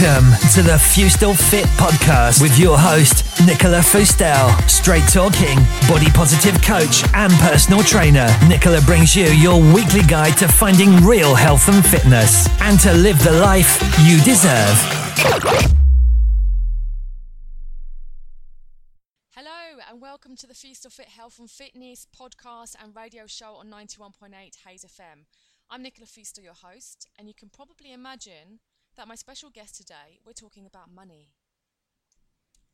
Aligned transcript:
Welcome 0.00 0.32
to 0.54 0.62
the 0.62 0.72
Fustel 0.72 1.36
Fit 1.36 1.66
podcast 1.78 2.42
with 2.42 2.58
your 2.58 2.76
host, 2.76 3.24
Nicola 3.46 3.78
Fustel. 3.78 4.50
Straight 4.68 5.04
talking, 5.06 5.56
body 5.86 6.10
positive 6.10 6.60
coach, 6.62 7.04
and 7.14 7.32
personal 7.34 7.80
trainer. 7.84 8.26
Nicola 8.48 8.80
brings 8.80 9.14
you 9.14 9.26
your 9.26 9.62
weekly 9.72 10.02
guide 10.02 10.36
to 10.38 10.48
finding 10.48 10.96
real 11.04 11.36
health 11.36 11.68
and 11.68 11.86
fitness 11.86 12.48
and 12.60 12.80
to 12.80 12.92
live 12.92 13.22
the 13.22 13.30
life 13.30 13.80
you 14.02 14.18
deserve. 14.24 14.76
Hello, 19.30 19.78
and 19.88 20.00
welcome 20.02 20.34
to 20.34 20.48
the 20.48 20.54
Fustel 20.54 20.92
Fit 20.92 21.06
Health 21.06 21.38
and 21.38 21.48
Fitness 21.48 22.04
podcast 22.20 22.74
and 22.82 22.96
radio 22.96 23.28
show 23.28 23.54
on 23.54 23.70
91.8 23.70 24.32
Hayes 24.66 24.84
FM. 24.84 25.26
I'm 25.70 25.82
Nicola 25.82 26.08
Fustel, 26.08 26.42
your 26.42 26.54
host, 26.54 27.06
and 27.16 27.28
you 27.28 27.34
can 27.34 27.48
probably 27.48 27.92
imagine 27.92 28.58
that 28.96 29.08
my 29.08 29.14
special 29.16 29.50
guest 29.50 29.76
today, 29.76 30.20
we're 30.24 30.32
talking 30.32 30.66
about 30.66 30.92
money. 30.92 31.30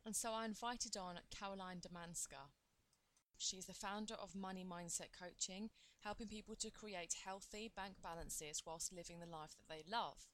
And 0.05 0.15
so 0.15 0.33
I 0.33 0.45
invited 0.45 0.95
on 0.95 1.19
Caroline 1.35 1.81
Damanska. 1.81 2.53
She's 3.37 3.65
the 3.65 3.73
founder 3.73 4.13
of 4.13 4.35
Money 4.35 4.63
Mindset 4.63 5.09
Coaching, 5.17 5.69
helping 6.01 6.27
people 6.27 6.55
to 6.55 6.69
create 6.69 7.15
healthy 7.25 7.71
bank 7.75 7.95
balances 8.03 8.61
whilst 8.65 8.93
living 8.93 9.19
the 9.19 9.25
life 9.25 9.51
that 9.57 9.67
they 9.67 9.83
love. 9.89 10.27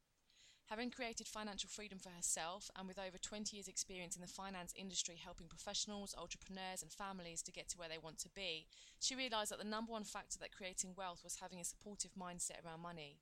Having 0.70 0.92
created 0.92 1.28
financial 1.28 1.70
freedom 1.70 2.00
for 2.00 2.10
herself 2.10 2.70
and 2.78 2.86
with 2.86 3.00
over 3.00 3.18
20 3.18 3.56
years' 3.56 3.70
experience 3.70 4.18
in 4.18 4.22
the 4.22 4.28
finance 4.28 4.74
industry 4.76 5.16
helping 5.16 5.48
professionals, 5.48 6.14
entrepreneurs, 6.18 6.82
and 6.82 6.92
families 6.92 7.42
to 7.44 7.54
get 7.54 7.70
to 7.70 7.78
where 7.78 7.88
they 7.88 7.98
want 7.98 8.20
to 8.20 8.30
be, 8.36 8.68
she 9.00 9.16
realised 9.16 9.52
that 9.52 9.60
the 9.60 9.64
number 9.64 9.94
one 9.94 10.04
factor 10.04 10.38
that 10.40 10.52
creating 10.52 10.94
wealth 10.98 11.22
was 11.24 11.40
having 11.40 11.62
a 11.62 11.64
supportive 11.64 12.12
mindset 12.20 12.66
around 12.66 12.82
money. 12.82 13.20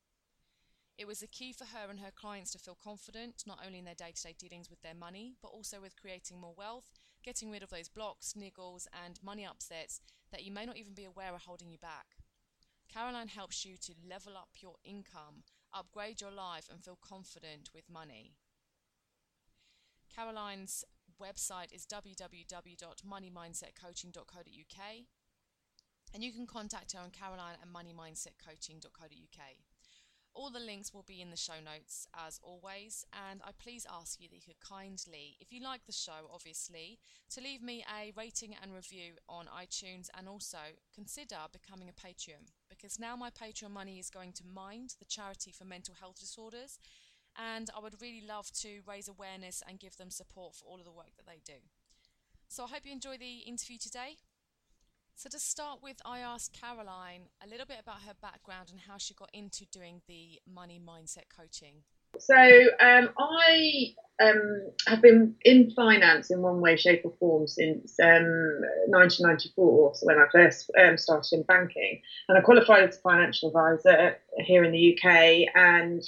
It 0.97 1.07
was 1.07 1.21
a 1.21 1.27
key 1.27 1.51
for 1.51 1.65
her 1.65 1.89
and 1.89 1.99
her 1.99 2.11
clients 2.11 2.53
to 2.53 2.59
feel 2.59 2.77
confident, 2.81 3.43
not 3.45 3.59
only 3.65 3.79
in 3.79 3.85
their 3.85 3.95
day 3.95 4.13
to 4.15 4.23
day 4.23 4.33
dealings 4.37 4.69
with 4.69 4.81
their 4.81 4.93
money, 4.93 5.35
but 5.41 5.49
also 5.49 5.81
with 5.81 5.99
creating 5.99 6.39
more 6.39 6.53
wealth, 6.57 6.93
getting 7.23 7.51
rid 7.51 7.63
of 7.63 7.69
those 7.69 7.89
blocks, 7.89 8.33
niggles, 8.33 8.87
and 9.05 9.21
money 9.21 9.45
upsets 9.45 9.99
that 10.31 10.45
you 10.45 10.53
may 10.53 10.65
not 10.65 10.77
even 10.77 10.93
be 10.93 11.03
aware 11.03 11.33
are 11.33 11.39
holding 11.39 11.69
you 11.69 11.77
back. 11.77 12.15
Caroline 12.87 13.27
helps 13.27 13.65
you 13.65 13.75
to 13.77 13.93
level 14.09 14.37
up 14.37 14.51
your 14.61 14.75
income, 14.85 15.43
upgrade 15.73 16.21
your 16.21 16.31
life, 16.31 16.69
and 16.71 16.81
feel 16.81 16.97
confident 17.01 17.69
with 17.73 17.89
money. 17.89 18.35
Caroline's 20.15 20.85
website 21.21 21.73
is 21.73 21.85
www.moneymindsetcoaching.co.uk 21.85 24.79
and 26.13 26.23
you 26.23 26.31
can 26.31 26.47
contact 26.47 26.93
her 26.93 26.99
on 26.99 27.09
caroline 27.09 27.57
at 27.61 27.67
moneymindsetcoaching.co.uk. 27.67 29.74
All 30.35 30.51
the 30.51 30.59
links 30.59 30.93
will 30.93 31.05
be 31.07 31.21
in 31.21 31.29
the 31.29 31.37
show 31.37 31.61
notes 31.63 32.09
as 32.13 32.41
always, 32.43 33.05
and 33.29 33.41
I 33.45 33.51
please 33.57 33.87
ask 33.89 34.19
you 34.19 34.27
that 34.27 34.35
you 34.35 34.41
could 34.41 34.59
kindly, 34.59 35.37
if 35.39 35.53
you 35.53 35.63
like 35.63 35.85
the 35.85 35.93
show, 35.93 36.29
obviously, 36.31 36.99
to 37.33 37.39
leave 37.39 37.63
me 37.63 37.85
a 37.87 38.11
rating 38.17 38.53
and 38.61 38.73
review 38.73 39.13
on 39.29 39.45
iTunes 39.45 40.09
and 40.13 40.27
also 40.27 40.75
consider 40.93 41.37
becoming 41.53 41.87
a 41.87 41.93
Patreon 41.93 42.51
because 42.69 42.99
now 42.99 43.15
my 43.15 43.29
Patreon 43.29 43.71
money 43.71 43.97
is 43.97 44.09
going 44.09 44.33
to 44.33 44.43
Mind, 44.45 44.95
the 44.99 45.05
charity 45.05 45.53
for 45.53 45.63
mental 45.63 45.95
health 45.95 46.19
disorders, 46.19 46.79
and 47.37 47.69
I 47.75 47.79
would 47.79 48.01
really 48.01 48.23
love 48.27 48.51
to 48.59 48.81
raise 48.85 49.07
awareness 49.07 49.63
and 49.65 49.79
give 49.79 49.95
them 49.95 50.11
support 50.11 50.55
for 50.55 50.65
all 50.65 50.79
of 50.79 50.85
the 50.85 50.91
work 50.91 51.15
that 51.15 51.25
they 51.25 51.39
do. 51.45 51.59
So 52.49 52.65
I 52.65 52.67
hope 52.67 52.85
you 52.85 52.91
enjoy 52.91 53.17
the 53.17 53.39
interview 53.39 53.77
today. 53.77 54.17
So, 55.17 55.29
to 55.29 55.39
start 55.39 55.79
with, 55.81 55.95
I 56.03 56.19
asked 56.19 56.59
Caroline 56.59 57.29
a 57.41 57.47
little 57.47 57.65
bit 57.65 57.77
about 57.79 58.01
her 58.05 58.13
background 58.21 58.67
and 58.69 58.81
how 58.81 58.97
she 58.97 59.13
got 59.13 59.29
into 59.33 59.65
doing 59.71 60.01
the 60.09 60.41
money 60.45 60.77
mindset 60.85 61.29
coaching. 61.35 61.75
So, 62.19 62.35
um, 62.35 63.09
I 63.17 63.93
um, 64.21 64.71
have 64.87 65.01
been 65.01 65.35
in 65.45 65.71
finance 65.71 66.31
in 66.31 66.41
one 66.41 66.59
way, 66.59 66.75
shape, 66.75 67.03
or 67.05 67.13
form 67.17 67.47
since 67.47 67.95
um, 68.03 68.59
1994, 68.87 69.95
so 69.95 70.05
when 70.05 70.17
I 70.17 70.25
first 70.33 70.69
um, 70.77 70.97
started 70.97 71.33
in 71.33 71.43
banking. 71.43 72.01
And 72.27 72.37
I 72.37 72.41
qualified 72.41 72.83
as 72.83 72.97
a 72.97 72.99
financial 72.99 73.47
advisor 73.47 74.17
here 74.39 74.65
in 74.65 74.73
the 74.73 74.99
UK. 74.99 75.47
And 75.55 76.03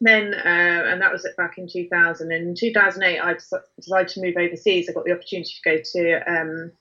then, 0.00 0.32
uh, 0.32 0.92
and 0.92 1.02
that 1.02 1.10
was 1.10 1.26
back 1.36 1.58
in 1.58 1.68
2000. 1.68 2.30
And 2.30 2.50
in 2.50 2.54
2008, 2.54 3.18
I 3.18 3.34
decided 3.34 4.08
to 4.08 4.20
move 4.22 4.36
overseas. 4.38 4.88
I 4.88 4.92
got 4.92 5.04
the 5.04 5.12
opportunity 5.12 5.50
to 5.60 5.70
go 5.70 5.82
to 5.82 6.30
um, 6.30 6.72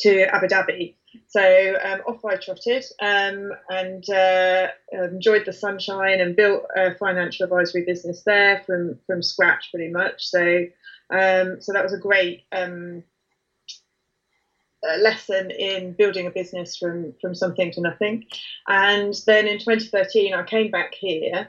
to 0.00 0.34
Abu 0.34 0.46
Dhabi. 0.46 0.94
So 1.26 1.76
um, 1.82 2.00
off 2.06 2.24
I 2.24 2.36
trotted 2.36 2.84
um, 3.00 3.52
and 3.68 4.08
uh, 4.10 4.68
enjoyed 4.92 5.44
the 5.44 5.52
sunshine 5.52 6.20
and 6.20 6.36
built 6.36 6.64
a 6.76 6.94
financial 6.94 7.44
advisory 7.44 7.84
business 7.84 8.22
there 8.24 8.62
from 8.66 8.98
from 9.06 9.22
scratch 9.22 9.70
pretty 9.72 9.90
much. 9.90 10.26
So 10.26 10.66
um, 11.10 11.60
so 11.60 11.72
that 11.72 11.82
was 11.82 11.92
a 11.92 11.98
great 11.98 12.44
um, 12.52 13.02
lesson 14.98 15.50
in 15.50 15.92
building 15.92 16.26
a 16.26 16.30
business 16.30 16.76
from 16.76 17.14
from 17.20 17.34
something 17.34 17.72
to 17.72 17.80
nothing. 17.80 18.24
And 18.68 19.14
then 19.26 19.46
in 19.46 19.58
2013, 19.58 20.32
I 20.32 20.42
came 20.44 20.70
back 20.70 20.94
here 20.94 21.48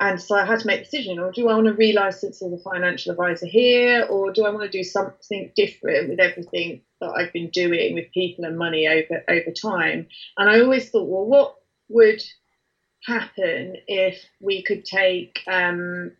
and 0.00 0.20
so 0.20 0.34
I 0.34 0.46
had 0.46 0.60
to 0.60 0.66
make 0.66 0.80
a 0.80 0.84
decision, 0.84 1.18
or 1.18 1.30
do 1.30 1.48
I 1.48 1.54
want 1.54 1.66
to 1.66 1.74
relicense 1.74 2.42
as 2.42 2.52
a 2.52 2.58
financial 2.58 3.12
advisor 3.12 3.46
here, 3.46 4.06
or 4.08 4.32
do 4.32 4.46
I 4.46 4.50
want 4.50 4.62
to 4.62 4.78
do 4.78 4.82
something 4.82 5.52
different 5.54 6.08
with 6.08 6.20
everything 6.20 6.80
that 7.00 7.12
I've 7.12 7.32
been 7.32 7.50
doing 7.50 7.94
with 7.94 8.12
people 8.12 8.44
and 8.44 8.58
money 8.58 8.86
over 8.88 9.22
over 9.28 9.50
time? 9.50 10.06
And 10.36 10.50
I 10.50 10.60
always 10.60 10.90
thought, 10.90 11.08
well, 11.08 11.26
what 11.26 11.56
would 11.88 12.22
happen 13.04 13.76
if 13.86 14.22
we 14.40 14.62
could 14.62 14.84
take 14.84 15.40
um, 15.50 16.12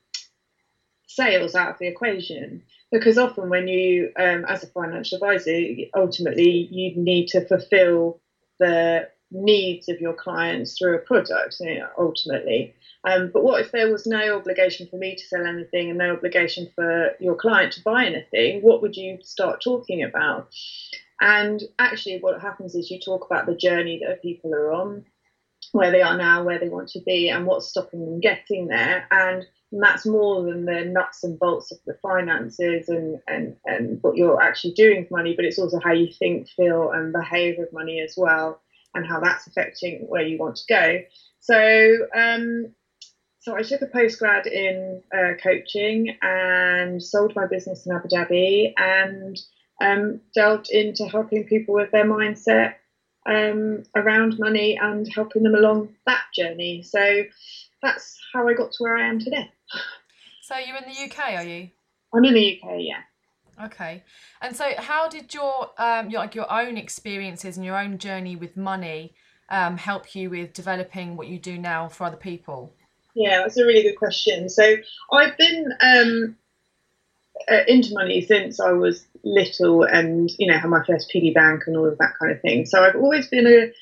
sales 1.06 1.54
out 1.54 1.70
of 1.70 1.78
the 1.78 1.86
equation? 1.86 2.62
Because 2.90 3.18
often, 3.18 3.50
when 3.50 3.68
you, 3.68 4.10
um, 4.18 4.44
as 4.46 4.64
a 4.64 4.66
financial 4.66 5.16
advisor, 5.16 5.56
ultimately 5.94 6.68
you 6.70 6.96
need 6.96 7.28
to 7.28 7.46
fulfil 7.46 8.20
the 8.58 9.08
needs 9.30 9.88
of 9.88 10.00
your 10.00 10.14
clients 10.14 10.76
through 10.76 10.96
a 10.96 10.98
product, 11.00 11.56
you 11.60 11.78
know, 11.78 11.88
ultimately. 11.98 12.74
Um, 13.04 13.30
but 13.32 13.42
what 13.42 13.60
if 13.60 13.72
there 13.72 13.90
was 13.90 14.06
no 14.06 14.36
obligation 14.36 14.86
for 14.88 14.96
me 14.96 15.14
to 15.14 15.26
sell 15.26 15.46
anything 15.46 15.88
and 15.88 15.98
no 15.98 16.12
obligation 16.12 16.68
for 16.74 17.12
your 17.18 17.34
client 17.34 17.72
to 17.74 17.82
buy 17.82 18.06
anything? 18.06 18.60
What 18.60 18.82
would 18.82 18.96
you 18.96 19.18
start 19.22 19.62
talking 19.62 20.02
about? 20.02 20.52
And 21.20 21.62
actually, 21.78 22.18
what 22.20 22.40
happens 22.40 22.74
is 22.74 22.90
you 22.90 22.98
talk 22.98 23.24
about 23.24 23.46
the 23.46 23.54
journey 23.56 24.00
that 24.06 24.22
people 24.22 24.54
are 24.54 24.72
on, 24.72 25.04
where 25.72 25.90
they 25.90 26.02
are 26.02 26.16
now, 26.16 26.42
where 26.42 26.58
they 26.58 26.68
want 26.68 26.88
to 26.90 27.00
be, 27.00 27.28
and 27.28 27.46
what's 27.46 27.68
stopping 27.68 28.00
them 28.00 28.20
getting 28.20 28.68
there. 28.68 29.06
And 29.10 29.46
that's 29.72 30.04
more 30.04 30.42
than 30.42 30.64
the 30.64 30.84
nuts 30.84 31.22
and 31.22 31.38
bolts 31.38 31.70
of 31.72 31.78
the 31.86 31.94
finances 32.02 32.88
and, 32.88 33.20
and, 33.28 33.56
and 33.64 33.98
what 34.02 34.16
you're 34.16 34.42
actually 34.42 34.72
doing 34.72 35.02
with 35.02 35.10
money, 35.10 35.34
but 35.36 35.44
it's 35.44 35.58
also 35.58 35.78
how 35.78 35.92
you 35.92 36.12
think, 36.12 36.48
feel, 36.48 36.90
and 36.90 37.12
behave 37.12 37.56
with 37.58 37.72
money 37.72 38.00
as 38.00 38.14
well, 38.16 38.60
and 38.94 39.06
how 39.06 39.20
that's 39.20 39.46
affecting 39.46 40.06
where 40.08 40.22
you 40.22 40.38
want 40.38 40.56
to 40.56 40.64
go. 40.68 41.00
So, 41.40 41.98
um, 42.14 42.74
so 43.40 43.56
I 43.56 43.62
took 43.62 43.82
a 43.82 43.86
postgrad 43.86 44.46
in 44.46 45.02
uh, 45.16 45.34
coaching 45.42 46.16
and 46.20 47.02
sold 47.02 47.34
my 47.34 47.46
business 47.46 47.86
in 47.86 47.94
Abu 47.94 48.08
Dhabi 48.08 48.74
and 48.76 49.38
um, 49.80 50.20
delved 50.34 50.68
into 50.70 51.06
helping 51.06 51.44
people 51.44 51.74
with 51.74 51.90
their 51.90 52.04
mindset 52.04 52.74
um, 53.26 53.84
around 53.94 54.38
money 54.38 54.78
and 54.80 55.08
helping 55.14 55.42
them 55.42 55.54
along 55.54 55.94
that 56.06 56.24
journey. 56.34 56.82
So 56.82 57.22
that's 57.82 58.18
how 58.32 58.46
I 58.46 58.54
got 58.54 58.72
to 58.72 58.82
where 58.82 58.96
I 58.96 59.08
am 59.08 59.18
today. 59.18 59.50
So 60.42 60.56
you're 60.58 60.76
in 60.76 60.84
the 60.84 61.04
UK, 61.04 61.34
are 61.34 61.44
you? 61.44 61.70
I'm 62.12 62.24
in 62.24 62.34
the 62.34 62.60
UK, 62.60 62.70
yeah. 62.80 63.02
Okay. 63.64 64.02
And 64.40 64.56
so, 64.56 64.72
how 64.78 65.08
did 65.08 65.34
your 65.34 65.70
um, 65.78 66.10
your 66.10 66.20
like 66.20 66.34
your 66.34 66.50
own 66.50 66.76
experiences 66.76 67.56
and 67.56 67.64
your 67.64 67.78
own 67.78 67.98
journey 67.98 68.36
with 68.36 68.56
money 68.56 69.14
um, 69.50 69.76
help 69.76 70.14
you 70.14 70.30
with 70.30 70.52
developing 70.52 71.16
what 71.16 71.28
you 71.28 71.38
do 71.38 71.58
now 71.58 71.88
for 71.88 72.04
other 72.04 72.16
people? 72.16 72.72
Yeah, 73.14 73.38
that's 73.38 73.58
a 73.58 73.66
really 73.66 73.82
good 73.82 73.96
question. 73.96 74.48
So 74.48 74.76
I've 75.12 75.36
been 75.36 75.72
um, 75.80 76.36
uh, 77.50 77.64
into 77.66 77.92
money 77.92 78.20
since 78.22 78.60
I 78.60 78.72
was 78.72 79.06
little, 79.24 79.82
and 79.82 80.30
you 80.38 80.46
know, 80.46 80.58
had 80.58 80.70
my 80.70 80.84
first 80.86 81.10
piggy 81.10 81.32
bank 81.32 81.64
and 81.66 81.76
all 81.76 81.86
of 81.86 81.98
that 81.98 82.14
kind 82.18 82.32
of 82.32 82.40
thing. 82.40 82.66
So 82.66 82.82
I've 82.82 82.96
always 82.96 83.28
been 83.28 83.46
a, 83.46 83.72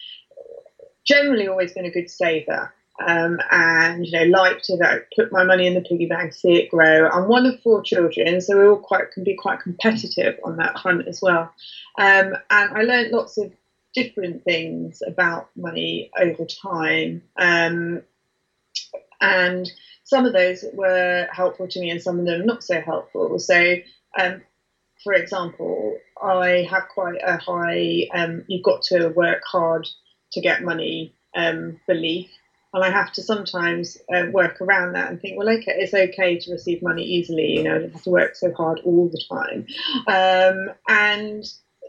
generally 1.04 1.46
always 1.46 1.72
been 1.72 1.84
a 1.84 1.90
good 1.90 2.10
saver. 2.10 2.72
Um, 3.06 3.38
and 3.50 4.04
you 4.04 4.12
know, 4.12 4.24
like 4.24 4.62
to 4.62 5.02
put 5.14 5.30
my 5.30 5.44
money 5.44 5.66
in 5.66 5.74
the 5.74 5.80
piggy 5.80 6.06
bank, 6.06 6.32
see 6.32 6.54
it 6.54 6.70
grow. 6.70 7.08
I'm 7.08 7.28
one 7.28 7.46
of 7.46 7.60
four 7.62 7.82
children, 7.82 8.40
so 8.40 8.58
we 8.58 8.66
all 8.66 8.76
quite 8.76 9.12
can 9.12 9.24
be 9.24 9.36
quite 9.36 9.60
competitive 9.60 10.38
on 10.44 10.56
that 10.56 10.80
front 10.80 11.06
as 11.06 11.20
well. 11.22 11.52
Um, 11.98 12.34
and 12.50 12.76
I 12.76 12.82
learned 12.82 13.12
lots 13.12 13.38
of 13.38 13.52
different 13.94 14.44
things 14.44 15.02
about 15.06 15.48
money 15.56 16.10
over 16.20 16.44
time. 16.44 17.22
Um, 17.36 18.02
and 19.20 19.70
some 20.04 20.24
of 20.24 20.32
those 20.32 20.64
were 20.72 21.28
helpful 21.32 21.68
to 21.68 21.80
me 21.80 21.90
and 21.90 22.00
some 22.00 22.18
of 22.18 22.26
them 22.26 22.46
not 22.46 22.62
so 22.62 22.80
helpful. 22.80 23.38
So, 23.38 23.76
um, 24.18 24.42
for 25.02 25.12
example, 25.12 25.98
I 26.22 26.66
have 26.70 26.88
quite 26.88 27.20
a 27.24 27.36
high, 27.36 28.08
um, 28.14 28.44
you've 28.46 28.64
got 28.64 28.82
to 28.84 29.08
work 29.08 29.42
hard 29.44 29.86
to 30.32 30.40
get 30.40 30.62
money 30.62 31.14
um, 31.34 31.80
belief. 31.86 32.30
And 32.74 32.84
I 32.84 32.90
have 32.90 33.10
to 33.12 33.22
sometimes 33.22 33.96
uh, 34.12 34.24
work 34.30 34.60
around 34.60 34.92
that 34.92 35.08
and 35.08 35.20
think, 35.20 35.38
well, 35.38 35.48
okay, 35.48 35.74
it's 35.76 35.94
okay 35.94 36.36
to 36.36 36.50
receive 36.50 36.82
money 36.82 37.02
easily. 37.02 37.56
You 37.56 37.62
know, 37.62 37.76
I 37.76 37.78
don't 37.78 37.92
have 37.92 38.02
to 38.02 38.10
work 38.10 38.36
so 38.36 38.52
hard 38.52 38.80
all 38.84 39.08
the 39.08 39.22
time, 39.28 39.66
um, 40.06 40.74
and 40.88 41.44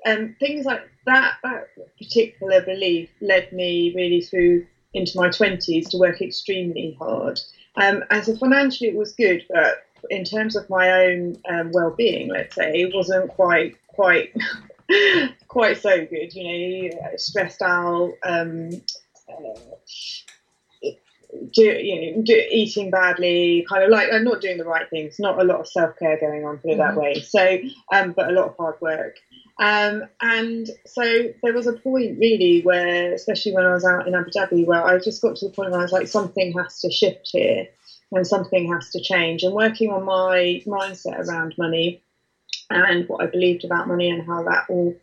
um, 0.05 0.35
things 0.39 0.65
like 0.65 0.81
that. 1.05 1.35
That 1.43 1.67
particular 1.97 2.61
belief 2.61 3.09
led 3.21 3.51
me 3.51 3.91
really 3.95 4.21
through 4.21 4.63
into 4.93 5.11
my 5.15 5.29
twenties 5.29 5.87
to 5.89 5.97
work 5.97 6.21
extremely 6.21 6.95
hard. 6.97 7.39
Um, 7.75 8.03
and 8.09 8.23
so 8.23 8.35
financially, 8.35 8.89
it 8.89 8.95
was 8.95 9.13
good, 9.13 9.43
but 9.49 9.83
in 10.09 10.23
terms 10.23 10.55
of 10.55 10.69
my 10.69 10.91
own 10.91 11.35
um, 11.49 11.71
well-being, 11.73 12.29
let's 12.29 12.55
say, 12.55 12.71
it 12.73 12.93
wasn't 12.93 13.29
quite 13.29 13.75
quite 13.87 14.31
quite 15.49 15.77
so 15.77 16.05
good. 16.05 16.33
You 16.33 16.91
know, 16.91 17.09
stressed 17.17 17.61
out. 17.61 18.13
Um, 18.23 18.69
uh, 19.29 19.59
do, 21.51 21.63
you 21.63 22.15
know, 22.15 22.21
do, 22.23 22.43
eating 22.51 22.89
badly, 22.89 23.65
kind 23.69 23.83
of 23.83 23.89
like 23.89 24.09
I'm 24.11 24.23
not 24.23 24.41
doing 24.41 24.57
the 24.57 24.65
right 24.65 24.89
things. 24.89 25.19
Not 25.19 25.39
a 25.39 25.43
lot 25.43 25.59
of 25.59 25.67
self 25.67 25.97
care 25.97 26.19
going 26.19 26.45
on, 26.45 26.57
put 26.57 26.71
it 26.71 26.77
mm-hmm. 26.77 26.95
that 26.95 26.95
way. 26.95 27.21
So, 27.21 27.59
um, 27.93 28.13
but 28.13 28.29
a 28.29 28.33
lot 28.33 28.49
of 28.49 28.57
hard 28.57 28.81
work. 28.81 29.17
Um, 29.59 30.03
and 30.21 30.69
so 30.85 31.03
there 31.43 31.53
was 31.53 31.67
a 31.67 31.73
point 31.73 32.17
really 32.17 32.61
where, 32.61 33.13
especially 33.13 33.53
when 33.53 33.65
I 33.65 33.73
was 33.73 33.85
out 33.85 34.07
in 34.07 34.15
Abu 34.15 34.31
Dhabi, 34.31 34.65
where 34.65 34.83
I 34.83 34.97
just 34.99 35.21
got 35.21 35.35
to 35.37 35.47
the 35.47 35.53
point 35.53 35.71
where 35.71 35.79
I 35.79 35.83
was 35.83 35.91
like, 35.91 36.07
something 36.07 36.53
has 36.53 36.79
to 36.81 36.91
shift 36.91 37.29
here, 37.31 37.67
and 38.11 38.25
something 38.25 38.71
has 38.71 38.89
to 38.91 39.01
change. 39.01 39.43
And 39.43 39.53
working 39.53 39.91
on 39.91 40.05
my 40.05 40.63
mindset 40.65 41.27
around 41.27 41.55
money 41.57 42.01
and 42.69 43.07
what 43.07 43.21
I 43.21 43.27
believed 43.27 43.65
about 43.65 43.87
money 43.87 44.09
and 44.09 44.25
how 44.25 44.43
that 44.43 44.65
all 44.69 44.95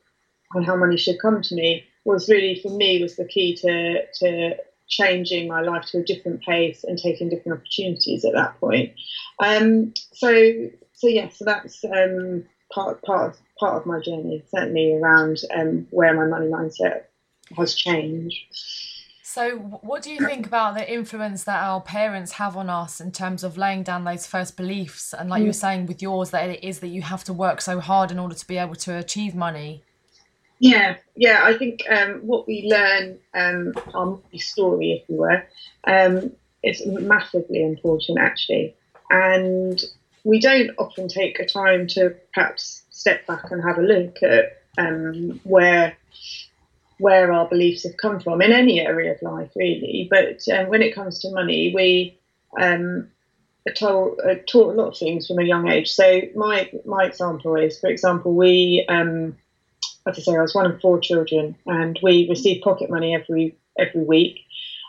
and 0.55 0.65
how 0.65 0.77
money 0.77 0.97
should 0.97 1.21
come 1.21 1.43
to 1.43 1.55
me 1.55 1.85
was 2.05 2.29
really 2.29 2.61
for 2.61 2.71
me 2.71 3.03
was 3.03 3.17
the 3.17 3.25
key 3.27 3.57
to 3.57 4.07
to 4.21 4.57
changing 4.89 5.49
my 5.49 5.61
life 5.61 5.85
to 5.87 5.99
a 5.99 6.05
different 6.05 6.43
pace 6.43 6.85
and 6.85 6.99
taking 6.99 7.29
different 7.29 7.59
opportunities 7.59 8.25
at 8.25 8.33
that 8.33 8.59
point. 8.61 8.93
Um, 9.39 9.95
so 10.13 10.69
so 10.93 11.09
yeah, 11.09 11.29
so 11.29 11.45
that's 11.45 11.85
um, 11.85 12.45
part 12.73 13.03
part 13.03 13.31
of, 13.31 13.41
part 13.59 13.77
of 13.77 13.87
my 13.87 14.01
journey, 14.01 14.43
certainly 14.55 14.95
around 14.95 15.41
um, 15.55 15.87
where 15.91 16.15
my 16.15 16.27
money 16.27 16.47
mindset 16.47 17.05
has 17.57 17.75
changed. 17.75 18.37
So, 19.23 19.59
what 19.59 20.03
do 20.03 20.11
you 20.11 20.19
think 20.25 20.47
about 20.47 20.77
the 20.77 20.91
influence 20.91 21.45
that 21.45 21.63
our 21.63 21.83
parents 21.83 22.33
have 22.33 22.57
on 22.57 22.71
us 22.71 23.03
in 23.03 23.13
terms 23.13 23.45
of 23.45 23.59
laying 23.59 23.83
down 23.83 24.05
those 24.05 24.27
first 24.27 24.57
beliefs? 24.57 25.13
And, 25.13 25.29
like 25.29 25.41
mm. 25.41 25.43
you 25.43 25.49
were 25.49 25.53
saying 25.53 25.85
with 25.85 26.01
yours, 26.01 26.31
that 26.31 26.49
it 26.49 26.65
is 26.65 26.81
that 26.81 26.89
you 26.89 27.03
have 27.03 27.23
to 27.25 27.35
work 27.35 27.61
so 27.61 27.79
hard 27.79 28.11
in 28.11 28.19
order 28.19 28.35
to 28.35 28.47
be 28.47 28.57
able 28.57 28.77
to 28.77 28.97
achieve 28.97 29.35
money. 29.35 29.83
Yeah, 30.59 30.97
yeah. 31.15 31.43
I 31.45 31.55
think 31.55 31.83
um, 31.91 32.21
what 32.27 32.47
we 32.47 32.69
learn, 32.71 33.19
um, 33.35 33.75
our 33.95 34.19
story, 34.37 34.93
if 34.93 35.09
you 35.09 35.17
were, 35.17 35.43
um, 35.87 36.33
is 36.63 36.83
massively 36.87 37.63
important 37.63 38.19
actually, 38.19 38.75
and 39.11 39.83
we 40.25 40.41
don't 40.41 40.71
often 40.79 41.09
take 41.09 41.39
a 41.39 41.47
time 41.47 41.87
to 41.89 42.15
perhaps 42.35 42.85
step 42.91 43.27
back 43.27 43.51
and 43.51 43.63
have 43.63 43.79
a 43.79 43.83
look 43.83 44.17
at 44.23 44.63
um, 44.79 45.41
where 45.45 45.97
where 46.99 47.31
our 47.33 47.47
beliefs 47.49 47.83
have 47.85 47.97
come 47.99 48.21
from 48.21 48.41
in 48.41 48.53
any 48.53 48.81
area 48.81 49.13
of 49.13 49.21
life, 49.23 49.51
really. 49.55 50.09
But 50.11 50.41
um, 50.53 50.69
when 50.69 50.83
it 50.83 50.95
comes 50.95 51.19
to 51.21 51.31
money, 51.31 51.73
we 51.75 52.19
um, 52.61 53.09
are 53.69 53.75
told, 53.75 54.21
are 54.25 54.37
taught 54.37 54.73
a 54.75 54.77
lot 54.77 54.89
of 54.89 54.99
things 54.99 55.27
from 55.27 55.39
a 55.39 55.45
young 55.45 55.69
age. 55.69 55.93
So 55.93 56.23
my 56.35 56.71
my 56.85 57.05
example 57.05 57.57
is, 57.57 57.79
for 57.81 57.89
example, 57.91 58.35
we 58.35 58.85
um, 58.89 59.37
as 60.07 60.19
I 60.19 60.23
say, 60.23 60.37
I 60.37 60.43
was 60.43 60.55
one 60.55 60.71
of 60.71 60.81
four 60.81 61.01
children, 61.01 61.57
and 61.67 61.99
we 62.03 62.29
received 62.29 62.63
pocket 62.63 62.91
money 62.91 63.15
every 63.15 63.57
every 63.79 64.05
week. 64.05 64.41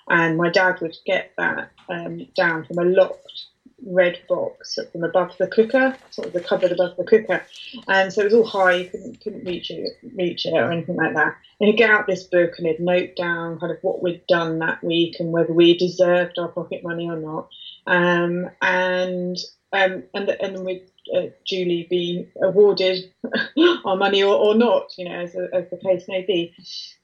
And 0.10 0.38
my 0.38 0.50
dad 0.50 0.80
would 0.81 0.96
get 1.06 1.34
that 1.38 1.72
um, 1.90 2.28
down 2.36 2.66
from 2.66 2.78
a 2.78 2.86
locked 2.86 3.46
red 3.86 4.19
box 4.28 4.80
from 4.92 5.04
above 5.04 5.38
the 5.38 5.48
cooker, 5.48 5.96
sort 6.10 6.28
of 6.28 6.34
the 6.34 6.40
cupboard 6.40 6.72
above 6.72 6.96
the 6.98 7.04
cooker, 7.04 7.44
and 7.88 8.12
so 8.12 8.22
it 8.22 8.25
was 8.25 8.34
all 8.34 8.46
high. 8.46 8.74
You 8.74 8.90
couldn't 8.90 9.22
couldn't 9.22 9.46
reach 9.46 9.69
it, 9.69 9.98
reach 10.16 10.46
it 10.46 10.54
or 10.54 10.72
anything 10.72 10.96
like 10.96 11.14
that. 11.16 11.36
And 11.60 11.68
he'd 11.68 11.78
get 11.78 11.90
out 11.90 12.08
this 12.08 12.24
book 12.24 12.54
and 12.58 12.68
he'd 12.68 12.80
note 12.80 13.16
down 13.16 13.60
kind 13.60 13.72
of 13.72 13.80
what 13.81 14.02
we'd 14.02 14.25
done 14.28 14.60
that 14.60 14.84
week 14.84 15.18
and 15.19 15.31
whether 15.31 15.54
we 15.54 15.78
deserved 15.78 16.38
our 16.38 16.50
pocket 16.50 16.84
money 16.84 17.10
or 17.10 17.18
not. 17.18 17.50
Um, 17.88 18.50
and 18.62 19.38
um, 19.74 20.04
and 20.14 20.30
and 20.30 20.66
we'd 20.66 20.90
uh, 21.16 21.28
duly 21.46 21.88
be 21.90 22.28
awarded 22.42 23.12
our 23.86 23.96
money 23.96 24.24
or, 24.24 24.36
or 24.36 24.56
not, 24.56 24.92
you 24.98 25.06
know, 25.06 25.16
as, 25.16 25.36
a, 25.36 25.48
as, 25.54 25.69
the 25.69 25.78
case 25.78 26.06
may 26.08 26.25
be. 26.25 26.54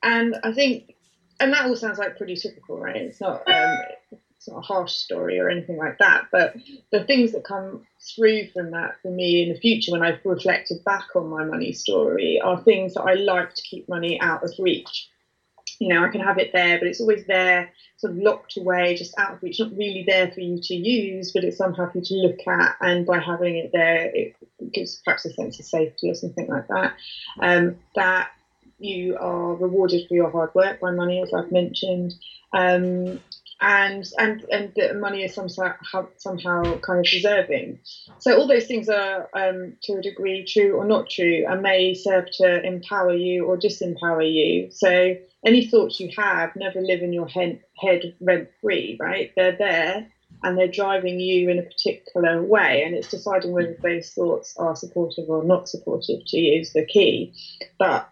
And 0.02 0.36
I 0.44 0.54
think, 0.54 0.96
and 1.40 1.54
that 1.54 1.66
all 1.66 1.76
sounds 1.76 1.98
like 1.98 2.18
pretty 2.18 2.36
typical, 2.36 2.80
right? 2.80 2.96
It's 2.96 3.22
not, 3.22 3.48
um, 3.48 3.78
it's 4.12 4.48
not 4.48 4.60
a 4.60 4.62
harsh 4.62 4.92
story 4.92 5.40
or 5.40 5.50
anything 5.50 5.78
like 5.78 5.98
that. 6.00 6.26
But 6.32 6.56
the 6.92 7.04
things 7.06 7.32
that 7.32 7.44
come 7.44 7.86
through 8.16 8.50
from 8.54 8.72
that 8.72 8.96
for 9.02 9.12
me 9.12 9.44
in 9.44 9.54
the 9.54 9.60
future, 9.60 9.92
when 9.92 10.04
I've 10.04 10.20
reflected 10.26 10.84
back 10.84 11.16
on 11.16 11.28
my 11.28 11.44
money 11.44 11.74
story, 11.74 12.42
are 12.42 12.62
things 12.62 12.96
that 12.96 13.04
I 13.04 13.14
like 13.14 13.54
to 13.54 13.62
keep 13.62 13.88
money 13.88 14.20
out 14.20 14.44
of 14.44 14.52
reach 14.60 15.10
you 15.80 15.88
know, 15.88 16.04
I 16.04 16.10
can 16.10 16.22
have 16.22 16.38
it 16.38 16.52
there, 16.54 16.78
but 16.78 16.88
it's 16.88 17.02
always 17.02 17.26
there, 17.26 17.70
sort 17.98 18.14
of 18.14 18.20
locked 18.20 18.58
away, 18.58 18.96
just 18.96 19.14
out 19.18 19.34
of 19.34 19.44
reach, 19.44 19.60
not 19.60 19.76
really 19.76 20.04
there 20.08 20.32
for 20.32 20.40
you 20.40 20.60
to 20.62 20.76
use, 20.76 21.32
but 21.32 21.44
it's 21.44 21.58
somehow 21.58 21.90
for 21.90 22.00
you 22.00 22.04
to 22.04 22.14
look 22.16 22.48
at. 22.48 22.76
And 22.82 23.06
by 23.06 23.20
having 23.20 23.58
it 23.58 23.72
there, 23.74 24.12
it 24.14 24.36
gives 24.72 25.02
perhaps 25.04 25.26
a 25.26 25.34
sense 25.34 25.60
of 25.60 25.66
safety 25.66 26.10
or 26.10 26.16
something 26.16 26.48
like 26.48 26.68
that. 26.68 26.94
Um, 27.40 27.78
that 27.96 28.30
you 28.80 29.18
are 29.18 29.56
rewarded 29.56 30.08
for 30.08 30.16
your 30.16 30.30
hard 30.30 30.54
work 30.54 30.80
by 30.80 30.92
money, 30.92 31.22
as 31.22 31.34
I've 31.34 31.52
mentioned. 31.52 32.14
Um, 32.52 33.20
and 33.64 34.06
and 34.20 34.46
and 34.52 34.74
that 34.76 34.98
money 34.98 35.24
is 35.24 35.34
somehow 35.34 36.08
somehow 36.18 36.80
kind 36.80 37.00
of 37.00 37.06
deserving. 37.06 37.80
So 38.20 38.38
all 38.38 38.48
those 38.48 38.66
things 38.66 38.90
are 38.90 39.30
um, 39.34 39.78
to 39.84 39.94
a 39.94 40.02
degree 40.02 40.46
true 40.46 40.74
or 40.74 40.86
not 40.86 41.10
true, 41.10 41.46
and 41.48 41.62
may 41.62 41.94
serve 41.94 42.26
to 42.40 42.62
empower 42.62 43.14
you 43.14 43.46
or 43.46 43.58
disempower 43.58 44.30
you. 44.30 44.70
So 44.72 45.16
any 45.46 45.66
thoughts 45.66 46.00
you 46.00 46.10
have 46.18 46.56
never 46.58 46.82
live 46.82 47.02
in 47.02 47.14
your 47.14 47.28
head, 47.28 47.62
head 47.78 48.16
rent 48.20 48.50
free, 48.62 48.98
right? 49.00 49.32
They're 49.36 49.58
there 49.58 50.08
and 50.44 50.58
they're 50.58 50.68
driving 50.68 51.22
you 51.22 51.50
in 51.50 51.58
a 51.58 51.64
particular 51.64 52.44
way, 52.44 52.84
and 52.84 52.94
it's 52.94 53.08
deciding 53.08 53.54
whether 53.54 53.78
those 53.82 54.10
thoughts 54.10 54.56
are 54.58 54.76
supportive 54.76 55.30
or 55.30 55.42
not 55.46 55.70
supportive 55.70 56.20
to 56.28 56.38
you 56.38 56.60
is 56.60 56.74
the 56.74 56.86
key. 56.86 57.34
But 57.80 58.10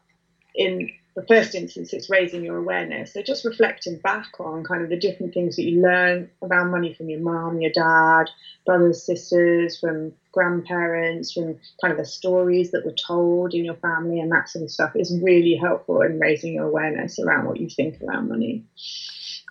in 0.55 0.89
the 1.13 1.25
first 1.27 1.55
instance, 1.55 1.91
it's 1.91 2.09
raising 2.09 2.43
your 2.43 2.57
awareness. 2.57 3.13
So 3.13 3.21
just 3.21 3.43
reflecting 3.43 3.97
back 3.97 4.39
on 4.39 4.63
kind 4.63 4.81
of 4.81 4.89
the 4.89 4.97
different 4.97 5.33
things 5.33 5.57
that 5.57 5.63
you 5.63 5.81
learn 5.81 6.29
around 6.41 6.71
money 6.71 6.93
from 6.93 7.09
your 7.09 7.19
mom, 7.19 7.59
your 7.59 7.71
dad, 7.71 8.29
brothers, 8.65 9.05
sisters, 9.05 9.77
from 9.77 10.13
grandparents, 10.31 11.33
from 11.33 11.57
kind 11.81 11.91
of 11.91 11.97
the 11.97 12.05
stories 12.05 12.71
that 12.71 12.85
were 12.85 12.95
told 12.95 13.53
in 13.53 13.65
your 13.65 13.75
family 13.75 14.21
and 14.21 14.31
that 14.31 14.47
sort 14.47 14.63
of 14.63 14.71
stuff 14.71 14.93
is 14.95 15.17
really 15.21 15.55
helpful 15.55 16.01
in 16.01 16.17
raising 16.17 16.53
your 16.53 16.65
awareness 16.65 17.19
around 17.19 17.45
what 17.45 17.59
you 17.59 17.69
think 17.69 18.01
around 18.01 18.29
money. 18.29 18.63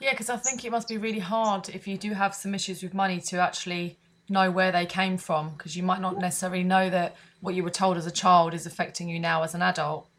Yeah, 0.00 0.12
because 0.12 0.30
I 0.30 0.38
think 0.38 0.64
it 0.64 0.70
must 0.70 0.88
be 0.88 0.96
really 0.96 1.18
hard 1.18 1.68
if 1.68 1.86
you 1.86 1.98
do 1.98 2.14
have 2.14 2.34
some 2.34 2.54
issues 2.54 2.82
with 2.82 2.94
money 2.94 3.20
to 3.22 3.38
actually 3.38 3.98
know 4.30 4.50
where 4.50 4.72
they 4.72 4.86
came 4.86 5.18
from 5.18 5.50
because 5.50 5.76
you 5.76 5.82
might 5.82 6.00
not 6.00 6.16
necessarily 6.18 6.62
know 6.62 6.88
that 6.88 7.16
what 7.40 7.54
you 7.54 7.62
were 7.62 7.70
told 7.70 7.98
as 7.98 8.06
a 8.06 8.10
child 8.10 8.54
is 8.54 8.64
affecting 8.64 9.10
you 9.10 9.20
now 9.20 9.42
as 9.42 9.54
an 9.54 9.60
adult. 9.60 10.09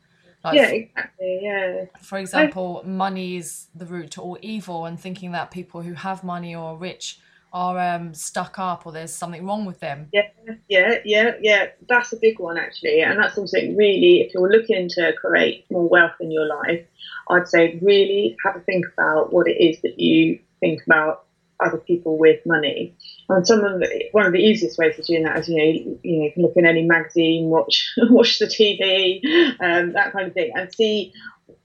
Like, 0.43 0.55
yeah, 0.55 0.67
exactly. 0.67 1.39
Yeah. 1.41 1.85
For 2.01 2.17
example, 2.17 2.81
I, 2.83 2.87
money 2.87 3.37
is 3.37 3.67
the 3.75 3.85
root 3.85 4.11
to 4.11 4.21
all 4.21 4.37
evil, 4.41 4.85
and 4.85 4.99
thinking 4.99 5.31
that 5.33 5.51
people 5.51 5.81
who 5.81 5.93
have 5.93 6.23
money 6.23 6.55
or 6.55 6.71
are 6.71 6.77
rich 6.77 7.19
are 7.53 7.77
um, 7.77 8.13
stuck 8.13 8.57
up 8.57 8.85
or 8.85 8.91
there's 8.91 9.13
something 9.13 9.45
wrong 9.45 9.65
with 9.65 9.79
them. 9.79 10.07
Yeah, 10.13 10.27
yeah, 10.69 10.99
yeah, 11.03 11.31
yeah. 11.41 11.65
That's 11.87 12.13
a 12.13 12.17
big 12.17 12.39
one 12.39 12.57
actually, 12.57 13.01
and 13.01 13.19
that's 13.19 13.35
something 13.35 13.75
really. 13.75 14.21
If 14.21 14.33
you're 14.33 14.49
looking 14.49 14.87
to 14.89 15.13
create 15.13 15.65
more 15.69 15.87
wealth 15.87 16.15
in 16.19 16.31
your 16.31 16.45
life, 16.45 16.85
I'd 17.29 17.47
say 17.47 17.77
really 17.81 18.37
have 18.45 18.55
a 18.55 18.61
think 18.61 18.85
about 18.93 19.33
what 19.33 19.47
it 19.47 19.61
is 19.61 19.81
that 19.81 19.99
you 19.99 20.39
think 20.59 20.81
about 20.85 21.25
other 21.61 21.77
people 21.77 22.17
with 22.17 22.39
money. 22.45 22.95
And 23.29 23.45
some 23.45 23.63
of 23.63 23.79
the, 23.79 24.05
one 24.11 24.25
of 24.25 24.33
the 24.33 24.39
easiest 24.39 24.77
ways 24.77 24.97
of 24.99 25.05
doing 25.05 25.23
that 25.23 25.39
is 25.39 25.49
you 25.49 25.57
know 25.57 25.63
you, 25.63 25.99
you 26.03 26.17
know 26.17 26.25
you 26.25 26.31
can 26.31 26.43
look 26.43 26.53
in 26.55 26.65
any 26.65 26.83
magazine, 26.83 27.49
watch 27.49 27.93
watch 27.97 28.39
the 28.39 28.45
TV, 28.45 29.23
um, 29.59 29.93
that 29.93 30.11
kind 30.11 30.27
of 30.27 30.33
thing, 30.33 30.51
and 30.55 30.73
see 30.73 31.13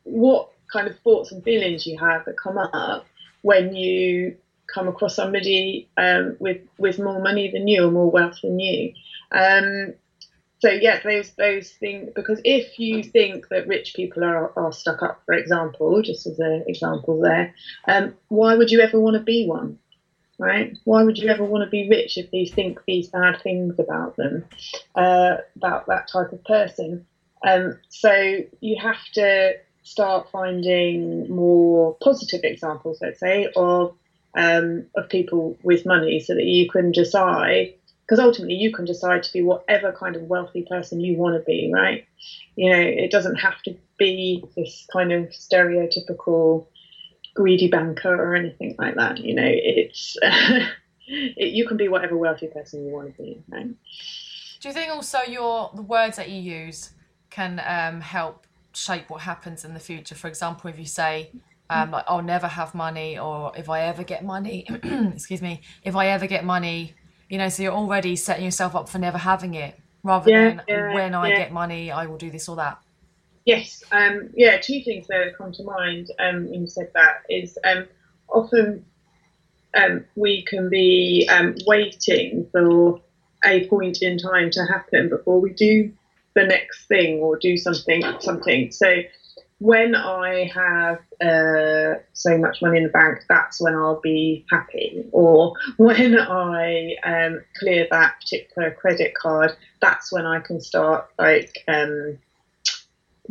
what 0.05 0.51
kind 0.73 0.89
of 0.89 0.99
thoughts 1.01 1.33
and 1.33 1.43
feelings 1.43 1.87
you 1.87 1.99
have 1.99 2.25
that 2.25 2.37
come 2.37 2.59
up 2.59 3.07
when 3.43 3.75
you 3.75 4.37
come 4.73 4.89
across 4.89 5.17
somebody 5.17 5.89
um, 5.97 6.37
with 6.41 6.61
with 6.79 6.99
more 6.99 7.21
money 7.21 7.51
than 7.51 7.69
you 7.69 7.87
or 7.87 7.91
more 7.91 8.11
wealth 8.11 8.39
than 8.43 8.59
you. 8.59 8.93
Um, 9.33 9.95
so 10.59 10.71
yeah, 10.71 11.01
those 11.03 11.33
those 11.33 11.71
things 11.71 12.11
because 12.15 12.41
if 12.45 12.79
you 12.79 13.03
think 13.03 13.49
that 13.49 13.67
rich 13.67 13.95
people 13.95 14.25
are, 14.25 14.53
are 14.59 14.73
stuck 14.73 15.03
up, 15.03 15.23
for 15.27 15.35
example, 15.35 16.01
just 16.03 16.27
as 16.27 16.39
an 16.39 16.65
example 16.67 17.21
there, 17.21 17.55
um, 17.87 18.15
why 18.29 18.55
would 18.55 18.71
you 18.71 18.81
ever 18.81 18.99
want 18.99 19.17
to 19.17 19.23
be 19.23 19.47
one? 19.47 19.79
Right? 20.39 20.77
Why 20.85 21.03
would 21.03 21.19
you 21.19 21.29
ever 21.29 21.45
want 21.45 21.65
to 21.65 21.71
be 21.71 21.89
rich 21.89 22.19
if 22.19 22.33
you 22.33 22.47
think 22.47 22.81
these 22.87 23.09
bad 23.09 23.41
things 23.43 23.79
about 23.79 24.17
them, 24.17 24.45
uh, 24.95 25.37
about 25.57 25.87
that 25.87 26.09
type 26.09 26.33
of 26.33 26.45
person? 26.45 27.07
Um, 27.47 27.79
so 27.89 28.39
you 28.61 28.77
have 28.81 29.03
to 29.15 29.55
start 29.83 30.29
finding 30.31 31.29
more 31.29 31.97
positive 32.03 32.41
examples, 32.43 32.99
let's 33.01 33.21
say, 33.21 33.49
of 33.57 33.95
um, 34.37 34.87
of 34.95 35.09
people 35.09 35.57
with 35.63 35.87
money 35.87 36.21
so 36.21 36.35
that 36.35 36.45
you 36.45 36.69
can 36.69 36.93
decide 36.93 37.73
because 38.03 38.19
ultimately 38.19 38.55
you 38.55 38.73
can 38.73 38.85
decide 38.85 39.23
to 39.23 39.33
be 39.33 39.43
whatever 39.43 39.93
kind 39.93 40.15
of 40.15 40.23
wealthy 40.23 40.63
person 40.69 41.01
you 41.01 41.17
want 41.17 41.35
to 41.35 41.43
be 41.45 41.71
right 41.73 42.07
you 42.55 42.71
know 42.71 42.79
it 42.79 43.11
doesn't 43.11 43.37
have 43.37 43.61
to 43.63 43.75
be 43.99 44.45
this 44.57 44.87
kind 44.93 45.11
of 45.11 45.29
stereotypical 45.31 46.67
greedy 47.37 47.69
banker 47.69 48.15
or 48.15 48.35
anything 48.35 48.75
like 48.79 48.95
that 48.95 49.19
you 49.19 49.35
know 49.35 49.47
it's 49.47 50.17
it, 51.07 51.53
you 51.53 51.67
can 51.67 51.77
be 51.77 51.89
whatever 51.89 52.17
wealthy 52.17 52.47
person 52.49 52.85
you 52.85 52.93
want 52.93 53.15
to 53.15 53.23
be 53.23 53.43
right 53.49 53.69
do 54.61 54.69
you 54.69 54.75
think 54.75 54.91
also 54.91 55.19
your 55.29 55.71
the 55.75 55.83
words 55.83 56.17
that 56.17 56.31
you 56.31 56.41
use 56.41 56.91
can 57.31 57.61
um, 57.67 58.01
help 58.01 58.47
shape 58.73 59.11
what 59.11 59.21
happens 59.23 59.65
in 59.65 59.75
the 59.75 59.81
future 59.81 60.15
for 60.15 60.29
example 60.29 60.71
if 60.71 60.79
you 60.79 60.87
say 60.87 61.31
um, 61.69 61.91
like 61.91 62.05
I'll 62.07 62.23
never 62.23 62.47
have 62.47 62.75
money, 62.75 63.19
or 63.19 63.53
if 63.57 63.69
I 63.69 63.83
ever 63.83 64.05
get 64.05 64.25
money, 64.25 64.67
excuse 65.15 65.43
me, 65.43 65.63
if 65.83 65.97
I 65.97 66.09
ever 66.09 66.27
get 66.27 66.45
money, 66.45 66.95
you 67.29 67.39
know, 67.39 67.49
so 67.49 67.63
you're 67.63 67.73
already 67.73 68.15
setting 68.15 68.45
yourself 68.45 68.77
up 68.77 68.89
for 68.89 68.99
never 68.99 69.19
having 69.19 69.55
it, 69.55 69.79
rather 70.05 70.31
yeah, 70.31 70.49
than 70.51 70.63
yeah, 70.69 70.95
when 70.95 71.15
I 71.15 71.29
yeah. 71.29 71.37
get 71.37 71.53
money, 71.53 71.91
I 71.91 72.07
will 72.07 72.19
do 72.19 72.31
this 72.31 72.49
or 72.49 72.57
that. 72.57 72.79
Yes, 73.47 73.83
um, 73.93 74.31
yeah, 74.35 74.59
two 74.61 74.83
things 74.83 75.07
that 75.07 75.37
come 75.39 75.53
to 75.53 75.63
mind 75.65 76.09
um, 76.19 76.51
when 76.51 76.63
you 76.63 76.67
said 76.67 76.91
that 76.95 77.23
is 77.31 77.57
um, 77.65 77.87
often 78.29 78.85
um, 79.77 80.05
we 80.17 80.45
can 80.45 80.69
be 80.71 81.29
um, 81.31 81.55
waiting 81.67 82.49
for 82.53 83.01
a 83.45 83.69
point 83.69 84.03
in 84.03 84.19
time 84.19 84.51
to 84.53 84.65
happen 84.67 85.09
before 85.11 85.41
we 85.41 85.53
do 85.53 85.93
the 86.35 86.45
next 86.45 86.87
thing 86.89 87.21
or 87.21 87.39
do 87.39 87.57
something 87.57 88.03
something. 88.21 88.73
So 88.73 89.03
when 89.59 89.95
I 89.95 90.51
have 90.55 90.99
uh, 91.21 92.01
so 92.15 92.39
much 92.39 92.63
money 92.63 92.79
in 92.79 92.85
the 92.85 92.91
bank, 92.91 93.21
that's 93.29 93.61
when 93.61 93.75
I'll 93.75 94.01
be 94.01 94.45
happy. 94.51 95.05
Or 95.13 95.55
when 95.79 96.19
I 96.19 96.97
um, 97.05 97.41
clear 97.59 97.87
that 97.91 98.15
particular 98.21 98.73
credit 98.73 99.15
card, 99.15 99.53
that's 99.81 100.13
when 100.13 100.27
I 100.27 100.41
can 100.41 100.61
start 100.61 101.09
like 101.19 101.65
um, 101.69 102.19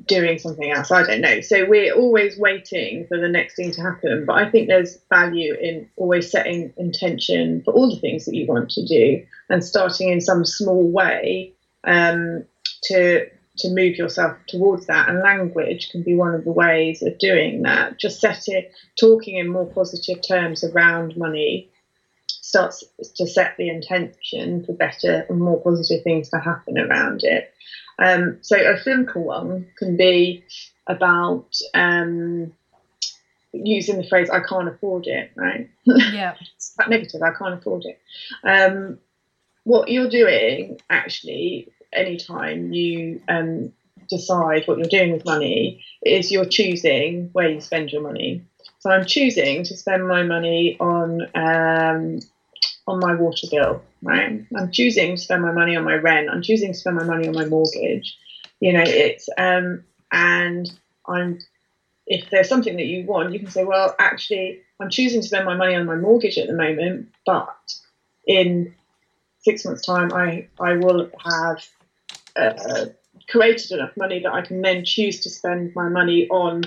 doing 0.05 0.37
something 0.39 0.71
else. 0.71 0.91
I 0.91 1.03
don't 1.03 1.21
know. 1.21 1.41
So 1.41 1.65
we're 1.65 1.93
always 1.93 2.37
waiting 2.37 3.05
for 3.07 3.17
the 3.17 3.27
next 3.27 3.55
thing 3.55 3.71
to 3.71 3.81
happen. 3.81 4.25
But 4.25 4.37
I 4.37 4.49
think 4.49 4.67
there's 4.67 4.97
value 5.09 5.55
in 5.55 5.89
always 5.95 6.29
setting 6.29 6.73
intention 6.77 7.61
for 7.63 7.73
all 7.73 7.89
the 7.89 7.99
things 7.99 8.25
that 8.25 8.35
you 8.35 8.45
want 8.47 8.69
to 8.71 8.85
do 8.85 9.25
and 9.49 9.63
starting 9.63 10.09
in 10.09 10.21
some 10.21 10.45
small 10.45 10.89
way 10.91 11.53
um, 11.85 12.43
to 12.83 13.27
to 13.57 13.69
move 13.69 13.95
yourself 13.95 14.37
towards 14.47 14.87
that. 14.87 15.07
And 15.07 15.19
language 15.19 15.89
can 15.89 16.03
be 16.03 16.13
one 16.13 16.35
of 16.35 16.43
the 16.43 16.51
ways 16.51 17.01
of 17.01 17.17
doing 17.19 17.61
that. 17.61 17.97
Just 17.97 18.19
set 18.19 18.43
it, 18.47 18.73
talking 18.99 19.37
in 19.37 19.49
more 19.49 19.65
positive 19.65 20.17
terms 20.27 20.63
around 20.63 21.15
money 21.15 21.69
starts 22.27 22.83
to 23.15 23.27
set 23.27 23.55
the 23.57 23.69
intention 23.69 24.63
for 24.65 24.73
better 24.73 25.25
and 25.29 25.39
more 25.39 25.61
positive 25.61 26.03
things 26.03 26.29
to 26.29 26.37
happen 26.37 26.77
around 26.77 27.21
it. 27.23 27.51
Um, 27.97 28.37
so 28.41 28.57
a 28.57 28.77
simple 28.81 29.23
one 29.23 29.67
can 29.77 29.97
be 29.97 30.43
about 30.87 31.55
um, 31.73 32.53
using 33.53 33.97
the 33.97 34.07
phrase 34.07 34.29
"I 34.29 34.41
can't 34.41 34.67
afford 34.67 35.07
it." 35.07 35.31
Right? 35.35 35.69
Yeah. 35.85 36.35
it's 36.55 36.73
quite 36.75 36.89
negative. 36.89 37.21
I 37.21 37.31
can't 37.31 37.55
afford 37.55 37.85
it. 37.85 37.99
Um, 38.43 38.99
what 39.63 39.89
you're 39.89 40.09
doing 40.09 40.79
actually 40.89 41.69
anytime 41.91 42.71
you 42.71 43.21
um, 43.27 43.71
decide 44.09 44.63
what 44.67 44.77
you're 44.77 44.87
doing 44.87 45.11
with 45.11 45.25
money 45.25 45.83
is 46.03 46.31
you're 46.31 46.45
choosing 46.45 47.29
where 47.33 47.49
you 47.49 47.61
spend 47.61 47.91
your 47.91 48.01
money. 48.01 48.43
So 48.79 48.91
I'm 48.91 49.05
choosing 49.05 49.63
to 49.63 49.75
spend 49.75 50.07
my 50.07 50.23
money 50.23 50.77
on 50.79 51.21
um, 51.33 52.19
on 52.87 52.99
my 52.99 53.15
water 53.15 53.47
bill, 53.49 53.81
right? 54.03 54.45
I'm 54.55 54.71
choosing 54.71 55.15
to 55.15 55.21
spend 55.21 55.41
my 55.41 55.51
money 55.51 55.75
on 55.75 55.83
my 55.83 55.95
rent. 55.95 56.29
I'm 56.29 56.41
choosing 56.41 56.73
to 56.73 56.77
spend 56.77 56.95
my 56.95 57.03
money 57.03 57.27
on 57.27 57.33
my 57.33 57.45
mortgage. 57.45 58.17
You 58.59 58.73
know, 58.73 58.83
it's 58.85 59.27
um, 59.37 59.83
and 60.11 60.71
I'm 61.07 61.39
if 62.07 62.29
there's 62.29 62.49
something 62.49 62.75
that 62.77 62.85
you 62.85 63.03
want, 63.05 63.33
you 63.33 63.39
can 63.39 63.49
say, 63.49 63.63
well, 63.63 63.95
actually, 63.97 64.61
I'm 64.79 64.89
choosing 64.89 65.21
to 65.21 65.27
spend 65.27 65.45
my 65.45 65.55
money 65.55 65.75
on 65.75 65.85
my 65.85 65.95
mortgage 65.95 66.37
at 66.37 66.47
the 66.47 66.53
moment, 66.53 67.09
but 67.25 67.73
in 68.27 68.75
six 69.39 69.65
months' 69.65 69.85
time, 69.85 70.13
I 70.13 70.47
I 70.59 70.73
will 70.73 71.09
have 71.23 71.67
uh, 72.35 72.85
created 73.29 73.71
enough 73.71 73.95
money 73.97 74.19
that 74.19 74.33
I 74.33 74.41
can 74.41 74.61
then 74.61 74.85
choose 74.85 75.21
to 75.21 75.29
spend 75.29 75.73
my 75.75 75.89
money 75.89 76.27
on 76.29 76.63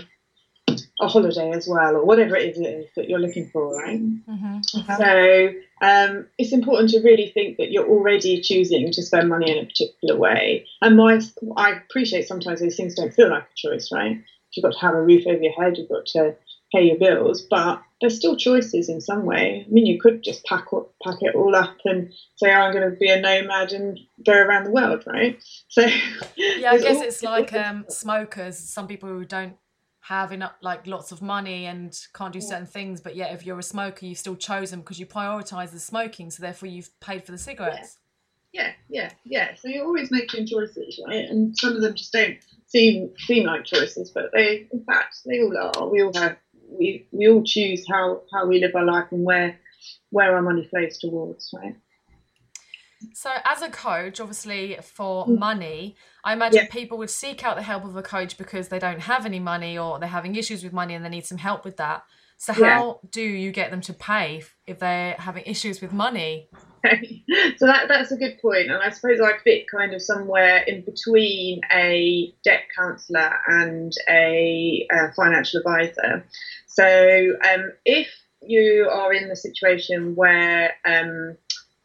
a 1.01 1.07
holiday 1.07 1.51
as 1.53 1.69
well, 1.69 1.97
or 1.97 2.05
whatever 2.05 2.37
it 2.37 2.57
is 2.57 2.87
that 2.97 3.09
you're 3.09 3.21
looking 3.21 3.49
for, 3.51 3.77
right? 3.77 4.01
Mm-hmm. 4.01 4.59
So 4.97 5.53
um, 5.81 6.27
it's 6.39 6.53
important 6.53 6.91
to 6.91 7.01
really 7.01 7.31
think 7.31 7.57
that 7.59 7.71
you're 7.71 7.89
already 7.89 8.41
choosing 8.41 8.91
to 8.91 9.03
spend 9.03 9.29
money 9.29 9.51
in 9.51 9.59
a 9.59 9.67
particular 9.67 10.17
way. 10.17 10.67
And 10.83 10.97
my, 10.97 11.21
I 11.57 11.71
appreciate 11.73 12.27
sometimes 12.27 12.61
those 12.61 12.77
things 12.77 12.95
don't 12.95 13.15
feel 13.15 13.31
like 13.31 13.45
a 13.45 13.57
choice, 13.57 13.91
right? 13.93 14.21
You've 14.53 14.65
got 14.65 14.73
to 14.73 14.81
have 14.81 14.95
a 14.95 15.03
roof 15.03 15.25
over 15.27 15.41
your 15.41 15.53
head, 15.53 15.77
you've 15.77 15.89
got 15.89 16.07
to 16.07 16.35
pay 16.73 16.83
your 16.83 16.99
bills, 16.99 17.43
but 17.43 17.81
there's 18.01 18.17
still 18.17 18.37
choices 18.37 18.89
in 18.89 19.01
some 19.01 19.25
way. 19.25 19.65
I 19.67 19.71
mean, 19.71 19.87
you 19.87 20.01
could 20.01 20.23
just 20.23 20.45
pack 20.45 20.67
up, 20.73 20.93
pack 21.03 21.17
it 21.21 21.35
all 21.35 21.55
up 21.55 21.77
and 21.85 22.13
say, 22.37 22.53
oh, 22.53 22.59
"I'm 22.59 22.73
going 22.73 22.89
to 22.89 22.97
be 22.97 23.09
a 23.09 23.21
nomad 23.21 23.73
and 23.73 23.99
go 24.25 24.33
around 24.33 24.65
the 24.65 24.71
world," 24.71 25.05
right? 25.07 25.43
So 25.69 25.83
yeah, 26.37 26.73
I 26.73 26.79
guess 26.79 27.01
it's 27.01 27.23
like 27.23 27.53
um, 27.53 27.87
smokers. 27.89 28.59
Some 28.59 28.87
people 28.87 29.09
who 29.09 29.25
don't 29.25 29.57
have 30.09 30.33
enough, 30.33 30.55
like 30.63 30.87
lots 30.87 31.13
of 31.13 31.21
money 31.21 31.67
and 31.67 31.95
can't 32.15 32.33
do 32.33 32.41
certain 32.41 32.67
things, 32.67 32.99
but 32.99 33.15
yet 33.15 33.35
if 33.35 33.45
you're 33.45 33.59
a 33.59 33.63
smoker, 33.63 34.07
you've 34.07 34.17
still 34.17 34.37
chosen 34.37 34.81
because 34.81 34.99
you 34.99 35.05
prioritise 35.05 35.71
the 35.71 35.79
smoking, 35.79 36.31
so 36.31 36.41
therefore 36.41 36.71
you've 36.71 36.99
paid 37.01 37.25
for 37.25 37.33
the 37.33 37.37
cigarettes. 37.37 37.99
Yeah. 38.53 38.63
yeah, 38.63 38.73
yeah, 38.89 39.11
yeah. 39.25 39.55
So 39.57 39.69
you're 39.69 39.85
always 39.85 40.11
making 40.11 40.47
choices, 40.47 40.99
right? 41.07 41.29
And 41.29 41.55
some 41.59 41.77
of 41.77 41.83
them 41.83 41.95
just 41.95 42.11
don't 42.11 42.39
seem 42.67 43.13
seem 43.19 43.45
like 43.45 43.67
choices, 43.67 44.11
but 44.11 44.31
they, 44.33 44.67
in 44.73 44.83
fact, 44.85 45.19
they 45.27 45.43
all 45.43 45.55
are. 45.59 45.89
We 45.91 46.03
all 46.03 46.15
have 46.15 46.39
we 46.71 47.07
we 47.13 47.29
all 47.29 47.43
choose 47.45 47.85
how 47.87 48.23
how 48.33 48.47
we 48.47 48.61
live 48.61 48.75
our 48.75 48.87
life 48.87 49.09
and 49.11 49.25
where 49.25 49.61
where 50.09 50.35
our 50.35 50.43
money 50.43 50.67
flows 50.71 50.97
towards, 50.97 51.51
right? 51.55 51.77
So, 53.15 53.31
as 53.45 53.63
a 53.63 53.71
coach, 53.71 54.21
obviously 54.21 54.79
for 54.83 55.27
mm. 55.27 55.39
money, 55.39 55.97
I 56.25 56.33
imagine 56.33 56.65
yeah. 56.65 56.71
people 56.71 56.99
would 56.99 57.11
seek 57.11 57.45
out 57.45 57.57
the 57.57 57.63
help 57.63 57.85
of 57.85 57.97
a 57.97 58.03
coach 58.03 58.37
because 58.37 58.69
they 58.69 58.79
don't 58.79 59.01
have 59.01 59.25
any 59.25 59.39
money 59.39 59.79
or 59.79 59.99
they're 59.99 60.09
having 60.09 60.37
issues 60.37 60.65
with 60.65 60.73
money 60.73 60.95
and 60.95 61.05
they 61.05 61.09
need 61.09 61.27
some 61.27 61.39
help 61.39 61.65
with 61.65 61.77
that. 61.77 62.05
So, 62.37 62.53
how 62.53 63.01
yeah. 63.03 63.09
do 63.11 63.23
you 63.23 63.51
get 63.53 63.71
them 63.71 63.81
to 63.83 63.93
pay 63.93 64.43
if 64.67 64.79
they're 64.79 65.15
having 65.15 65.45
issues 65.45 65.81
with 65.81 65.93
money? 65.93 66.49
so 67.57 67.67
that 67.67 67.89
that's 67.89 68.13
a 68.13 68.17
good 68.17 68.39
point, 68.41 68.71
and 68.71 68.81
I 68.83 68.91
suppose 68.91 69.21
I 69.21 69.33
fit 69.43 69.67
kind 69.69 69.93
of 69.93 70.01
somewhere 70.01 70.59
in 70.59 70.83
between 70.83 71.61
a 71.73 72.33
debt 72.45 72.63
counsellor 72.77 73.33
and 73.49 73.93
a, 74.09 74.87
a 74.91 75.13
financial 75.15 75.59
advisor. 75.59 76.25
So 76.67 77.37
um, 77.53 77.73
if 77.85 78.09
you 78.41 78.89
are 78.93 79.13
in 79.13 79.29
the 79.29 79.37
situation 79.37 80.15
where 80.15 80.75
um, 80.85 81.37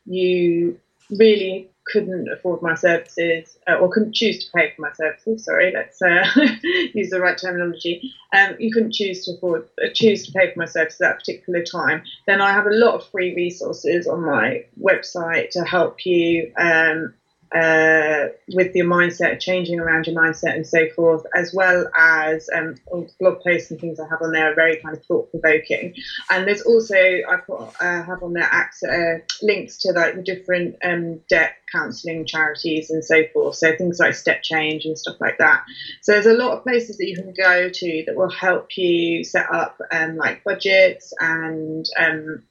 you 0.05 0.79
really 1.11 1.69
couldn't 1.85 2.29
afford 2.31 2.61
my 2.61 2.75
services 2.75 3.57
uh, 3.67 3.75
or 3.75 3.91
couldn't 3.91 4.15
choose 4.15 4.43
to 4.43 4.51
pay 4.55 4.71
for 4.75 4.83
my 4.83 4.91
services. 4.93 5.43
Sorry, 5.43 5.73
let's 5.73 6.01
uh, 6.01 6.25
use 6.93 7.09
the 7.09 7.19
right 7.19 7.37
terminology. 7.37 8.13
Um, 8.35 8.55
you 8.59 8.71
couldn't 8.71 8.93
choose 8.93 9.25
to 9.25 9.33
afford 9.33 9.67
uh, 9.83 9.87
choose 9.93 10.25
to 10.25 10.31
pay 10.31 10.53
for 10.53 10.59
my 10.59 10.65
services 10.65 11.01
at 11.01 11.11
a 11.11 11.15
particular 11.15 11.63
time. 11.63 12.03
Then 12.25 12.41
I 12.41 12.51
have 12.51 12.65
a 12.65 12.71
lot 12.71 12.95
of 12.95 13.07
free 13.09 13.35
resources 13.35 14.07
on 14.07 14.25
my 14.25 14.65
website 14.81 15.49
to 15.51 15.63
help 15.63 16.05
you 16.05 16.51
um, 16.57 17.13
uh, 17.55 18.29
with 18.53 18.75
your 18.75 18.85
mindset, 18.85 19.39
changing 19.39 19.79
around 19.79 20.07
your 20.07 20.15
mindset 20.15 20.55
and 20.55 20.65
so 20.65 20.87
forth, 20.95 21.23
as 21.35 21.53
well 21.53 21.87
as 21.95 22.49
um, 22.55 22.75
blog 23.19 23.41
posts 23.43 23.69
and 23.69 23.79
things 23.79 23.99
I 23.99 24.07
have 24.09 24.21
on 24.21 24.31
there 24.31 24.51
are 24.51 24.55
very 24.55 24.77
kind 24.77 24.97
of 24.97 25.05
thought 25.05 25.29
provoking. 25.29 25.93
And 26.31 26.47
there's 26.47 26.61
also 26.61 26.95
I 26.95 27.37
uh, 27.49 28.03
have 28.03 28.23
on 28.23 28.33
there 28.33 28.49
access, 28.49 28.89
uh, 28.89 29.19
links 29.41 29.77
to 29.79 29.91
like 29.91 30.15
the 30.15 30.23
different 30.23 30.75
um, 30.83 31.19
debt 31.29 31.53
counselling 31.71 32.25
charities 32.25 32.89
and 32.89 33.03
so 33.03 33.23
forth. 33.33 33.55
So 33.55 33.75
things 33.75 33.99
like 33.99 34.15
Step 34.15 34.41
Change 34.41 34.85
and 34.85 34.97
stuff 34.97 35.17
like 35.19 35.37
that. 35.37 35.63
So 36.01 36.13
there's 36.13 36.25
a 36.25 36.33
lot 36.33 36.57
of 36.57 36.63
places 36.63 36.97
that 36.97 37.07
you 37.07 37.15
can 37.15 37.33
go 37.33 37.69
to 37.69 38.03
that 38.07 38.15
will 38.15 38.29
help 38.31 38.77
you 38.77 39.23
set 39.23 39.45
up 39.51 39.79
um, 39.91 40.15
like 40.15 40.43
budgets 40.43 41.13
and 41.19 41.85
um, 41.99 42.43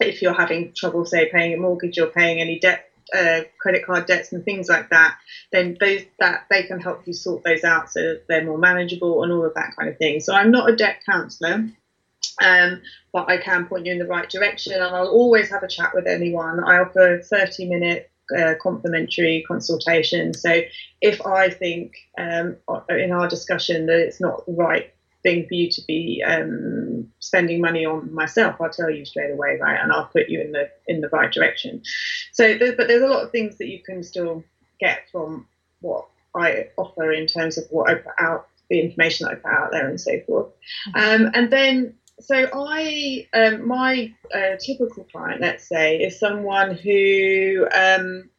if 0.00 0.20
you're 0.20 0.34
having 0.34 0.72
trouble, 0.76 1.06
say, 1.06 1.30
paying 1.30 1.54
a 1.54 1.56
mortgage 1.56 1.98
or 1.98 2.06
paying 2.06 2.40
any 2.40 2.58
debt 2.58 2.90
uh, 3.14 3.40
credit 3.60 3.84
card 3.84 4.06
debts 4.06 4.32
and 4.32 4.44
things 4.44 4.68
like 4.68 4.90
that, 4.90 5.16
then 5.52 5.76
those 5.80 6.02
that 6.18 6.46
they 6.50 6.62
can 6.64 6.80
help 6.80 7.06
you 7.06 7.12
sort 7.12 7.42
those 7.44 7.64
out 7.64 7.90
so 7.90 8.16
they're 8.28 8.44
more 8.44 8.58
manageable 8.58 9.22
and 9.22 9.32
all 9.32 9.44
of 9.44 9.54
that 9.54 9.74
kind 9.78 9.88
of 9.88 9.96
thing. 9.98 10.20
So 10.20 10.34
I'm 10.34 10.50
not 10.50 10.70
a 10.70 10.76
debt 10.76 11.02
counsellor. 11.06 11.68
Um, 12.42 12.82
but 13.12 13.30
I 13.30 13.38
can 13.38 13.66
point 13.66 13.86
you 13.86 13.92
in 13.92 13.98
the 13.98 14.06
right 14.06 14.28
direction, 14.28 14.74
and 14.74 14.82
I'll 14.82 15.08
always 15.08 15.48
have 15.48 15.62
a 15.62 15.68
chat 15.68 15.94
with 15.94 16.06
anyone. 16.06 16.62
I 16.62 16.80
offer 16.80 17.22
30 17.22 17.66
minute 17.66 18.10
uh, 18.36 18.54
complimentary 18.60 19.44
consultation. 19.46 20.34
So 20.34 20.60
if 21.00 21.24
I 21.24 21.48
think 21.48 21.92
um, 22.18 22.56
in 22.90 23.12
our 23.12 23.28
discussion 23.28 23.86
that 23.86 23.98
it's 23.98 24.20
not 24.20 24.44
the 24.46 24.52
right 24.52 24.92
thing 25.26 25.46
for 25.48 25.54
you 25.54 25.68
to 25.68 25.82
be 25.88 26.22
um, 26.24 27.10
spending 27.18 27.60
money 27.60 27.84
on 27.84 28.14
myself, 28.14 28.56
I'll 28.60 28.70
tell 28.70 28.88
you 28.88 29.04
straight 29.04 29.32
away, 29.32 29.58
right, 29.60 29.80
and 29.82 29.90
I'll 29.90 30.06
put 30.06 30.28
you 30.28 30.40
in 30.40 30.52
the 30.52 30.70
in 30.86 31.00
the 31.00 31.08
right 31.08 31.32
direction. 31.32 31.82
So, 32.32 32.56
there, 32.56 32.76
but 32.76 32.86
there's 32.86 33.02
a 33.02 33.08
lot 33.08 33.24
of 33.24 33.32
things 33.32 33.58
that 33.58 33.66
you 33.66 33.82
can 33.82 34.04
still 34.04 34.44
get 34.78 35.00
from 35.10 35.46
what 35.80 36.06
I 36.34 36.68
offer 36.76 37.10
in 37.10 37.26
terms 37.26 37.58
of 37.58 37.64
what 37.70 37.90
I 37.90 37.94
put 37.94 38.12
out, 38.20 38.48
the 38.70 38.80
information 38.80 39.26
that 39.26 39.32
I 39.32 39.34
put 39.36 39.52
out 39.52 39.72
there, 39.72 39.88
and 39.88 40.00
so 40.00 40.12
forth. 40.26 40.46
Mm-hmm. 40.94 41.24
Um, 41.24 41.30
and 41.34 41.52
then, 41.52 41.94
so 42.20 42.48
I, 42.54 43.26
um, 43.34 43.66
my 43.66 44.14
uh, 44.32 44.56
typical 44.64 45.04
client, 45.10 45.40
let's 45.40 45.68
say, 45.68 45.96
is 45.96 46.20
someone 46.20 46.76
who 46.76 47.66
um, 47.74 48.30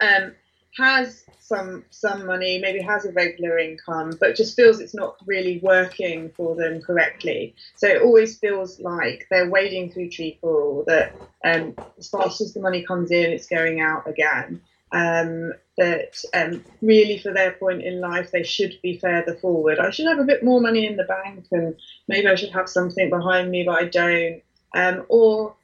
um 0.00 0.34
has 0.76 1.24
some 1.50 1.84
some 1.90 2.26
money, 2.26 2.58
maybe 2.58 2.80
has 2.80 3.04
a 3.04 3.12
regular 3.12 3.58
income, 3.58 4.16
but 4.20 4.36
just 4.36 4.54
feels 4.54 4.78
it's 4.78 4.94
not 4.94 5.16
really 5.26 5.58
working 5.58 6.30
for 6.36 6.54
them 6.54 6.80
correctly. 6.80 7.54
So 7.74 7.88
it 7.88 8.02
always 8.02 8.38
feels 8.38 8.78
like 8.78 9.26
they're 9.30 9.50
wading 9.50 9.90
through 9.90 10.10
treacle. 10.10 10.84
That 10.86 11.16
um, 11.44 11.74
as 11.98 12.08
fast 12.08 12.40
as 12.40 12.54
the 12.54 12.60
money 12.60 12.84
comes 12.84 13.10
in, 13.10 13.32
it's 13.32 13.48
going 13.48 13.80
out 13.80 14.08
again. 14.08 14.62
Um, 14.92 15.52
that 15.76 16.22
um, 16.34 16.64
really, 16.82 17.18
for 17.18 17.32
their 17.32 17.52
point 17.52 17.82
in 17.82 18.00
life, 18.00 18.30
they 18.30 18.44
should 18.44 18.78
be 18.80 18.98
further 18.98 19.34
forward. 19.34 19.80
I 19.80 19.90
should 19.90 20.06
have 20.06 20.20
a 20.20 20.30
bit 20.32 20.44
more 20.44 20.60
money 20.60 20.86
in 20.86 20.96
the 20.96 21.04
bank, 21.04 21.46
and 21.50 21.74
maybe 22.06 22.28
I 22.28 22.36
should 22.36 22.52
have 22.52 22.68
something 22.68 23.10
behind 23.10 23.50
me, 23.50 23.64
but 23.64 23.76
I 23.82 23.84
don't. 23.86 24.42
Um, 24.72 25.04
or 25.08 25.56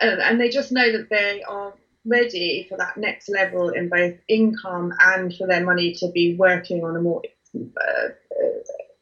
and 0.00 0.40
they 0.40 0.48
just 0.48 0.70
know 0.70 0.92
that 0.92 1.10
they 1.10 1.42
are 1.42 1.74
ready 2.04 2.66
for 2.68 2.78
that 2.78 2.96
next 2.96 3.28
level 3.28 3.70
in 3.70 3.88
both 3.88 4.14
income 4.28 4.92
and 5.00 5.34
for 5.34 5.46
their 5.46 5.64
money 5.64 5.92
to 5.94 6.10
be 6.12 6.36
working 6.36 6.84
on 6.84 6.96
a 6.96 7.00
more 7.00 7.22
uh, 7.56 8.08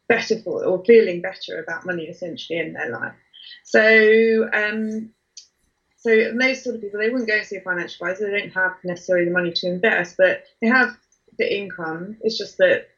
better 0.08 0.40
for 0.40 0.64
or 0.64 0.84
feeling 0.84 1.20
better 1.20 1.62
about 1.62 1.86
money 1.86 2.04
essentially 2.04 2.58
in 2.58 2.72
their 2.72 2.90
life. 2.90 3.14
So, 3.64 4.48
um, 4.52 5.10
so 5.96 6.32
those 6.38 6.62
sort 6.62 6.76
of 6.76 6.82
people, 6.82 7.00
they 7.00 7.10
wouldn't 7.10 7.28
go 7.28 7.36
and 7.36 7.46
see 7.46 7.56
a 7.56 7.60
financial 7.60 8.06
advisor. 8.06 8.30
They 8.30 8.40
don't 8.40 8.52
have 8.52 8.72
necessarily 8.84 9.26
the 9.26 9.32
money 9.32 9.52
to 9.52 9.66
invest, 9.66 10.16
but 10.16 10.44
they 10.62 10.68
have 10.68 10.96
the 11.38 11.56
income. 11.56 12.16
It's 12.22 12.38
just 12.38 12.58
that 12.58 12.88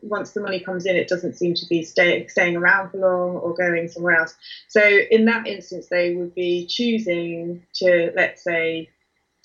once 0.00 0.32
the 0.32 0.40
money 0.40 0.60
comes 0.60 0.86
in, 0.86 0.96
it 0.96 1.08
doesn't 1.08 1.36
seem 1.36 1.54
to 1.54 1.66
be 1.66 1.82
stay, 1.82 2.26
staying 2.28 2.56
around 2.56 2.90
for 2.90 2.98
long 2.98 3.36
or 3.36 3.54
going 3.54 3.88
somewhere 3.88 4.16
else. 4.16 4.34
So 4.68 4.82
in 4.82 5.24
that 5.24 5.46
instance, 5.46 5.88
they 5.90 6.14
would 6.14 6.34
be 6.34 6.66
choosing 6.66 7.66
to, 7.76 8.12
let's 8.14 8.44
say, 8.44 8.90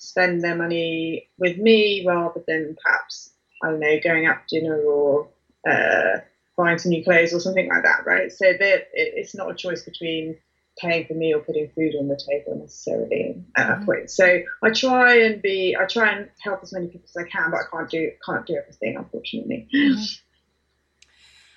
spend 0.04 0.42
their 0.42 0.56
money 0.56 1.28
with 1.38 1.58
me 1.58 2.04
rather 2.06 2.42
than 2.46 2.76
perhaps 2.82 3.30
I 3.62 3.70
don't 3.70 3.80
know 3.80 3.98
going 4.02 4.26
out 4.26 4.42
for 4.42 4.48
dinner 4.48 4.76
or 4.82 5.28
uh, 5.68 6.20
buying 6.56 6.78
some 6.78 6.90
new 6.90 7.02
clothes 7.02 7.32
or 7.32 7.40
something 7.40 7.68
like 7.68 7.82
that, 7.82 8.06
right? 8.06 8.30
So 8.30 8.46
it, 8.46 8.88
it's 8.92 9.34
not 9.34 9.50
a 9.50 9.54
choice 9.54 9.82
between 9.82 10.36
paying 10.78 11.06
for 11.06 11.14
me 11.14 11.32
or 11.32 11.40
putting 11.40 11.68
food 11.70 11.94
on 11.98 12.08
the 12.08 12.20
table 12.28 12.58
necessarily 12.60 13.42
at 13.56 13.68
that 13.68 13.76
mm-hmm. 13.76 13.84
point. 13.86 14.10
So 14.10 14.42
I 14.62 14.70
try 14.70 15.22
and 15.22 15.40
be, 15.40 15.76
I 15.78 15.86
try 15.86 16.10
and 16.10 16.28
help 16.40 16.60
as 16.62 16.72
many 16.72 16.88
people 16.88 17.08
as 17.08 17.24
I 17.24 17.28
can, 17.28 17.50
but 17.50 17.60
I 17.60 17.64
can't 17.70 17.90
do 17.90 18.10
can't 18.24 18.46
do 18.46 18.56
everything, 18.56 18.96
unfortunately. 18.96 19.68
Mm-hmm. 19.74 20.02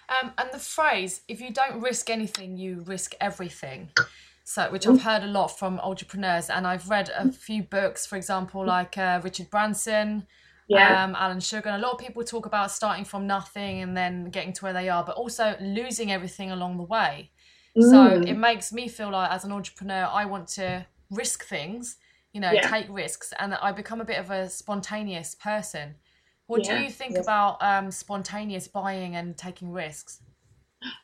Um, 0.09 0.31
and 0.37 0.49
the 0.53 0.59
phrase, 0.59 1.19
if 1.27 1.41
you 1.41 1.51
don't 1.51 1.81
risk 1.81 2.09
anything, 2.09 2.55
you 2.55 2.81
risk 2.85 3.13
everything 3.19 3.89
so 4.49 4.71
which 4.71 4.87
I've 4.87 5.01
heard 5.01 5.23
a 5.23 5.27
lot 5.27 5.49
from 5.59 5.77
entrepreneurs, 5.81 6.49
and 6.49 6.65
I've 6.65 6.89
read 6.89 7.11
a 7.13 7.29
few 7.33 7.63
books, 7.63 8.05
for 8.05 8.15
example, 8.15 8.65
like 8.65 8.97
uh, 8.97 9.19
Richard 9.21 9.49
Branson, 9.49 10.25
yeah. 10.69 11.03
um, 11.03 11.17
Alan 11.17 11.41
Sugar. 11.41 11.67
And 11.67 11.83
a 11.83 11.85
lot 11.85 11.95
of 11.95 11.99
people 11.99 12.23
talk 12.23 12.45
about 12.45 12.71
starting 12.71 13.03
from 13.03 13.27
nothing 13.27 13.81
and 13.81 13.97
then 13.97 14.29
getting 14.29 14.53
to 14.53 14.63
where 14.63 14.71
they 14.71 14.87
are, 14.87 15.03
but 15.03 15.17
also 15.17 15.57
losing 15.59 16.13
everything 16.13 16.49
along 16.49 16.77
the 16.77 16.83
way. 16.83 17.29
Mm. 17.77 17.91
So 17.91 18.21
it 18.21 18.35
makes 18.35 18.71
me 18.71 18.87
feel 18.87 19.11
like, 19.11 19.29
as 19.31 19.43
an 19.43 19.51
entrepreneur, 19.51 20.07
I 20.09 20.23
want 20.23 20.47
to 20.55 20.85
risk 21.11 21.43
things, 21.43 21.97
you 22.31 22.39
know, 22.39 22.51
yeah. 22.51 22.69
take 22.69 22.85
risks, 22.89 23.33
and 23.39 23.53
I 23.53 23.73
become 23.73 23.99
a 23.99 24.05
bit 24.05 24.17
of 24.17 24.31
a 24.31 24.49
spontaneous 24.49 25.35
person. 25.35 25.95
What 26.45 26.65
yeah. 26.65 26.77
do 26.77 26.83
you 26.85 26.89
think 26.89 27.17
about 27.17 27.61
um, 27.61 27.91
spontaneous 27.91 28.69
buying 28.69 29.17
and 29.17 29.35
taking 29.35 29.73
risks? 29.73 30.21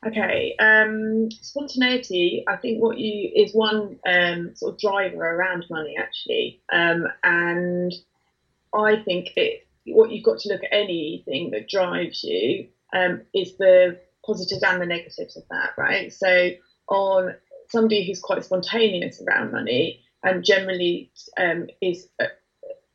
Okay, 0.06 0.56
um, 0.60 1.30
spontaneity. 1.32 2.44
I 2.48 2.58
think 2.58 2.82
what 2.82 2.98
you 2.98 3.32
is 3.36 3.54
one 3.54 4.00
um, 4.08 4.56
sort 4.56 4.74
of 4.74 4.80
driver 4.80 5.24
around 5.24 5.66
money 5.70 5.96
actually, 5.98 6.62
um, 6.72 7.08
and 7.24 7.94
I 8.74 8.98
think 8.98 9.32
it. 9.36 9.66
What 9.86 10.12
you've 10.12 10.24
got 10.24 10.40
to 10.40 10.50
look 10.50 10.64
at 10.64 10.72
anything 10.72 11.52
that 11.52 11.68
drives 11.68 12.24
you 12.24 12.68
um, 12.94 13.22
is 13.34 13.58
the 13.58 14.00
positives 14.26 14.64
and 14.64 14.82
the 14.82 14.86
negatives 14.86 15.36
of 15.36 15.44
that, 15.50 15.72
right? 15.78 16.14
So 16.14 16.52
on 16.88 17.36
somebody 17.70 18.06
who's 18.06 18.22
quite 18.22 18.46
spontaneous 18.46 19.22
around 19.22 19.52
money 19.52 20.02
and 20.24 20.44
generally 20.44 21.12
um, 21.38 21.68
is 21.82 22.08
uh, 22.22 22.28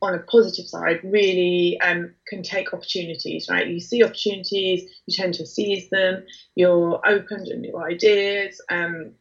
on 0.01 0.13
a 0.13 0.19
positive 0.19 0.65
side, 0.67 0.99
really 1.03 1.77
um, 1.81 2.13
can 2.27 2.41
take 2.41 2.73
opportunities, 2.73 3.47
right? 3.49 3.67
You 3.67 3.79
see 3.79 4.03
opportunities, 4.03 4.83
you 5.05 5.15
tend 5.15 5.33
to 5.35 5.45
seize 5.45 5.89
them, 5.89 6.23
you're 6.55 6.99
open 7.05 7.45
to 7.45 7.57
new 7.57 7.77
ideas, 7.77 8.61
um, 8.69 9.11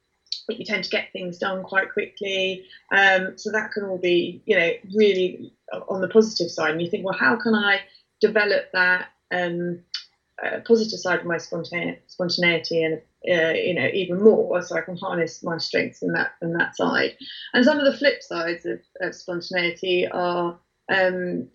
you 0.49 0.65
tend 0.65 0.85
to 0.85 0.91
get 0.91 1.13
things 1.13 1.39
done 1.39 1.63
quite 1.63 1.91
quickly. 1.93 2.65
Um, 2.93 3.37
so 3.37 3.51
that 3.51 3.73
can 3.73 3.85
all 3.85 3.99
be, 3.99 4.43
you 4.47 4.57
know, 4.57 4.71
really 4.95 5.53
on 5.89 6.01
the 6.01 6.09
positive 6.09 6.51
side. 6.51 6.71
And 6.71 6.81
you 6.81 6.89
think, 6.89 7.05
well, 7.05 7.17
how 7.19 7.37
can 7.37 7.55
I 7.55 7.81
develop 8.21 8.65
that 8.73 9.09
um, 9.33 9.81
uh, 10.43 10.61
positive 10.67 10.99
side 10.99 11.21
of 11.21 11.27
my 11.27 11.37
spontane- 11.37 11.99
spontaneity 12.07 12.83
and 12.83 13.01
uh, 13.29 13.53
you 13.53 13.75
know 13.75 13.89
even 13.93 14.23
more 14.23 14.63
so 14.63 14.77
I 14.77 14.83
can 14.83 14.97
harness 14.97 15.43
my 15.43 15.59
strengths 15.59 16.01
in 16.03 16.13
that 16.13 16.31
in 16.41 16.53
that 16.53 16.77
side 16.77 17.15
and 17.53 17.65
some 17.65 17.81
of 17.81 17.85
the 17.85 17.99
flip 17.99 18.23
sides 18.23 18.65
of, 18.65 18.79
of 19.01 19.15
spontaneity 19.17 20.07
are 20.07 20.57
um, 20.89 21.49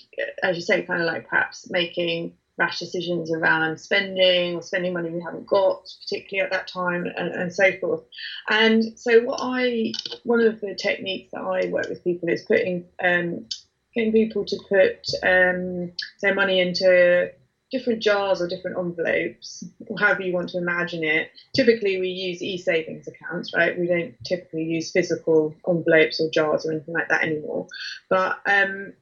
as 0.44 0.56
you 0.56 0.62
say, 0.62 0.84
kind 0.84 1.02
of 1.02 1.08
like 1.08 1.28
perhaps 1.28 1.70
making 1.70 2.34
rash 2.58 2.80
decisions 2.80 3.32
around 3.32 3.80
spending 3.80 4.56
or 4.56 4.62
spending 4.62 4.94
money 4.94 5.10
we 5.10 5.22
haven't 5.22 5.48
got, 5.48 5.82
particularly 6.02 6.46
at 6.46 6.52
that 6.52 6.68
time, 6.68 7.06
and, 7.06 7.34
and, 7.34 7.54
so 7.54 7.72
forth. 7.80 8.04
And 8.50 8.98
so, 8.98 9.22
what 9.22 9.40
I 9.42 9.92
one 10.24 10.42
of 10.42 10.62
the 10.62 10.76
techniques 10.76 11.32
that 11.32 11.42
I 11.42 11.70
work 11.70 11.90
with 11.90 12.04
people 12.04 12.30
is 12.30 12.44
putting 12.44 12.86
um, 13.04 13.48
getting 13.96 14.12
people 14.12 14.46
to 14.46 14.58
put 14.70 15.08
um, 15.24 15.92
their 16.22 16.34
money 16.34 16.60
into 16.60 17.32
different 17.72 18.04
jars 18.04 18.40
or 18.40 18.48
different 18.48 18.78
envelopes, 18.78 19.64
however 19.98 20.22
you 20.22 20.32
want 20.32 20.50
to 20.50 20.60
imagine 20.60 21.04
it. 21.04 21.32
Typically, 21.56 22.00
we 22.00 22.08
use 22.10 22.42
e-savings 22.42 23.08
accounts, 23.08 23.52
right? 23.56 23.78
We 23.78 23.88
don't 23.88 24.14
typically 24.24 24.64
use 24.64 24.92
physical 24.92 25.56
envelopes 25.68 26.22
or 26.22 26.30
jars 26.30 26.66
or 26.66 26.72
anything 26.72 26.94
like 26.94 27.10
that 27.10 27.24
anymore. 27.24 27.68
But 28.12 28.38
um, 28.46 28.94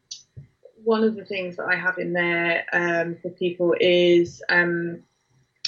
one 0.84 1.04
of 1.04 1.16
the 1.16 1.26
things 1.26 1.56
that 1.58 1.66
I 1.66 1.76
have 1.76 1.98
in 1.98 2.14
there 2.14 2.64
um, 2.74 3.16
for 3.22 3.30
people 3.30 3.76
is 3.80 4.42
um, 4.50 5.02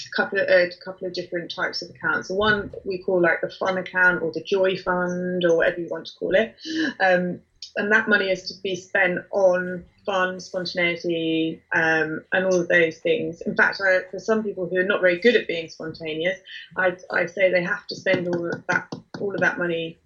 a 0.05 0.15
couple 0.15 0.39
of 0.39 0.47
a 0.47 0.69
couple 0.83 1.07
of 1.07 1.13
different 1.13 1.53
types 1.53 1.81
of 1.81 1.89
accounts. 1.89 2.27
The 2.27 2.35
one 2.35 2.71
we 2.83 2.97
call 2.97 3.21
like 3.21 3.41
the 3.41 3.49
fun 3.49 3.77
account 3.77 4.21
or 4.21 4.31
the 4.31 4.41
joy 4.41 4.75
fund 4.75 5.43
or 5.45 5.57
whatever 5.57 5.79
you 5.79 5.87
want 5.89 6.07
to 6.07 6.13
call 6.19 6.35
it, 6.35 6.53
um, 6.99 7.39
and 7.75 7.91
that 7.91 8.07
money 8.07 8.29
is 8.29 8.43
to 8.43 8.53
be 8.63 8.75
spent 8.75 9.19
on 9.31 9.83
fun, 10.05 10.39
spontaneity, 10.39 11.61
um, 11.73 12.19
and 12.33 12.45
all 12.45 12.59
of 12.59 12.67
those 12.67 12.97
things. 12.97 13.41
In 13.41 13.55
fact, 13.55 13.79
I, 13.81 14.01
for 14.11 14.19
some 14.19 14.43
people 14.43 14.67
who 14.67 14.77
are 14.77 14.83
not 14.83 15.01
very 15.01 15.17
good 15.17 15.35
at 15.35 15.47
being 15.47 15.69
spontaneous, 15.69 16.37
I, 16.77 16.95
I 17.09 17.25
say 17.25 17.49
they 17.49 17.63
have 17.63 17.87
to 17.87 17.95
spend 17.95 18.27
all 18.27 18.47
of 18.47 18.63
that 18.67 18.87
all 19.19 19.33
of 19.33 19.39
that 19.41 19.57
money 19.57 19.97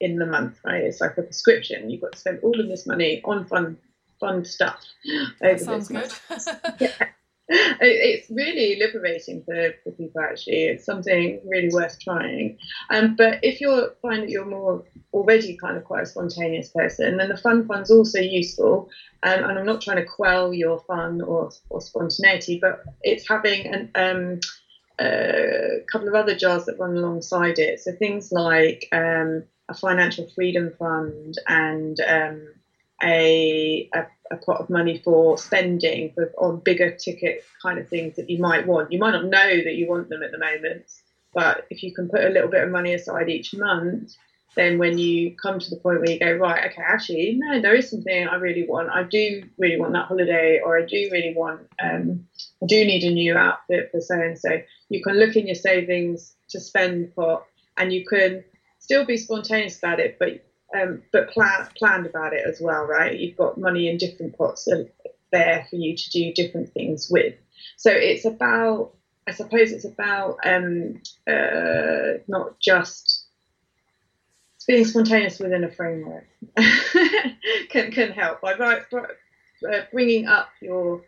in 0.00 0.18
the 0.18 0.26
month, 0.26 0.58
right? 0.64 0.84
It's 0.84 1.00
like 1.00 1.16
a 1.16 1.22
prescription. 1.22 1.88
You've 1.90 2.00
got 2.00 2.12
to 2.12 2.18
spend 2.18 2.38
all 2.42 2.58
of 2.60 2.68
this 2.68 2.86
money 2.86 3.20
on 3.24 3.44
fun 3.46 3.78
fun 4.20 4.44
stuff. 4.44 4.84
That 5.40 5.60
sounds 5.60 5.88
good. 5.88 6.12
yeah. 6.80 7.08
It's 7.48 8.28
really 8.28 8.76
liberating 8.80 9.42
for, 9.44 9.72
for 9.84 9.92
people 9.92 10.20
actually. 10.20 10.64
It's 10.64 10.84
something 10.84 11.40
really 11.46 11.68
worth 11.72 11.98
trying. 12.00 12.58
Um, 12.90 13.14
but 13.16 13.38
if 13.42 13.60
you 13.60 13.90
find 14.02 14.24
that 14.24 14.30
you're 14.30 14.44
more 14.44 14.84
already 15.12 15.56
kind 15.56 15.76
of 15.76 15.84
quite 15.84 16.02
a 16.02 16.06
spontaneous 16.06 16.70
person, 16.70 17.18
then 17.18 17.28
the 17.28 17.36
fun 17.36 17.66
fund's 17.66 17.90
also 17.90 18.18
useful. 18.18 18.90
Um, 19.22 19.44
and 19.44 19.58
I'm 19.58 19.66
not 19.66 19.80
trying 19.80 19.98
to 19.98 20.04
quell 20.04 20.52
your 20.52 20.80
fun 20.80 21.22
or, 21.22 21.50
or 21.70 21.80
spontaneity, 21.80 22.58
but 22.60 22.82
it's 23.02 23.28
having 23.28 23.66
an, 23.66 23.90
um, 23.94 24.40
a 24.98 25.84
couple 25.90 26.08
of 26.08 26.14
other 26.14 26.34
jars 26.34 26.64
that 26.64 26.78
run 26.78 26.96
alongside 26.96 27.58
it. 27.58 27.80
So 27.80 27.92
things 27.92 28.32
like 28.32 28.88
um, 28.92 29.44
a 29.68 29.74
financial 29.74 30.28
freedom 30.34 30.72
fund 30.78 31.38
and 31.46 31.98
um, 32.00 32.48
a, 33.02 33.88
a, 33.94 34.06
a, 34.30 34.36
pot 34.38 34.60
of 34.60 34.70
money 34.70 34.98
for 35.04 35.36
spending 35.36 36.12
for, 36.14 36.32
on 36.38 36.60
bigger 36.60 36.92
ticket 36.92 37.44
kind 37.62 37.78
of 37.78 37.88
things 37.88 38.16
that 38.16 38.30
you 38.30 38.38
might 38.38 38.66
want. 38.66 38.92
You 38.92 38.98
might 38.98 39.12
not 39.12 39.24
know 39.24 39.62
that 39.64 39.74
you 39.74 39.88
want 39.88 40.08
them 40.08 40.22
at 40.22 40.32
the 40.32 40.38
moment, 40.38 40.90
but 41.34 41.66
if 41.70 41.82
you 41.82 41.94
can 41.94 42.08
put 42.08 42.24
a 42.24 42.30
little 42.30 42.48
bit 42.48 42.62
of 42.62 42.70
money 42.70 42.94
aside 42.94 43.28
each 43.28 43.54
month, 43.54 44.14
then 44.56 44.78
when 44.78 44.96
you 44.98 45.36
come 45.36 45.58
to 45.58 45.70
the 45.70 45.76
point 45.76 46.00
where 46.00 46.10
you 46.10 46.18
go 46.18 46.32
right 46.32 46.64
okay 46.64 46.82
actually 46.82 47.34
no 47.38 47.60
there 47.60 47.74
is 47.74 47.90
something 47.90 48.26
i 48.26 48.34
really 48.34 48.66
want 48.66 48.88
i 48.90 49.02
do 49.02 49.42
really 49.58 49.78
want 49.78 49.92
that 49.92 50.06
holiday 50.06 50.60
or 50.64 50.78
i 50.78 50.84
do 50.84 51.08
really 51.12 51.34
want 51.36 51.60
um, 51.82 52.26
i 52.62 52.66
do 52.66 52.84
need 52.84 53.04
a 53.04 53.12
new 53.12 53.36
outfit 53.36 53.90
for 53.92 54.00
so 54.00 54.14
and 54.14 54.38
so 54.38 54.60
you 54.88 55.02
can 55.02 55.14
look 55.14 55.36
in 55.36 55.46
your 55.46 55.54
savings 55.54 56.34
to 56.48 56.58
spend 56.58 57.14
pot 57.14 57.44
and 57.76 57.92
you 57.92 58.04
can 58.04 58.42
still 58.78 59.04
be 59.04 59.16
spontaneous 59.16 59.78
about 59.78 60.00
it 60.00 60.16
but 60.18 60.42
um, 60.74 61.02
but 61.12 61.30
plan, 61.30 61.68
planned 61.76 62.06
about 62.06 62.32
it 62.32 62.42
as 62.46 62.60
well 62.60 62.84
right? 62.84 63.18
You've 63.18 63.36
got 63.36 63.58
money 63.58 63.88
in 63.88 63.98
different 63.98 64.36
pots 64.36 64.68
there 65.32 65.66
for 65.68 65.76
you 65.76 65.96
to 65.96 66.10
do 66.10 66.32
different 66.32 66.72
things 66.72 67.08
with. 67.10 67.34
So 67.76 67.90
it's 67.90 68.24
about 68.24 68.92
i 69.28 69.32
suppose 69.32 69.72
it's 69.72 69.84
about 69.84 70.38
um, 70.44 71.02
uh, 71.26 72.18
not 72.28 72.60
just 72.60 73.24
being 74.68 74.84
spontaneous 74.84 75.40
within 75.40 75.64
a 75.64 75.70
framework 75.70 76.26
can 77.70 77.90
can 77.90 78.12
help 78.12 78.40
by 78.40 78.54
uh, 78.54 79.80
bringing 79.92 80.26
up 80.26 80.48
your 80.60 81.02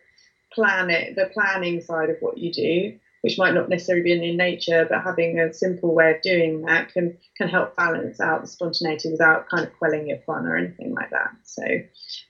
planet, 0.51 1.15
the 1.15 1.29
planning 1.33 1.81
side 1.81 2.09
of 2.09 2.17
what 2.19 2.37
you 2.37 2.51
do, 2.51 2.99
which 3.21 3.37
might 3.37 3.53
not 3.53 3.69
necessarily 3.69 4.03
be 4.03 4.13
in 4.13 4.23
your 4.23 4.35
nature, 4.35 4.87
but 4.89 5.03
having 5.03 5.39
a 5.39 5.53
simple 5.53 5.93
way 5.93 6.11
of 6.11 6.21
doing 6.21 6.61
that 6.63 6.91
can 6.93 7.17
can 7.37 7.49
help 7.49 7.75
balance 7.75 8.19
out 8.19 8.41
the 8.41 8.47
spontaneity 8.47 9.11
without 9.11 9.47
kind 9.49 9.65
of 9.65 9.73
quelling 9.77 10.07
your 10.07 10.19
fun 10.19 10.45
or 10.45 10.55
anything 10.55 10.93
like 10.93 11.09
that. 11.11 11.31
So, 11.43 11.63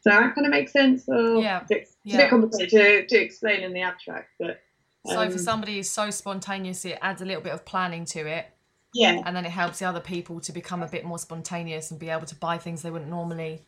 so 0.02 0.10
that 0.10 0.36
kind 0.36 0.46
of 0.46 0.52
makes 0.52 0.72
sense. 0.72 1.08
Or 1.08 1.42
yeah, 1.42 1.66
it's, 1.70 1.96
yeah. 2.04 2.16
a 2.16 2.18
bit 2.20 2.30
complicated 2.30 2.70
to, 2.70 3.08
to 3.08 3.22
explain 3.22 3.62
in 3.62 3.74
the 3.74 3.82
abstract, 3.82 4.30
but. 4.40 4.62
Um, 5.08 5.16
so 5.16 5.26
for 5.28 5.32
um, 5.32 5.38
somebody 5.38 5.78
who's 5.78 5.90
so 5.90 6.10
spontaneous, 6.10 6.84
it 6.84 7.00
adds 7.02 7.22
a 7.22 7.26
little 7.26 7.42
bit 7.42 7.54
of 7.54 7.64
planning 7.64 8.04
to 8.06 8.28
it 8.28 8.48
yeah. 8.94 9.22
And 9.26 9.36
then 9.36 9.46
it 9.46 9.52
helps 9.52 9.80
the 9.80 9.86
other 9.86 10.00
people 10.00 10.40
to 10.42 10.52
become 10.52 10.82
a 10.82 10.88
bit 10.88 11.06
more 11.06 11.20
spontaneous 11.20 11.92
and 11.92 12.00
be 12.00 12.10
able 12.10 12.26
to 12.26 12.36
buy 12.36 12.58
things 12.58 12.82
they 12.82 12.92
wouldn't 12.92 13.10
normally. 13.10 13.62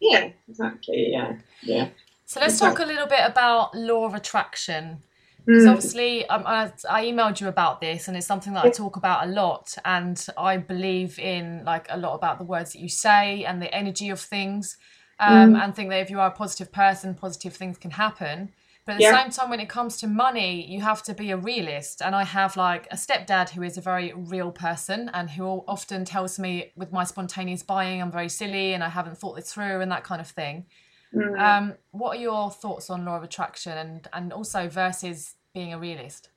Yeah, 0.00 0.30
exactly. 0.48 1.08
Yeah. 1.10 1.36
Yeah. 1.62 1.88
So 2.26 2.40
let's 2.40 2.58
talk 2.58 2.80
a 2.80 2.84
little 2.84 3.06
bit 3.06 3.20
about 3.24 3.74
law 3.74 4.04
of 4.04 4.14
attraction. 4.14 5.02
Because 5.46 5.64
mm. 5.64 5.70
obviously, 5.70 6.26
um, 6.26 6.42
I, 6.44 6.72
I, 6.90 7.04
emailed 7.04 7.40
you 7.40 7.46
about 7.46 7.80
this, 7.80 8.08
and 8.08 8.16
it's 8.16 8.26
something 8.26 8.52
that 8.54 8.64
I 8.64 8.70
talk 8.70 8.96
about 8.96 9.28
a 9.28 9.30
lot. 9.30 9.76
And 9.84 10.24
I 10.36 10.56
believe 10.56 11.20
in 11.20 11.62
like 11.64 11.86
a 11.88 11.96
lot 11.96 12.14
about 12.14 12.38
the 12.38 12.44
words 12.44 12.72
that 12.72 12.80
you 12.80 12.88
say 12.88 13.44
and 13.44 13.62
the 13.62 13.72
energy 13.72 14.10
of 14.10 14.18
things, 14.18 14.76
um, 15.20 15.54
mm. 15.54 15.62
and 15.62 15.74
think 15.74 15.90
that 15.90 16.00
if 16.00 16.10
you 16.10 16.18
are 16.18 16.28
a 16.28 16.32
positive 16.32 16.72
person, 16.72 17.14
positive 17.14 17.54
things 17.54 17.78
can 17.78 17.92
happen. 17.92 18.52
But 18.86 18.92
at 18.92 18.98
the 18.98 19.04
yeah. 19.04 19.22
same 19.22 19.30
time, 19.30 19.50
when 19.50 19.60
it 19.60 19.68
comes 19.68 19.96
to 19.98 20.06
money, 20.06 20.64
you 20.64 20.80
have 20.80 21.02
to 21.04 21.14
be 21.14 21.30
a 21.32 21.36
realist. 21.36 22.02
And 22.02 22.14
I 22.14 22.24
have 22.24 22.56
like 22.56 22.86
a 22.92 22.96
stepdad 22.96 23.50
who 23.50 23.62
is 23.62 23.76
a 23.76 23.80
very 23.80 24.12
real 24.14 24.52
person 24.52 25.10
and 25.12 25.28
who 25.30 25.64
often 25.66 26.04
tells 26.04 26.38
me 26.38 26.72
with 26.76 26.92
my 26.92 27.02
spontaneous 27.02 27.64
buying, 27.64 28.00
I'm 28.00 28.12
very 28.12 28.28
silly 28.28 28.74
and 28.74 28.84
I 28.84 28.88
haven't 28.88 29.18
thought 29.18 29.34
this 29.36 29.52
through 29.52 29.80
and 29.80 29.90
that 29.90 30.04
kind 30.04 30.20
of 30.20 30.28
thing. 30.28 30.66
Mm. 31.14 31.40
Um, 31.40 31.74
what 31.92 32.16
are 32.16 32.20
your 32.20 32.50
thoughts 32.50 32.90
on 32.90 33.04
law 33.04 33.16
of 33.16 33.22
attraction 33.22 33.76
and, 33.76 34.08
and 34.12 34.32
also 34.32 34.68
versus 34.68 35.34
being 35.56 35.72
a 35.72 35.78
realist? 35.78 36.28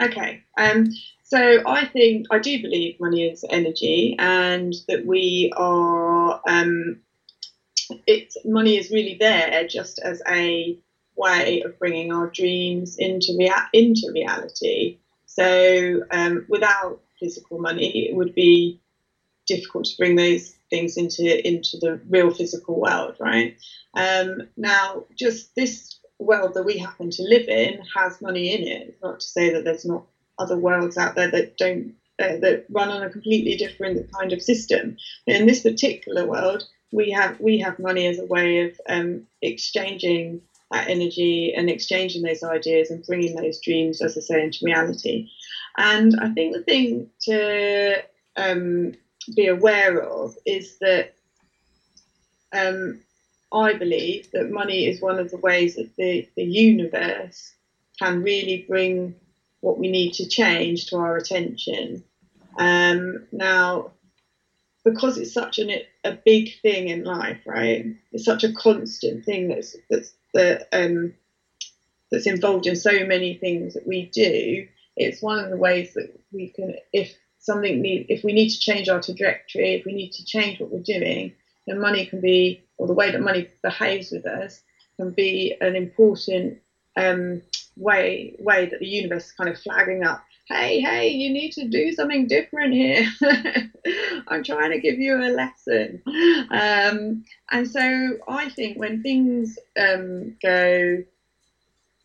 Okay. 0.00 0.42
Um, 0.56 0.86
so 1.22 1.62
I 1.66 1.84
think 1.84 2.26
I 2.30 2.38
do 2.38 2.60
believe 2.62 2.98
money 2.98 3.28
is 3.28 3.44
energy 3.48 4.16
and 4.18 4.72
that 4.88 5.04
we 5.04 5.52
are, 5.54 6.40
um, 6.48 7.00
it, 8.06 8.32
money 8.46 8.78
is 8.78 8.90
really 8.90 9.18
there 9.20 9.68
just 9.68 9.98
as 9.98 10.22
a 10.26 10.78
way 11.16 11.60
of 11.60 11.78
bringing 11.78 12.12
our 12.12 12.30
dreams 12.30 12.96
into 12.98 13.36
rea- 13.38 13.68
into 13.74 14.10
reality. 14.14 14.98
So 15.26 16.00
um, 16.10 16.46
without 16.48 17.02
physical 17.20 17.58
money, 17.58 18.08
it 18.08 18.16
would 18.16 18.34
be 18.34 18.80
difficult 19.46 19.84
to 19.84 19.96
bring 19.98 20.16
those 20.16 20.54
things 20.70 20.96
into 20.96 21.46
into 21.46 21.76
the 21.78 22.00
real 22.08 22.30
physical 22.30 22.80
world, 22.80 23.16
right? 23.20 23.56
Um, 23.94 24.48
now, 24.56 25.04
just 25.14 25.54
this 25.54 25.91
world 26.22 26.54
that 26.54 26.64
we 26.64 26.78
happen 26.78 27.10
to 27.10 27.22
live 27.22 27.48
in 27.48 27.82
has 27.94 28.20
money 28.20 28.52
in 28.52 28.62
it. 28.62 28.88
It's 28.88 29.02
not 29.02 29.20
to 29.20 29.26
say 29.26 29.50
that 29.50 29.64
there's 29.64 29.84
not 29.84 30.04
other 30.38 30.56
worlds 30.56 30.96
out 30.96 31.14
there 31.14 31.30
that 31.30 31.56
don't 31.56 31.92
uh, 32.18 32.36
that 32.40 32.64
run 32.70 32.90
on 32.90 33.02
a 33.02 33.10
completely 33.10 33.54
different 33.56 34.06
kind 34.12 34.32
of 34.32 34.42
system. 34.42 34.94
But 35.26 35.36
In 35.36 35.46
this 35.46 35.60
particular 35.60 36.24
world, 36.26 36.64
we 36.92 37.10
have 37.10 37.38
we 37.40 37.58
have 37.58 37.78
money 37.78 38.06
as 38.06 38.18
a 38.18 38.24
way 38.26 38.60
of 38.60 38.72
um, 38.88 39.22
exchanging 39.40 40.40
that 40.70 40.88
energy 40.88 41.52
and 41.54 41.68
exchanging 41.68 42.22
those 42.22 42.42
ideas 42.42 42.90
and 42.90 43.04
bringing 43.04 43.34
those 43.34 43.58
dreams, 43.58 44.00
as 44.00 44.16
I 44.16 44.20
say, 44.20 44.42
into 44.42 44.58
reality. 44.62 45.26
And 45.76 46.14
I 46.20 46.28
think 46.28 46.54
the 46.54 46.62
thing 46.62 47.06
to 47.22 48.02
um, 48.36 48.92
be 49.34 49.46
aware 49.46 50.00
of 50.02 50.34
is 50.44 50.76
that 50.80 51.12
um, 52.52 52.98
I 53.52 53.74
believe 53.74 54.30
that 54.32 54.50
money 54.50 54.86
is 54.86 55.00
one 55.00 55.18
of 55.18 55.30
the 55.30 55.36
ways 55.36 55.76
that 55.76 55.94
the, 55.96 56.28
the 56.36 56.44
universe 56.44 57.54
can 57.98 58.22
really 58.22 58.64
bring 58.68 59.14
what 59.60 59.78
we 59.78 59.90
need 59.90 60.14
to 60.14 60.28
change 60.28 60.86
to 60.86 60.96
our 60.96 61.16
attention. 61.16 62.02
Um, 62.58 63.26
now, 63.32 63.92
because 64.84 65.18
it's 65.18 65.32
such 65.32 65.58
an, 65.58 65.70
a 66.04 66.12
big 66.12 66.60
thing 66.60 66.88
in 66.88 67.04
life, 67.04 67.40
right? 67.46 67.86
It's 68.12 68.24
such 68.24 68.44
a 68.44 68.52
constant 68.52 69.24
thing 69.24 69.48
that's 69.48 69.76
that's 69.88 70.12
that 70.34 70.66
um, 70.72 71.14
that's 72.10 72.26
involved 72.26 72.66
in 72.66 72.76
so 72.76 73.06
many 73.06 73.34
things 73.34 73.74
that 73.74 73.86
we 73.86 74.06
do. 74.06 74.66
It's 74.96 75.22
one 75.22 75.38
of 75.38 75.50
the 75.50 75.56
ways 75.56 75.94
that 75.94 76.12
we 76.32 76.48
can, 76.48 76.74
if 76.92 77.14
something 77.38 77.80
need, 77.80 78.06
if 78.08 78.22
we 78.22 78.32
need 78.32 78.50
to 78.50 78.58
change 78.58 78.88
our 78.88 79.00
trajectory, 79.00 79.74
if 79.74 79.86
we 79.86 79.94
need 79.94 80.12
to 80.12 80.24
change 80.24 80.60
what 80.60 80.70
we're 80.70 80.80
doing, 80.80 81.32
then 81.66 81.80
money 81.80 82.06
can 82.06 82.20
be, 82.20 82.62
or 82.76 82.86
the 82.86 82.92
way 82.92 83.10
that 83.10 83.20
money 83.20 83.48
behaves 83.62 84.10
with 84.10 84.26
us, 84.26 84.62
can 84.96 85.10
be 85.10 85.54
an 85.60 85.76
important 85.76 86.58
um, 86.96 87.42
way 87.76 88.34
way 88.38 88.66
that 88.66 88.80
the 88.80 88.86
universe 88.86 89.26
is 89.26 89.32
kind 89.32 89.48
of 89.48 89.58
flagging 89.58 90.04
up 90.04 90.22
hey, 90.46 90.80
hey, 90.80 91.08
you 91.08 91.32
need 91.32 91.52
to 91.52 91.68
do 91.68 91.92
something 91.92 92.26
different 92.26 92.74
here. 92.74 93.06
I'm 94.28 94.42
trying 94.42 94.70
to 94.70 94.80
give 94.80 94.98
you 94.98 95.16
a 95.16 95.30
lesson. 95.30 96.02
Um, 96.50 97.24
and 97.50 97.68
so 97.68 98.18
I 98.28 98.48
think 98.50 98.78
when 98.78 99.02
things 99.02 99.58
um, 99.78 100.34
go 100.42 101.02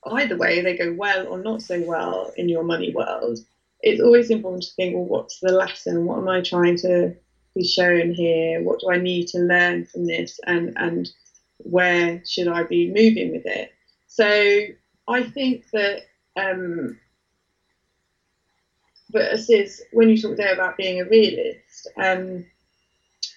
either 0.05 0.37
way, 0.37 0.61
they 0.61 0.77
go 0.77 0.93
well 0.93 1.27
or 1.27 1.39
not 1.39 1.61
so 1.61 1.81
well 1.81 2.31
in 2.37 2.47
your 2.47 2.63
money 2.63 2.93
world, 2.93 3.39
it's 3.81 4.01
always 4.01 4.29
important 4.29 4.63
to 4.63 4.73
think, 4.75 4.95
well, 4.95 5.05
what's 5.05 5.39
the 5.39 5.51
lesson? 5.51 6.05
What 6.05 6.19
am 6.19 6.29
I 6.29 6.41
trying 6.41 6.77
to 6.77 7.15
be 7.57 7.65
shown 7.65 8.13
here? 8.13 8.61
What 8.61 8.79
do 8.79 8.89
I 8.91 8.97
need 8.97 9.27
to 9.29 9.39
learn 9.39 9.85
from 9.85 10.05
this? 10.05 10.39
And, 10.45 10.73
and 10.77 11.09
where 11.57 12.21
should 12.25 12.47
I 12.47 12.63
be 12.63 12.87
moving 12.91 13.31
with 13.31 13.45
it? 13.45 13.71
So 14.07 14.61
I 15.07 15.23
think 15.23 15.65
that 15.73 16.03
um, 16.35 16.97
but 19.09 19.23
as 19.23 19.49
is 19.49 19.83
when 19.91 20.09
you 20.09 20.21
talk 20.21 20.37
there 20.37 20.53
about 20.53 20.77
being 20.77 20.99
a 20.99 21.05
realist, 21.05 21.87
um, 21.97 22.45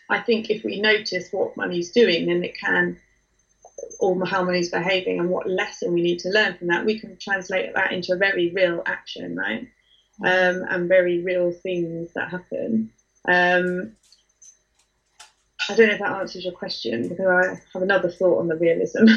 I 0.09 0.21
think 0.21 0.51
if 0.51 0.65
we 0.65 0.81
notice 0.81 1.29
what 1.31 1.57
money's 1.57 1.93
doing, 1.93 2.27
then 2.27 2.43
it 2.43 2.59
can, 2.59 2.99
or 4.01 4.27
how 4.27 4.43
money's 4.43 4.71
behaving, 4.71 5.21
and 5.21 5.31
what 5.31 5.49
lesson 5.49 5.93
we 5.93 6.03
need 6.03 6.19
to 6.21 6.31
learn 6.31 6.57
from 6.57 6.69
that, 6.69 6.85
we 6.85 6.99
can 6.99 7.17
translate 7.19 7.73
that 7.75 7.93
into 7.93 8.13
a 8.13 8.17
very 8.17 8.51
real 8.51 8.83
action, 8.87 9.37
right? 9.37 9.69
Um, 10.23 10.65
and 10.69 10.89
very 10.89 11.23
real 11.23 11.53
things 11.53 12.13
that 12.15 12.31
happen. 12.31 12.91
Um, 13.27 13.93
I 15.69 15.75
don't 15.75 15.89
know 15.89 15.95
if 15.95 16.01
that 16.01 16.13
answers 16.13 16.45
your 16.45 16.55
question 16.55 17.09
because 17.09 17.27
I 17.27 17.61
have 17.73 17.83
another 17.83 18.11
thought 18.11 18.39
on 18.39 18.49
the 18.49 18.57
realism. 18.57 19.07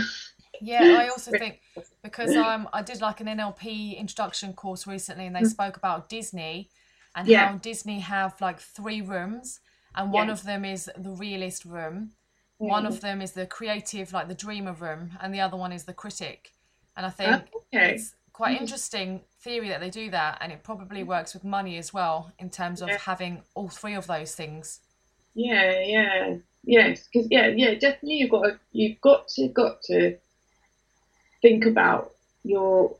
Yeah, 0.61 0.97
I 0.99 1.09
also 1.09 1.31
think 1.37 1.59
because 2.03 2.35
um, 2.35 2.69
I 2.71 2.81
did 2.81 3.01
like 3.01 3.19
an 3.19 3.27
NLP 3.27 3.97
introduction 3.97 4.53
course 4.53 4.87
recently, 4.87 5.25
and 5.25 5.35
they 5.35 5.41
mm. 5.41 5.47
spoke 5.47 5.77
about 5.77 6.09
Disney 6.09 6.69
and 7.15 7.27
yeah. 7.27 7.49
how 7.49 7.57
Disney 7.57 7.99
have 7.99 8.39
like 8.39 8.59
three 8.59 9.01
rooms, 9.01 9.59
and 9.95 10.11
one 10.11 10.27
yeah. 10.27 10.33
of 10.33 10.43
them 10.43 10.63
is 10.63 10.89
the 10.97 11.11
realist 11.11 11.65
room, 11.65 12.11
mm. 12.61 12.69
one 12.69 12.85
of 12.85 13.01
them 13.01 13.21
is 13.21 13.33
the 13.33 13.45
creative, 13.45 14.13
like 14.13 14.27
the 14.27 14.35
dreamer 14.35 14.73
room, 14.73 15.11
and 15.21 15.33
the 15.33 15.41
other 15.41 15.57
one 15.57 15.71
is 15.71 15.83
the 15.83 15.93
critic. 15.93 16.53
And 16.95 17.05
I 17.05 17.09
think 17.09 17.47
okay. 17.73 17.95
it's 17.95 18.15
quite 18.31 18.57
mm. 18.57 18.61
interesting 18.61 19.21
theory 19.41 19.69
that 19.69 19.81
they 19.81 19.89
do 19.89 20.09
that, 20.11 20.37
and 20.39 20.51
it 20.51 20.63
probably 20.63 21.03
works 21.03 21.33
with 21.33 21.43
money 21.43 21.77
as 21.77 21.93
well 21.93 22.31
in 22.39 22.49
terms 22.49 22.81
of 22.81 22.87
yeah. 22.89 22.99
having 22.99 23.43
all 23.53 23.69
three 23.69 23.95
of 23.95 24.07
those 24.07 24.33
things. 24.33 24.79
Yeah, 25.35 25.79
yeah, 25.79 26.35
yes, 26.63 27.07
because 27.11 27.27
yeah, 27.31 27.47
yeah, 27.47 27.73
definitely 27.75 28.15
you've 28.15 28.29
got 28.29 28.43
to, 28.43 28.59
you've 28.71 29.01
got 29.01 29.27
to 29.29 29.47
got 29.49 29.81
to 29.83 30.15
think 31.41 31.65
about 31.65 32.11
your 32.43 32.95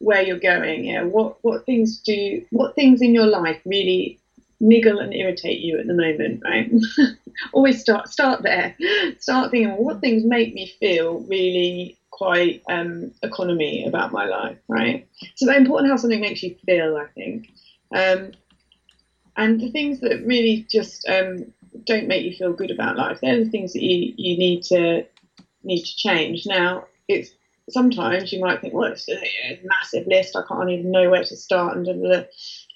where 0.00 0.22
you're 0.22 0.38
going. 0.38 0.84
Yeah, 0.84 1.02
what 1.02 1.36
what 1.42 1.64
things 1.66 2.00
do 2.00 2.42
what 2.50 2.74
things 2.74 3.02
in 3.02 3.14
your 3.14 3.26
life 3.26 3.60
really 3.64 4.18
niggle 4.60 5.00
and 5.00 5.14
irritate 5.14 5.60
you 5.60 5.78
at 5.78 5.86
the 5.86 5.94
moment, 5.94 6.42
right? 6.44 6.70
Always 7.52 7.80
start 7.80 8.08
start 8.08 8.42
there. 8.42 8.76
Start 9.18 9.50
thinking 9.50 9.70
well, 9.72 9.84
what 9.84 10.00
things 10.00 10.24
make 10.24 10.54
me 10.54 10.66
feel 10.80 11.20
really 11.28 11.96
quite 12.10 12.62
um, 12.68 13.10
economy 13.22 13.84
about 13.86 14.12
my 14.12 14.24
life, 14.26 14.58
right? 14.68 15.06
So 15.36 15.46
very 15.46 15.58
important 15.58 15.90
how 15.90 15.96
something 15.96 16.20
makes 16.20 16.42
you 16.42 16.54
feel. 16.66 16.96
I 16.96 17.06
think. 17.14 17.48
Um, 17.94 18.32
and 19.36 19.60
the 19.60 19.70
things 19.70 20.00
that 20.00 20.24
really 20.24 20.66
just 20.70 21.06
um, 21.08 21.52
don't 21.84 22.08
make 22.08 22.24
you 22.24 22.32
feel 22.32 22.52
good 22.52 22.70
about 22.70 22.96
life. 22.96 23.18
They're 23.20 23.42
the 23.42 23.50
things 23.50 23.72
that 23.72 23.82
you, 23.82 24.12
you 24.16 24.36
need 24.36 24.62
to 24.64 25.04
need 25.62 25.84
to 25.84 25.96
change. 25.96 26.46
Now, 26.46 26.84
it's 27.08 27.30
sometimes 27.70 28.32
you 28.32 28.40
might 28.40 28.60
think, 28.60 28.74
well, 28.74 28.92
it's 28.92 29.08
a 29.08 29.60
massive 29.64 30.06
list. 30.06 30.36
I 30.36 30.42
can't 30.46 30.70
even 30.70 30.90
know 30.90 31.10
where 31.10 31.24
to 31.24 31.36
start. 31.36 31.76
And 31.76 31.84
blah, 31.84 31.94
blah, 31.94 32.08
blah. 32.08 32.22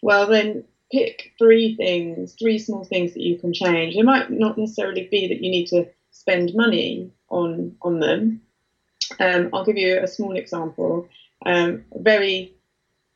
well, 0.02 0.26
then 0.26 0.64
pick 0.90 1.32
three 1.38 1.76
things, 1.76 2.34
three 2.38 2.58
small 2.58 2.84
things 2.84 3.12
that 3.14 3.22
you 3.22 3.38
can 3.38 3.52
change. 3.52 3.94
It 3.94 4.04
might 4.04 4.30
not 4.30 4.56
necessarily 4.56 5.06
be 5.10 5.28
that 5.28 5.42
you 5.42 5.50
need 5.50 5.66
to 5.68 5.86
spend 6.10 6.52
money 6.54 7.10
on 7.28 7.76
on 7.82 8.00
them. 8.00 8.40
Um, 9.20 9.50
I'll 9.52 9.64
give 9.64 9.76
you 9.76 9.98
a 10.02 10.06
small 10.06 10.36
example. 10.36 11.08
Um, 11.46 11.84
very 11.94 12.52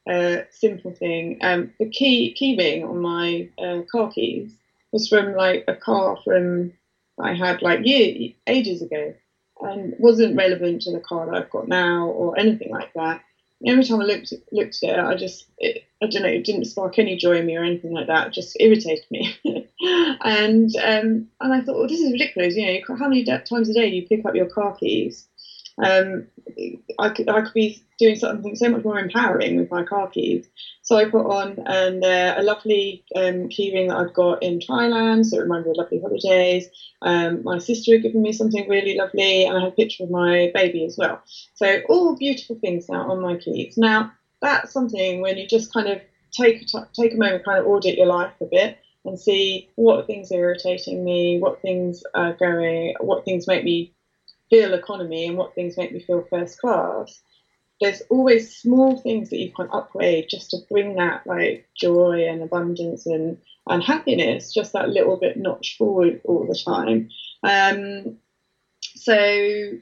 uh, 0.08 0.38
simple 0.50 0.92
thing. 0.92 1.38
Um, 1.42 1.72
the 1.78 1.88
key 1.88 2.32
key 2.32 2.56
ring 2.56 2.84
on 2.84 3.00
my 3.00 3.48
uh, 3.58 3.82
car 3.90 4.10
keys 4.10 4.56
was 4.92 5.08
from 5.08 5.34
like 5.34 5.64
a 5.68 5.74
car 5.74 6.18
from 6.24 6.72
I 7.20 7.34
had 7.34 7.62
like 7.62 7.86
year 7.86 8.32
ages 8.46 8.82
ago, 8.82 9.14
and 9.60 9.94
wasn't 9.98 10.36
relevant 10.36 10.82
to 10.82 10.92
the 10.92 11.00
car 11.00 11.26
that 11.26 11.34
I've 11.34 11.50
got 11.50 11.68
now 11.68 12.06
or 12.08 12.38
anything 12.38 12.70
like 12.70 12.92
that. 12.94 13.22
every 13.64 13.84
time 13.84 14.00
I 14.00 14.04
looked 14.04 14.32
looked 14.50 14.82
at 14.82 14.98
it, 14.98 15.04
I 15.04 15.14
just 15.14 15.46
it, 15.58 15.84
I 16.02 16.06
don't 16.06 16.22
know, 16.22 16.28
it 16.28 16.44
didn't 16.44 16.64
spark 16.64 16.98
any 16.98 17.16
joy 17.16 17.36
in 17.36 17.46
me 17.46 17.56
or 17.56 17.62
anything 17.62 17.92
like 17.92 18.08
that. 18.08 18.28
It 18.28 18.32
just 18.32 18.56
irritated 18.58 19.04
me, 19.10 19.36
and 20.24 20.74
um, 20.76 21.28
and 21.40 21.52
I 21.52 21.60
thought, 21.60 21.78
well, 21.78 21.88
this 21.88 22.00
is 22.00 22.12
ridiculous. 22.12 22.56
You 22.56 22.66
know, 22.66 22.96
how 22.96 23.08
many 23.08 23.24
times 23.24 23.68
a 23.68 23.74
day 23.74 23.90
do 23.90 23.96
you 23.96 24.08
pick 24.08 24.26
up 24.26 24.34
your 24.34 24.46
car 24.48 24.74
keys? 24.74 25.28
Um, 25.78 26.26
I 26.98 27.08
could 27.08 27.28
I 27.28 27.40
could 27.42 27.54
be 27.54 27.82
doing 27.98 28.16
something 28.16 28.56
so 28.56 28.68
much 28.68 28.84
more 28.84 28.98
empowering 28.98 29.56
with 29.56 29.70
my 29.70 29.84
car 29.84 30.08
keys. 30.08 30.48
So 30.82 30.96
I 30.96 31.04
put 31.06 31.26
on 31.26 31.62
and 31.66 32.04
uh, 32.04 32.34
a 32.36 32.42
lovely 32.42 33.04
um, 33.14 33.48
keyring 33.48 33.88
that 33.88 33.96
I've 33.96 34.14
got 34.14 34.42
in 34.42 34.58
Thailand, 34.58 35.26
so 35.26 35.38
it 35.38 35.42
reminds 35.42 35.66
me 35.66 35.70
of 35.70 35.76
lovely 35.78 36.00
holidays. 36.00 36.68
Um, 37.00 37.42
my 37.44 37.58
sister 37.58 37.92
had 37.92 38.02
given 38.02 38.22
me 38.22 38.32
something 38.32 38.68
really 38.68 38.96
lovely, 38.96 39.44
and 39.44 39.56
I 39.56 39.60
have 39.60 39.72
a 39.72 39.76
picture 39.76 40.04
of 40.04 40.10
my 40.10 40.50
baby 40.54 40.84
as 40.84 40.96
well. 40.98 41.22
So 41.54 41.80
all 41.88 42.16
beautiful 42.16 42.56
things 42.56 42.88
now 42.88 43.10
on 43.10 43.20
my 43.20 43.36
keys. 43.36 43.76
Now 43.76 44.12
that's 44.40 44.72
something 44.72 45.20
when 45.20 45.38
you 45.38 45.46
just 45.46 45.72
kind 45.72 45.88
of 45.88 46.00
take 46.32 46.66
take 46.92 47.14
a 47.14 47.16
moment, 47.16 47.44
kind 47.44 47.58
of 47.58 47.66
audit 47.66 47.96
your 47.96 48.06
life 48.06 48.32
a 48.40 48.46
bit 48.46 48.78
and 49.04 49.18
see 49.18 49.68
what 49.76 50.06
things 50.06 50.30
are 50.30 50.36
irritating 50.36 51.04
me, 51.04 51.38
what 51.38 51.60
things 51.60 52.02
are 52.14 52.34
going, 52.34 52.94
what 53.00 53.24
things 53.24 53.46
make 53.46 53.64
me 53.64 53.92
feel 54.52 54.74
economy 54.74 55.26
and 55.26 55.38
what 55.38 55.54
things 55.54 55.78
make 55.78 55.92
me 55.92 56.00
feel 56.00 56.26
first 56.28 56.60
class, 56.60 57.22
there's 57.80 58.02
always 58.10 58.54
small 58.54 59.00
things 59.00 59.30
that 59.30 59.38
you 59.38 59.50
can 59.50 59.66
upgrade 59.72 60.26
just 60.28 60.50
to 60.50 60.58
bring 60.70 60.96
that 60.96 61.26
like 61.26 61.66
joy 61.74 62.26
and 62.28 62.42
abundance 62.42 63.06
and, 63.06 63.38
and 63.66 63.82
happiness 63.82 64.52
just 64.52 64.74
that 64.74 64.90
little 64.90 65.16
bit 65.16 65.38
notch 65.38 65.76
forward 65.78 66.20
all 66.24 66.46
the 66.46 66.58
time. 66.64 67.08
Um, 67.42 68.18
so 68.94 69.72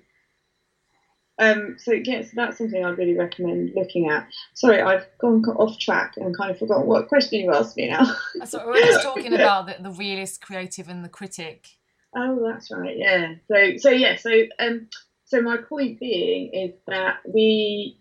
um, 1.40 1.76
so 1.78 1.92
yes, 1.92 2.30
that's 2.34 2.58
something 2.58 2.84
I'd 2.84 2.98
really 2.98 3.16
recommend 3.16 3.72
looking 3.74 4.08
at. 4.08 4.28
Sorry, 4.54 4.80
I've 4.80 5.06
gone 5.18 5.42
off 5.56 5.78
track 5.78 6.14
and 6.16 6.36
kind 6.36 6.50
of 6.50 6.58
forgot 6.58 6.86
what 6.86 7.08
question 7.08 7.40
you 7.40 7.52
asked 7.52 7.78
me 7.78 7.88
now. 7.88 8.04
so 8.44 8.64
we're 8.66 8.84
just 8.84 9.02
talking 9.02 9.32
about 9.32 9.66
the, 9.66 9.82
the 9.82 9.90
realist, 9.90 10.42
creative, 10.42 10.88
and 10.88 11.02
the 11.02 11.08
critic. 11.08 11.79
Oh, 12.14 12.40
that's 12.42 12.70
right. 12.70 12.96
Yeah. 12.96 13.34
So, 13.48 13.76
so 13.78 13.90
yeah. 13.90 14.16
So, 14.16 14.30
um, 14.58 14.88
so 15.24 15.40
my 15.40 15.58
point 15.58 16.00
being 16.00 16.52
is 16.52 16.74
that 16.86 17.18
we 17.24 17.98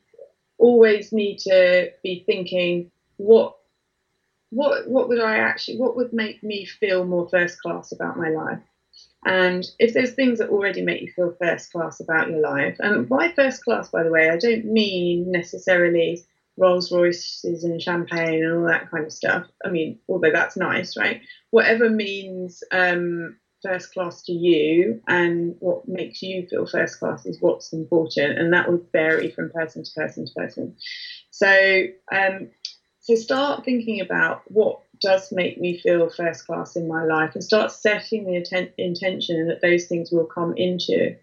always 0.57 1.11
need 1.13 1.37
to 1.39 1.91
be 2.03 2.23
thinking 2.25 2.91
what, 3.17 3.55
what, 4.49 4.89
what 4.89 5.07
would 5.09 5.21
I 5.21 5.37
actually, 5.37 5.77
what 5.77 5.95
would 5.95 6.11
make 6.11 6.41
me 6.43 6.65
feel 6.65 7.05
more 7.05 7.29
first 7.29 7.61
class 7.61 7.91
about 7.91 8.17
my 8.17 8.29
life? 8.29 8.59
And 9.25 9.65
if 9.79 9.93
there's 9.93 10.13
things 10.13 10.39
that 10.39 10.49
already 10.49 10.81
make 10.81 11.01
you 11.01 11.11
feel 11.11 11.35
first 11.39 11.71
class 11.71 11.99
about 11.99 12.29
your 12.29 12.39
life, 12.39 12.77
and 12.79 13.07
by 13.07 13.31
first 13.31 13.63
class, 13.63 13.89
by 13.89 14.03
the 14.03 14.11
way, 14.11 14.29
I 14.29 14.37
don't 14.37 14.65
mean 14.65 15.31
necessarily 15.31 16.23
Rolls 16.57 16.91
Royces 16.91 17.63
and 17.63 17.81
champagne 17.81 18.43
and 18.43 18.57
all 18.57 18.67
that 18.67 18.89
kind 18.89 19.05
of 19.05 19.11
stuff. 19.11 19.45
I 19.63 19.69
mean, 19.69 19.99
although 20.07 20.31
that's 20.31 20.57
nice, 20.57 20.97
right? 20.97 21.21
Whatever 21.51 21.89
means 21.89 22.63
um, 22.71 23.37
first 23.63 23.93
class 23.93 24.23
to 24.23 24.31
you 24.31 25.01
and 25.07 25.55
what 25.59 25.87
makes 25.87 26.21
you 26.21 26.47
feel 26.47 26.65
first 26.65 26.99
class 26.99 27.25
is 27.25 27.41
what's 27.41 27.73
important 27.73 28.37
and 28.39 28.53
that 28.53 28.69
will 28.69 28.81
vary 28.93 29.29
from 29.31 29.49
person 29.49 29.83
to 29.83 29.91
person 29.95 30.25
to 30.25 30.33
person. 30.33 30.75
So 31.31 31.83
um, 32.11 32.49
so 32.99 33.15
start 33.15 33.65
thinking 33.65 34.01
about 34.01 34.41
what 34.47 34.81
does 35.01 35.31
make 35.31 35.57
me 35.57 35.79
feel 35.79 36.09
first 36.09 36.45
class 36.45 36.75
in 36.75 36.87
my 36.87 37.03
life 37.03 37.31
and 37.33 37.43
start 37.43 37.71
setting 37.71 38.25
the 38.25 38.37
atten- 38.37 38.73
intention 38.77 39.47
that 39.47 39.61
those 39.61 39.85
things 39.85 40.11
will 40.11 40.25
come 40.25 40.53
into 40.57 41.15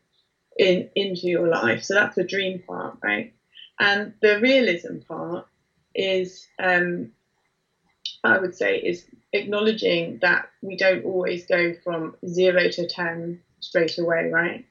in 0.59 0.88
into 0.94 1.29
your 1.29 1.49
life. 1.49 1.83
So 1.85 1.94
that's 1.94 2.16
the 2.16 2.25
dream 2.25 2.62
part 2.66 2.99
right? 3.03 3.33
And 3.79 4.14
the 4.22 4.40
realism 4.40 4.99
part 5.07 5.46
is 5.94 6.46
um, 6.59 7.11
I 8.25 8.38
would 8.38 8.55
say 8.55 8.79
is 8.79 9.05
acknowledging 9.37 10.18
that 10.22 10.49
we 10.62 10.77
don't 10.77 11.05
always 11.05 11.46
go 11.46 11.75
from 11.85 12.16
zero 12.27 12.68
to 12.70 12.87
10 12.87 13.40
straight 13.61 13.99
away, 13.99 14.31
right? 14.31 14.64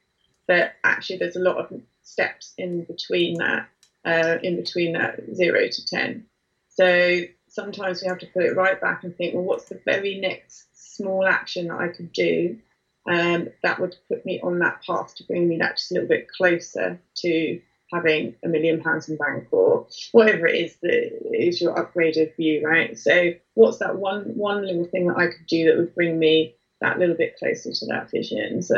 That 0.48 0.76
actually 0.84 1.18
there's 1.18 1.36
a 1.36 1.42
lot 1.42 1.58
of 1.58 1.72
steps 2.04 2.54
in 2.58 2.84
between 2.84 3.38
that, 3.40 3.68
uh, 4.06 4.38
in 4.44 4.56
between 4.56 4.94
that 4.94 5.20
zero 5.34 5.68
to 5.68 5.86
10. 5.86 6.26
So 6.70 7.22
sometimes 7.48 8.02
we 8.02 8.08
have 8.08 8.20
to 8.20 8.28
put 8.28 8.44
it 8.44 8.56
right 8.56 8.80
back 8.80 9.04
and 9.04 9.16
think, 9.16 9.34
well, 9.34 9.44
what's 9.44 9.70
the 9.70 9.80
very 9.86 10.20
next 10.20 10.68
small 10.74 11.26
action 11.26 11.68
that 11.68 11.80
I 11.80 11.88
could 11.90 12.12
do 12.12 12.60
um, 13.08 13.50
that 13.62 13.80
would 13.80 13.96
put 14.08 14.26
me 14.26 14.40
on 14.42 14.60
that 14.60 14.82
path 14.86 15.16
to 15.16 15.24
bring 15.26 15.48
me 15.48 15.58
that 15.58 15.78
just 15.78 15.92
a 15.92 15.96
little 15.96 16.10
bit 16.10 16.28
closer 16.28 17.00
to 17.18 17.62
having 17.92 18.36
a 18.44 18.48
million 18.48 18.82
pounds 18.82 19.08
in 19.10 19.18
bank 19.18 19.48
or 19.52 19.88
whatever 20.12 20.48
it 20.48 20.56
is 20.56 20.76
that 20.82 21.34
is 21.34 21.62
your 21.62 21.76
upgraded 21.76 22.36
view, 22.36 22.66
right? 22.66 22.98
So 22.98 23.34
what's 23.54 23.78
that 23.80 23.98
one 23.98 24.24
one 24.36 24.66
little 24.66 24.86
thing 24.86 25.08
that 25.08 25.18
I 25.18 25.28
could 25.28 25.46
do 25.48 25.66
that 25.66 25.78
would 25.78 25.96
bring 25.96 26.18
me 26.18 26.56
that 26.82 27.00
little 27.00 27.16
bit 27.16 27.38
closer 27.38 27.72
to 27.72 27.86
that 27.88 28.10
vision? 28.10 28.62
So 28.62 28.76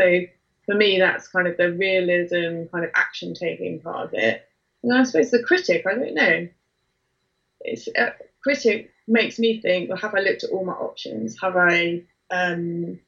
for 0.65 0.75
me, 0.75 0.99
that's 0.99 1.27
kind 1.29 1.47
of 1.47 1.57
the 1.57 1.71
realism, 1.73 2.69
kind 2.71 2.83
of 2.83 2.91
action 2.95 3.33
taking 3.33 3.79
part 3.79 4.07
of 4.07 4.13
it. 4.13 4.47
And 4.83 4.93
I 4.93 5.03
suppose 5.03 5.31
the 5.31 5.41
critic, 5.41 5.85
I 5.87 5.95
don't 5.95 6.13
know. 6.13 6.47
It's 7.61 7.87
a 7.87 8.07
uh, 8.07 8.11
critic 8.43 8.91
makes 9.07 9.39
me 9.39 9.61
think, 9.61 9.89
well, 9.89 9.97
have 9.97 10.13
I 10.13 10.19
looked 10.19 10.43
at 10.43 10.51
all 10.51 10.65
my 10.65 10.73
options? 10.73 11.39
Have 11.41 11.55
I 11.55 12.03
um, 12.29 12.99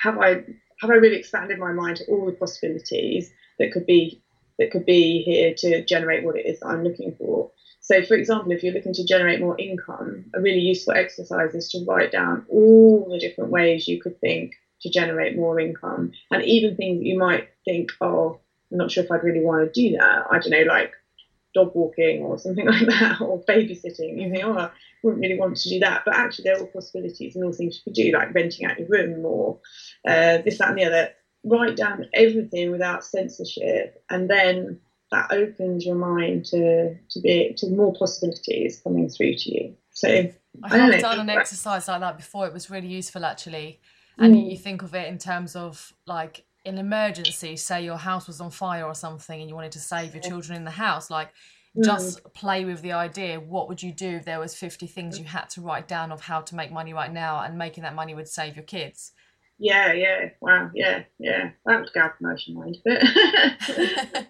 have 0.00 0.18
I 0.18 0.44
have 0.80 0.90
I 0.90 0.94
really 0.94 1.16
expanded 1.16 1.58
my 1.58 1.72
mind 1.72 1.98
to 1.98 2.04
all 2.06 2.26
the 2.26 2.32
possibilities 2.32 3.30
that 3.58 3.72
could 3.72 3.86
be 3.86 4.22
that 4.62 4.70
could 4.70 4.86
be 4.86 5.22
here 5.22 5.54
to 5.58 5.84
generate 5.84 6.24
what 6.24 6.36
it 6.36 6.46
is 6.46 6.60
that 6.60 6.68
I'm 6.68 6.84
looking 6.84 7.14
for. 7.18 7.50
So, 7.80 8.00
for 8.04 8.14
example, 8.14 8.52
if 8.52 8.62
you're 8.62 8.72
looking 8.72 8.94
to 8.94 9.04
generate 9.04 9.40
more 9.40 9.58
income, 9.58 10.26
a 10.34 10.40
really 10.40 10.60
useful 10.60 10.94
exercise 10.94 11.54
is 11.54 11.68
to 11.70 11.84
write 11.84 12.12
down 12.12 12.46
all 12.48 13.08
the 13.10 13.18
different 13.18 13.50
ways 13.50 13.88
you 13.88 14.00
could 14.00 14.20
think 14.20 14.52
to 14.82 14.90
generate 14.90 15.36
more 15.36 15.58
income, 15.58 16.12
and 16.30 16.44
even 16.44 16.76
things 16.76 17.02
you 17.02 17.18
might 17.18 17.48
think, 17.64 17.90
oh, 18.00 18.38
I'm 18.70 18.78
not 18.78 18.90
sure 18.90 19.04
if 19.04 19.10
I'd 19.10 19.24
really 19.24 19.44
want 19.44 19.62
to 19.64 19.80
do 19.80 19.96
that. 19.96 20.26
I 20.30 20.38
don't 20.38 20.50
know, 20.50 20.72
like 20.72 20.92
dog 21.54 21.72
walking 21.74 22.22
or 22.22 22.38
something 22.38 22.66
like 22.74 22.86
that, 22.86 23.20
or 23.20 23.42
babysitting. 23.42 24.20
You 24.20 24.30
think, 24.30 24.44
oh, 24.44 24.56
I 24.56 24.70
wouldn't 25.02 25.22
really 25.22 25.38
want 25.38 25.56
to 25.56 25.68
do 25.68 25.80
that, 25.80 26.02
but 26.04 26.14
actually, 26.14 26.44
there 26.44 26.56
are 26.56 26.60
all 26.60 26.66
possibilities 26.68 27.34
and 27.34 27.44
all 27.44 27.52
things 27.52 27.76
you 27.76 27.82
could 27.84 27.94
do, 27.94 28.12
like 28.12 28.32
renting 28.32 28.64
out 28.64 28.78
your 28.78 28.88
room 28.88 29.24
or 29.26 29.58
uh, 30.06 30.38
this, 30.44 30.58
that, 30.58 30.70
and 30.70 30.78
the 30.78 30.84
other 30.84 31.10
write 31.44 31.76
down 31.76 32.08
everything 32.14 32.70
without 32.70 33.04
censorship, 33.04 34.02
and 34.10 34.30
then 34.30 34.80
that 35.10 35.30
opens 35.30 35.84
your 35.84 35.96
mind 35.96 36.44
to 36.46 36.94
to 37.10 37.20
be 37.20 37.54
to 37.58 37.68
more 37.68 37.94
possibilities 37.94 38.80
coming 38.82 39.08
through 39.08 39.34
to 39.34 39.54
you. 39.54 39.76
So 39.90 40.08
I, 40.08 40.32
I 40.64 40.78
have 40.78 41.00
done 41.00 41.20
an 41.20 41.30
exercise 41.30 41.88
like 41.88 42.00
that 42.00 42.16
before. 42.16 42.46
It 42.46 42.52
was 42.52 42.70
really 42.70 42.88
useful 42.88 43.24
actually, 43.24 43.80
and 44.18 44.34
mm. 44.34 44.50
you 44.50 44.56
think 44.56 44.82
of 44.82 44.94
it 44.94 45.08
in 45.08 45.18
terms 45.18 45.56
of 45.56 45.92
like 46.06 46.44
an 46.64 46.78
emergency. 46.78 47.56
Say 47.56 47.84
your 47.84 47.98
house 47.98 48.26
was 48.26 48.40
on 48.40 48.50
fire 48.50 48.84
or 48.84 48.94
something, 48.94 49.40
and 49.40 49.48
you 49.48 49.54
wanted 49.54 49.72
to 49.72 49.80
save 49.80 50.14
your 50.14 50.22
children 50.22 50.56
in 50.56 50.64
the 50.64 50.70
house, 50.70 51.10
like. 51.10 51.30
Mm. 51.74 51.84
Just 51.84 52.22
play 52.34 52.66
with 52.66 52.82
the 52.82 52.92
idea. 52.92 53.40
What 53.40 53.66
would 53.66 53.82
you 53.82 53.92
do 53.92 54.16
if 54.16 54.26
there 54.26 54.38
was 54.38 54.54
fifty 54.54 54.86
things 54.86 55.18
you 55.18 55.24
had 55.24 55.48
to 55.54 55.62
write 55.62 55.88
down 55.88 56.12
of 56.12 56.20
how 56.20 56.42
to 56.42 56.54
make 56.54 56.70
money 56.70 56.92
right 56.92 57.10
now, 57.10 57.40
and 57.40 57.56
making 57.56 57.82
that 57.84 57.94
money 57.94 58.14
would 58.14 58.28
save 58.28 58.56
your 58.56 58.64
kids? 58.66 59.12
Yeah, 59.62 59.92
yeah, 59.92 60.30
wow, 60.40 60.72
yeah, 60.74 61.04
yeah. 61.20 61.50
That 61.64 61.82
would 61.82 61.90
your 62.48 62.58
mind 62.58 62.78
a 62.84 62.98
bit. 64.10 64.26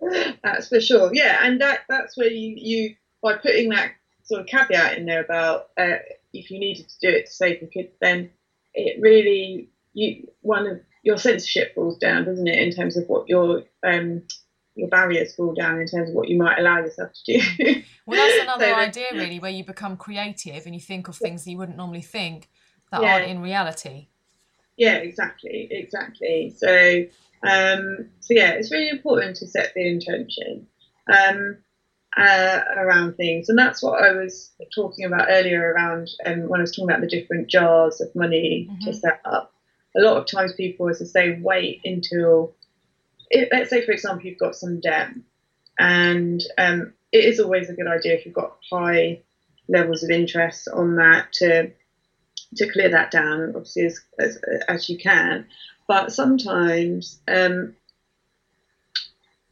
that's 0.42 0.68
for 0.68 0.80
sure. 0.80 1.10
Yeah, 1.12 1.38
and 1.42 1.60
that 1.60 1.80
that's 1.86 2.16
where 2.16 2.30
you 2.30 2.54
you 2.56 2.94
by 3.22 3.36
putting 3.36 3.68
that 3.68 3.90
sort 4.22 4.40
of 4.40 4.46
caveat 4.46 4.96
in 4.96 5.04
there 5.04 5.22
about 5.22 5.66
uh, 5.78 5.98
if 6.32 6.50
you 6.50 6.58
needed 6.58 6.88
to 6.88 6.94
do 7.02 7.14
it 7.14 7.26
to 7.26 7.32
save 7.32 7.60
the 7.60 7.66
kids, 7.66 7.92
then 8.00 8.30
it 8.72 8.98
really 9.02 9.68
you 9.92 10.28
one 10.40 10.66
of 10.66 10.80
your 11.02 11.18
censorship 11.18 11.74
falls 11.74 11.98
down, 11.98 12.24
doesn't 12.24 12.48
it, 12.48 12.58
in 12.58 12.74
terms 12.74 12.96
of 12.96 13.04
what 13.06 13.28
your 13.28 13.64
um, 13.84 14.22
your 14.76 14.88
barriers 14.88 15.34
fall 15.34 15.52
down 15.52 15.78
in 15.78 15.88
terms 15.88 16.08
of 16.08 16.14
what 16.14 16.30
you 16.30 16.38
might 16.38 16.58
allow 16.58 16.78
yourself 16.78 17.10
to 17.12 17.38
do. 17.38 17.82
well, 18.06 18.18
that's 18.18 18.42
another 18.44 18.64
so, 18.64 18.74
idea, 18.76 19.08
really, 19.12 19.40
where 19.40 19.50
you 19.50 19.62
become 19.62 19.98
creative 19.98 20.64
and 20.64 20.74
you 20.74 20.80
think 20.80 21.06
of 21.08 21.16
things 21.16 21.44
that 21.44 21.50
you 21.50 21.58
wouldn't 21.58 21.76
normally 21.76 22.00
think 22.00 22.48
that 22.90 23.02
yeah. 23.02 23.14
aren't 23.14 23.26
in 23.26 23.42
reality. 23.42 24.08
Yeah, 24.80 24.94
exactly, 24.94 25.68
exactly. 25.70 26.54
So, 26.56 27.04
um, 27.46 28.08
so 28.20 28.32
yeah, 28.32 28.52
it's 28.52 28.72
really 28.72 28.88
important 28.88 29.36
to 29.36 29.46
set 29.46 29.74
the 29.74 29.86
intention 29.86 30.66
um, 31.06 31.58
uh, 32.16 32.60
around 32.78 33.16
things, 33.16 33.50
and 33.50 33.58
that's 33.58 33.82
what 33.82 34.02
I 34.02 34.12
was 34.12 34.52
talking 34.74 35.04
about 35.04 35.28
earlier 35.28 35.74
around 35.74 36.08
um, 36.24 36.48
when 36.48 36.60
I 36.60 36.62
was 36.62 36.72
talking 36.72 36.88
about 36.88 37.02
the 37.02 37.08
different 37.08 37.48
jars 37.48 38.00
of 38.00 38.08
money 38.14 38.68
mm-hmm. 38.70 38.84
to 38.86 38.94
set 38.94 39.20
up. 39.26 39.52
A 39.98 40.00
lot 40.00 40.16
of 40.16 40.26
times, 40.26 40.54
people, 40.54 40.88
as 40.88 41.02
I 41.02 41.04
say, 41.04 41.38
wait 41.42 41.82
until, 41.84 42.54
it, 43.28 43.50
let's 43.52 43.68
say, 43.68 43.84
for 43.84 43.92
example, 43.92 44.24
you've 44.24 44.38
got 44.38 44.56
some 44.56 44.80
debt, 44.80 45.10
and 45.78 46.42
um, 46.56 46.94
it 47.12 47.26
is 47.26 47.38
always 47.38 47.68
a 47.68 47.74
good 47.74 47.86
idea 47.86 48.14
if 48.14 48.24
you've 48.24 48.34
got 48.34 48.56
high 48.72 49.20
levels 49.68 50.02
of 50.02 50.08
interest 50.08 50.68
on 50.72 50.96
that 50.96 51.34
to 51.34 51.70
to 52.56 52.70
clear 52.70 52.90
that 52.90 53.10
down, 53.10 53.52
obviously 53.54 53.86
as 53.86 54.00
as, 54.18 54.38
as 54.68 54.88
you 54.88 54.98
can. 54.98 55.46
But 55.86 56.12
sometimes, 56.12 57.20
um, 57.28 57.74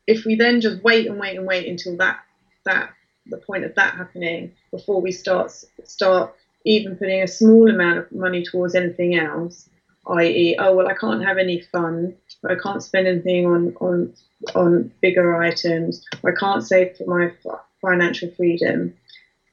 if 0.06 0.24
we 0.24 0.36
then 0.36 0.60
just 0.60 0.82
wait 0.82 1.06
and 1.06 1.18
wait 1.18 1.36
and 1.36 1.46
wait 1.46 1.68
until 1.68 1.96
that 1.96 2.20
that 2.64 2.90
the 3.26 3.38
point 3.38 3.64
of 3.64 3.74
that 3.74 3.94
happening 3.94 4.52
before 4.70 5.00
we 5.00 5.12
start 5.12 5.52
start 5.84 6.34
even 6.64 6.96
putting 6.96 7.22
a 7.22 7.26
small 7.26 7.70
amount 7.70 7.98
of 7.98 8.12
money 8.12 8.42
towards 8.42 8.74
anything 8.74 9.16
else, 9.16 9.68
i.e., 10.08 10.56
oh 10.58 10.74
well, 10.74 10.88
I 10.88 10.94
can't 10.94 11.24
have 11.24 11.38
any 11.38 11.60
fun, 11.60 12.14
I 12.48 12.54
can't 12.54 12.82
spend 12.82 13.06
anything 13.06 13.46
on 13.46 13.74
on 13.80 14.12
on 14.54 14.92
bigger 15.00 15.36
items, 15.36 16.04
I 16.24 16.30
can't 16.38 16.66
save 16.66 16.96
for 16.96 17.06
my 17.06 17.32
financial 17.80 18.30
freedom. 18.36 18.94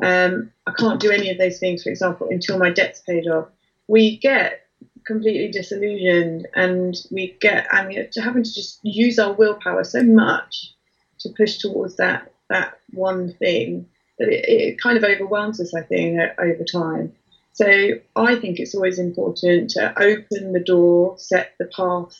Um, 0.01 0.49
I 0.67 0.71
can't 0.71 0.99
do 0.99 1.11
any 1.11 1.29
of 1.29 1.37
those 1.37 1.57
things, 1.57 1.83
for 1.83 1.89
example, 1.89 2.27
until 2.29 2.57
my 2.57 2.69
debt's 2.69 2.99
paid 2.99 3.27
off. 3.27 3.47
We 3.87 4.17
get 4.17 4.61
completely 5.05 5.51
disillusioned 5.51 6.47
and 6.55 6.95
we 7.11 7.35
get 7.39 7.67
I 7.71 7.85
mean 7.85 8.07
having 8.21 8.43
to 8.43 8.53
just 8.53 8.79
use 8.81 9.19
our 9.19 9.33
willpower 9.33 9.83
so 9.83 10.01
much 10.01 10.73
to 11.19 11.29
push 11.37 11.57
towards 11.57 11.95
that 11.97 12.31
that 12.49 12.73
one 12.91 13.31
thing 13.33 13.85
that 14.17 14.27
it, 14.29 14.45
it 14.49 14.81
kind 14.81 14.97
of 14.97 15.03
overwhelms 15.03 15.59
us 15.59 15.73
I 15.75 15.81
think 15.81 16.19
over 16.39 16.63
time. 16.63 17.13
So 17.53 17.91
I 18.15 18.35
think 18.35 18.59
it's 18.59 18.75
always 18.75 18.99
important 18.99 19.69
to 19.71 19.93
open 19.97 20.51
the 20.51 20.59
door, 20.59 21.15
set 21.17 21.53
the 21.57 21.65
path 21.65 22.13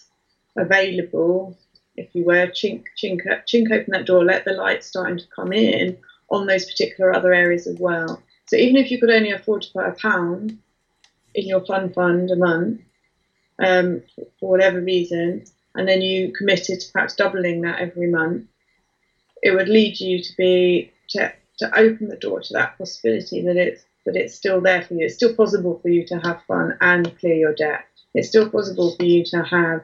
available, 0.56 1.58
if 1.98 2.08
you 2.14 2.24
were, 2.24 2.48
chink 2.48 2.84
chink 3.02 3.22
chink 3.52 3.72
open 3.72 3.92
that 3.92 4.06
door, 4.06 4.24
let 4.24 4.46
the 4.46 4.54
light 4.54 4.84
starting 4.84 5.18
to 5.18 5.26
come 5.36 5.52
in 5.52 5.98
on 6.30 6.46
those 6.46 6.66
particular 6.66 7.14
other 7.14 7.34
areas 7.34 7.68
as 7.68 7.78
well. 7.80 8.22
So 8.48 8.56
even 8.58 8.78
if 8.78 8.92
you 8.92 9.00
could 9.00 9.10
only 9.10 9.32
afford 9.32 9.64
to 9.64 9.72
put 9.72 9.88
a 9.88 9.92
pound 9.92 10.58
in 11.34 11.48
your 11.48 11.64
fund 11.66 11.94
fund 11.94 12.32
a 12.32 12.36
month, 12.36 12.82
um, 13.60 14.02
for 14.40 14.50
whatever 14.50 14.82
reason, 14.82 15.44
and 15.76 15.88
then 15.88 16.02
you 16.02 16.32
committed 16.32 16.80
to 16.80 16.92
perhaps 16.92 17.16
doubling 17.16 17.62
that 17.62 17.80
every 17.80 18.08
month, 18.08 18.46
it 19.42 19.52
would 19.52 19.70
lead 19.70 20.00
you 20.00 20.22
to 20.22 20.34
be 20.38 20.90
to, 21.10 21.32
to 21.60 21.80
open 21.80 22.08
the 22.08 22.18
door 22.18 22.40
to 22.42 22.54
that 22.54 22.78
possibility 22.78 23.42
that 23.42 23.58
it's 23.58 23.86
that 24.06 24.16
it's 24.16 24.36
still 24.36 24.62
there 24.62 24.82
for 24.82 24.94
you. 24.94 25.06
It's 25.06 25.16
still 25.16 25.34
possible 25.34 25.80
for 25.82 25.90
you 25.90 26.06
to 26.06 26.20
have 26.20 26.42
fun 26.48 26.78
and 26.80 27.18
clear 27.18 27.36
your 27.36 27.54
debt. 27.54 27.86
It's 28.14 28.28
still 28.28 28.50
possible 28.50 28.96
for 28.96 29.04
you 29.04 29.24
to 29.26 29.44
have 29.44 29.82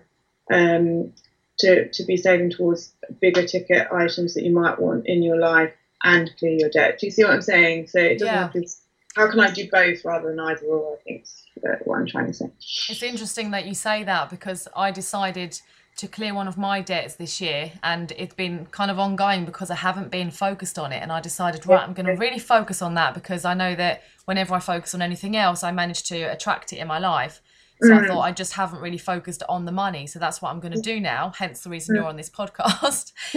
um, 0.51 1.12
to, 1.60 1.88
to 1.89 2.04
be 2.04 2.17
saving 2.17 2.51
towards 2.51 2.93
bigger 3.19 3.43
ticket 3.43 3.88
items 3.91 4.34
that 4.34 4.43
you 4.43 4.51
might 4.51 4.80
want 4.80 5.08
in 5.08 5.23
your 5.23 5.38
life 5.38 5.73
and 6.03 6.31
clear 6.37 6.53
your 6.53 6.69
debt. 6.69 6.99
Do 6.99 7.07
you 7.07 7.11
see 7.11 7.23
what 7.23 7.33
I'm 7.33 7.41
saying? 7.41 7.87
So 7.87 7.99
it 7.99 8.19
doesn't 8.19 8.27
yeah. 8.33 8.41
have 8.41 8.53
to. 8.53 8.67
How 9.15 9.29
can 9.29 9.39
I 9.41 9.51
do 9.51 9.67
both 9.69 10.05
rather 10.05 10.29
than 10.29 10.39
either 10.39 10.65
or? 10.65 10.97
I 10.97 11.03
think 11.03 11.23
is 11.23 11.45
what 11.83 11.99
I'm 11.99 12.07
trying 12.07 12.27
to 12.27 12.33
say. 12.33 12.45
It's 12.89 13.03
interesting 13.03 13.51
that 13.51 13.65
you 13.65 13.73
say 13.73 14.03
that 14.03 14.29
because 14.29 14.67
I 14.75 14.91
decided 14.91 15.59
to 15.97 16.07
clear 16.07 16.33
one 16.33 16.47
of 16.47 16.57
my 16.57 16.81
debts 16.81 17.15
this 17.15 17.41
year 17.41 17.73
and 17.83 18.11
it's 18.13 18.33
been 18.33 18.65
kind 18.67 18.89
of 18.89 18.97
ongoing 18.97 19.45
because 19.45 19.69
I 19.69 19.75
haven't 19.75 20.09
been 20.09 20.31
focused 20.31 20.79
on 20.79 20.93
it 20.93 21.01
and 21.01 21.11
I 21.11 21.19
decided 21.19 21.65
right 21.67 21.83
I'm 21.83 21.93
going 21.93 22.05
to 22.05 22.13
really 22.13 22.39
focus 22.39 22.81
on 22.81 22.93
that 22.95 23.13
because 23.13 23.43
I 23.43 23.53
know 23.53 23.75
that 23.75 24.01
whenever 24.25 24.53
I 24.53 24.59
focus 24.59 24.95
on 24.95 25.01
anything 25.01 25.35
else 25.35 25.63
I 25.63 25.71
manage 25.71 26.03
to 26.03 26.21
attract 26.23 26.71
it 26.71 26.77
in 26.77 26.87
my 26.87 26.97
life 26.97 27.41
so 27.82 27.89
mm. 27.89 28.04
I 28.04 28.08
thought 28.08 28.22
I 28.22 28.32
just 28.32 28.54
haven't 28.54 28.80
really 28.80 28.98
focused 29.00 29.41
on 29.50 29.65
the 29.65 29.72
money. 29.72 30.06
So 30.06 30.20
that's 30.20 30.41
what 30.41 30.50
I'm 30.50 30.60
going 30.60 30.74
to 30.74 30.82
do 30.82 31.00
now. 31.00 31.32
Hence 31.36 31.62
the 31.62 31.70
reason 31.72 31.96
you're 31.96 32.06
on 32.06 32.15
this 32.15 32.30
podcast. 32.30 33.12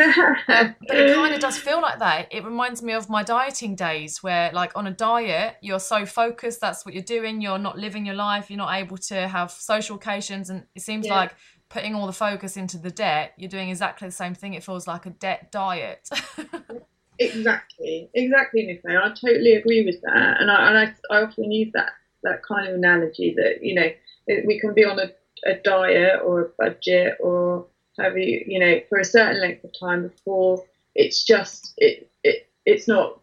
um, 0.49 0.75
but 0.87 0.97
it 0.97 1.15
kind 1.15 1.35
of 1.35 1.41
does 1.41 1.57
feel 1.57 1.81
like 1.81 1.99
that. 2.01 2.29
It 2.31 2.45
reminds 2.45 2.83
me 2.83 2.93
of 2.93 3.09
my 3.09 3.23
dieting 3.23 3.75
days 3.75 4.23
where, 4.23 4.53
like, 4.53 4.77
on 4.77 4.87
a 4.87 4.91
diet, 4.91 5.57
you're 5.63 5.81
so 5.81 6.05
focused. 6.05 6.61
That's 6.61 6.85
what 6.85 6.93
you're 6.93 7.03
doing. 7.03 7.41
You're 7.41 7.59
not 7.59 7.79
living 7.79 8.05
your 8.05 8.17
life. 8.17 8.51
You're 8.51 8.59
not 8.59 8.75
able 8.75 8.99
to 8.99 9.29
have 9.29 9.51
social 9.51 9.97
occasions. 9.97 10.51
And 10.51 10.65
it 10.75 10.83
seems 10.83 11.07
yeah. 11.07 11.17
like 11.17 11.37
putting 11.71 11.95
all 11.95 12.07
the 12.07 12.13
focus 12.13 12.57
into 12.57 12.79
the 12.79 12.91
debt, 12.91 13.33
you're 13.37 13.49
doing 13.49 13.71
exactly 13.71 14.07
the 14.07 14.13
same 14.13 14.35
thing. 14.35 14.55
It 14.55 14.63
feels 14.63 14.87
like 14.87 15.07
a 15.07 15.11
debt 15.11 15.51
diet. 15.51 16.09
exactly. 17.19 18.11
Exactly, 18.15 18.67
Nicola. 18.67 19.07
I 19.07 19.09
totally 19.09 19.55
agree 19.55 19.85
with 19.85 20.01
that. 20.03 20.41
And 20.41 20.51
I, 20.51 20.69
and 20.69 20.79
I, 20.79 21.15
I 21.17 21.23
often 21.23 21.51
use 21.51 21.73
that, 21.73 21.93
that 22.23 22.43
kind 22.43 22.69
of 22.69 22.75
analogy 22.75 23.35
that, 23.37 23.63
you 23.63 23.75
know, 23.75 23.89
we 24.45 24.59
can 24.59 24.75
be 24.75 24.85
on 24.85 24.99
a, 24.99 25.11
a 25.45 25.55
diet 25.65 26.21
or 26.23 26.41
a 26.41 26.49
budget 26.59 27.15
or 27.21 27.67
have 27.99 28.17
you 28.17 28.43
you 28.47 28.59
know 28.59 28.81
for 28.89 28.99
a 28.99 29.05
certain 29.05 29.41
length 29.41 29.63
of 29.65 29.71
time 29.79 30.03
before 30.03 30.63
it's 30.95 31.25
just 31.25 31.73
it, 31.77 32.09
it 32.23 32.47
it's 32.65 32.89
not 32.89 33.19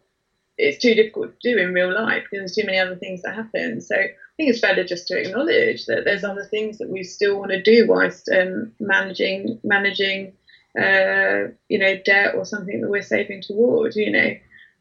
it's 0.58 0.78
too 0.78 0.94
difficult 0.94 1.30
to 1.40 1.52
do 1.54 1.58
in 1.58 1.72
real 1.72 1.92
life 1.92 2.22
because 2.22 2.40
there's 2.40 2.54
too 2.54 2.64
many 2.66 2.78
other 2.78 2.96
things 2.96 3.22
that 3.22 3.34
happen. 3.34 3.80
So 3.80 3.96
i 3.96 4.08
think 4.36 4.50
it's 4.50 4.60
better 4.60 4.84
just 4.84 5.06
to 5.08 5.18
acknowledge 5.18 5.84
that 5.86 6.04
there's 6.04 6.24
other 6.24 6.44
things 6.44 6.78
that 6.78 6.88
we 6.88 7.02
still 7.02 7.38
want 7.38 7.50
to 7.50 7.60
do 7.60 7.86
whilst 7.86 8.28
um, 8.30 8.72
managing 8.80 9.58
managing 9.62 10.32
uh, 10.78 11.48
you 11.68 11.78
know 11.78 11.94
debt 12.04 12.34
or 12.34 12.44
something 12.44 12.80
that 12.80 12.88
we're 12.88 13.02
saving 13.02 13.42
towards 13.42 13.96
you 13.96 14.10
know. 14.10 14.30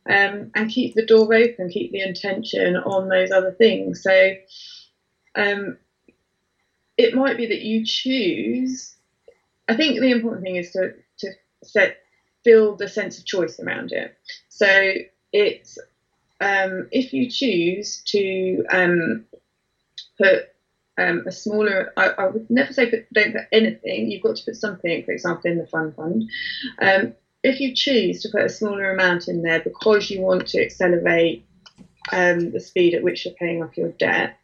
Um, 0.10 0.50
and 0.56 0.68
keep 0.68 0.96
the 0.96 1.06
door 1.06 1.32
open 1.32 1.70
keep 1.70 1.92
the 1.92 2.02
intention 2.02 2.76
on 2.76 3.08
those 3.08 3.30
other 3.30 3.52
things. 3.52 4.02
So 4.02 4.32
um, 5.36 5.78
it 7.02 7.16
might 7.16 7.38
be 7.38 7.48
that 7.48 7.62
you 7.62 7.86
choose. 7.86 8.96
I 9.68 9.76
think 9.76 10.00
the 10.00 10.12
important 10.12 10.44
thing 10.44 10.56
is 10.56 10.72
to 10.72 10.94
to 11.20 11.32
set 11.64 11.98
build 12.44 12.82
a 12.82 12.90
sense 12.90 13.18
of 13.18 13.26
choice 13.26 13.60
around 13.60 13.92
it. 13.92 14.16
So 14.50 14.94
it's 15.32 15.78
um, 16.40 16.88
if 16.92 17.14
you 17.14 17.30
choose 17.30 18.02
to 18.08 18.66
um, 18.72 19.26
put 20.18 20.50
um, 20.98 21.24
a 21.28 21.32
smaller, 21.32 21.94
I, 21.96 22.10
I, 22.10 22.28
would 22.28 22.50
never 22.50 22.74
say 22.74 22.90
put, 22.90 23.14
don't 23.14 23.34
put 23.34 23.48
anything. 23.52 24.10
You've 24.10 24.24
got 24.24 24.38
to 24.38 24.46
put 24.46 24.56
something, 24.56 25.04
for 25.04 25.12
example, 25.12 25.52
in 25.52 25.58
the 25.58 25.68
fund 25.68 25.96
fund. 25.96 26.30
Um, 26.82 27.14
if 27.44 27.60
you 27.60 27.76
choose 27.76 28.22
to 28.22 28.30
put 28.30 28.44
a 28.44 28.50
smaller 28.50 28.92
amount 28.92 29.28
in 29.28 29.42
there 29.42 29.62
because 29.62 30.10
you 30.10 30.22
want 30.22 30.48
to 30.50 30.64
accelerate 30.64 31.46
um, 32.12 32.52
the 32.52 32.60
speed 32.60 32.94
at 32.94 33.04
which 33.04 33.26
you're 33.26 33.36
paying 33.36 33.64
off 33.64 33.78
your 33.78 33.90
debt, 33.90 34.38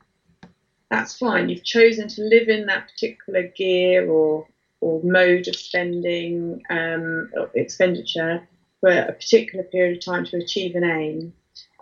that's 0.90 1.18
fine. 1.18 1.50
You've 1.50 1.64
chosen 1.64 2.08
to 2.10 2.22
live 2.22 2.48
in 2.48 2.66
that 2.68 2.88
particular 2.88 3.44
gear 3.56 4.08
or 4.10 4.46
or 4.80 5.02
mode 5.04 5.48
of 5.48 5.56
spending 5.56 6.62
um, 6.70 7.30
expenditure 7.56 8.40
for 8.80 8.90
a 8.90 9.12
particular 9.12 9.64
period 9.64 9.94
of 9.98 10.06
time 10.06 10.24
to 10.26 10.38
achieve 10.38 10.76
an 10.76 10.84
aim. 10.84 11.34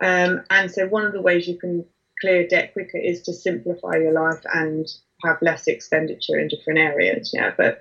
Um, 0.02 0.40
and 0.48 0.70
so 0.70 0.86
one 0.86 1.04
of 1.04 1.12
the 1.12 1.20
ways 1.20 1.46
you 1.46 1.56
can 1.56 1.84
clear 2.20 2.46
debt 2.46 2.72
quicker 2.72 2.96
is 2.96 3.20
to 3.22 3.34
simplify 3.34 3.96
your 3.96 4.12
life 4.12 4.40
and 4.52 4.86
have 5.24 5.36
less 5.42 5.66
expenditure 5.66 6.38
in 6.38 6.48
different 6.48 6.78
areas. 6.78 7.30
Yeah, 7.34 7.50
but 7.56 7.80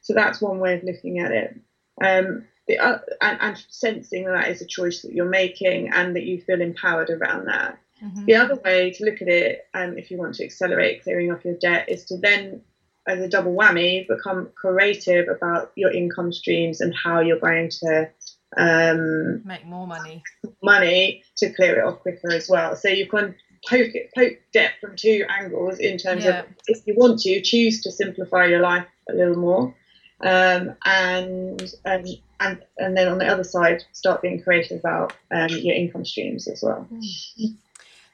so 0.00 0.14
that's 0.14 0.40
one 0.40 0.60
way 0.60 0.74
of 0.74 0.84
looking 0.84 1.18
at 1.18 1.32
it. 1.32 1.54
Um, 2.00 2.44
the, 2.68 2.78
uh, 2.78 2.98
and, 3.20 3.38
and 3.40 3.64
sensing 3.68 4.24
that 4.26 4.48
is 4.48 4.60
a 4.62 4.66
choice 4.66 5.02
that 5.02 5.12
you're 5.12 5.24
making 5.24 5.90
and 5.92 6.14
that 6.14 6.22
you 6.22 6.38
feel 6.38 6.60
empowered 6.60 7.10
around 7.10 7.46
that. 7.46 7.76
Mm-hmm. 8.02 8.24
The 8.24 8.34
other 8.34 8.56
way 8.56 8.90
to 8.90 9.04
look 9.04 9.22
at 9.22 9.28
it, 9.28 9.66
um, 9.74 9.96
if 9.96 10.10
you 10.10 10.18
want 10.18 10.34
to 10.34 10.44
accelerate 10.44 11.02
clearing 11.02 11.30
off 11.30 11.44
your 11.44 11.54
debt, 11.54 11.88
is 11.88 12.04
to 12.06 12.16
then, 12.18 12.62
as 13.06 13.20
a 13.20 13.28
double 13.28 13.54
whammy, 13.54 14.06
become 14.08 14.50
creative 14.54 15.28
about 15.28 15.72
your 15.76 15.92
income 15.92 16.32
streams 16.32 16.80
and 16.80 16.94
how 16.94 17.20
you're 17.20 17.38
going 17.38 17.70
to 17.70 18.10
um, 18.56 19.42
make 19.44 19.64
more 19.66 19.86
money. 19.86 20.22
Money 20.62 21.22
to 21.36 21.52
clear 21.52 21.80
it 21.80 21.84
off 21.84 22.00
quicker 22.00 22.32
as 22.32 22.48
well. 22.48 22.76
So 22.76 22.88
you 22.88 23.08
can 23.08 23.34
poke 23.68 23.94
it, 23.94 24.10
poke 24.14 24.38
debt 24.52 24.72
from 24.80 24.96
two 24.96 25.24
angles 25.28 25.78
in 25.78 25.96
terms 25.96 26.24
yeah. 26.24 26.40
of 26.40 26.46
if 26.66 26.86
you 26.86 26.94
want 26.96 27.20
to 27.20 27.40
choose 27.40 27.82
to 27.82 27.92
simplify 27.92 28.46
your 28.46 28.60
life 28.60 28.86
a 29.08 29.14
little 29.14 29.36
more, 29.36 29.74
um, 30.22 30.74
and, 30.84 31.72
and 31.84 32.06
and 32.40 32.62
and 32.78 32.96
then 32.96 33.08
on 33.08 33.18
the 33.18 33.26
other 33.26 33.44
side, 33.44 33.82
start 33.92 34.22
being 34.22 34.42
creative 34.42 34.80
about 34.80 35.12
um, 35.30 35.48
your 35.48 35.74
income 35.74 36.04
streams 36.04 36.48
as 36.48 36.60
well. 36.62 36.86
Mm-hmm. 36.92 37.54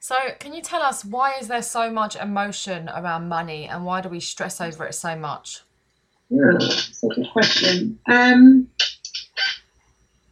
So, 0.00 0.14
can 0.38 0.54
you 0.54 0.62
tell 0.62 0.82
us 0.82 1.04
why 1.04 1.34
is 1.34 1.48
there 1.48 1.62
so 1.62 1.90
much 1.90 2.16
emotion 2.16 2.88
around 2.88 3.28
money, 3.28 3.66
and 3.66 3.84
why 3.84 4.00
do 4.00 4.08
we 4.08 4.20
stress 4.20 4.60
over 4.60 4.86
it 4.86 4.94
so 4.94 5.16
much? 5.16 5.62
Yeah, 6.30 6.52
that's 6.52 7.02
a 7.02 7.08
good 7.08 7.28
question. 7.32 7.98
Um, 8.06 8.68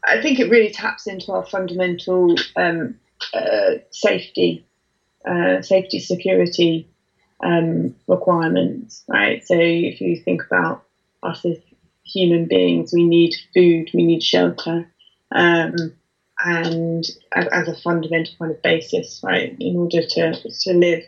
I 0.06 0.22
think 0.22 0.38
it 0.38 0.50
really 0.50 0.70
taps 0.70 1.06
into 1.06 1.32
our 1.32 1.44
fundamental 1.44 2.36
um, 2.54 2.96
uh, 3.34 3.78
safety, 3.90 4.64
uh, 5.28 5.62
safety, 5.62 5.98
security 5.98 6.88
um, 7.42 7.94
requirements, 8.06 9.02
right? 9.08 9.44
So 9.44 9.56
if 9.58 10.00
you 10.00 10.16
think 10.16 10.42
about 10.44 10.84
us 11.22 11.44
as 11.44 11.58
human 12.04 12.46
beings, 12.46 12.92
we 12.92 13.04
need 13.04 13.34
food, 13.52 13.90
we 13.92 14.04
need 14.04 14.22
shelter, 14.22 14.90
um, 15.34 15.74
and 16.44 17.04
as, 17.34 17.68
a 17.68 17.76
fundamental 17.76 18.34
kind 18.38 18.52
of 18.52 18.62
basis, 18.62 19.20
right, 19.22 19.56
in 19.58 19.76
order 19.76 20.02
to 20.02 20.32
to 20.32 20.74
live. 20.74 21.02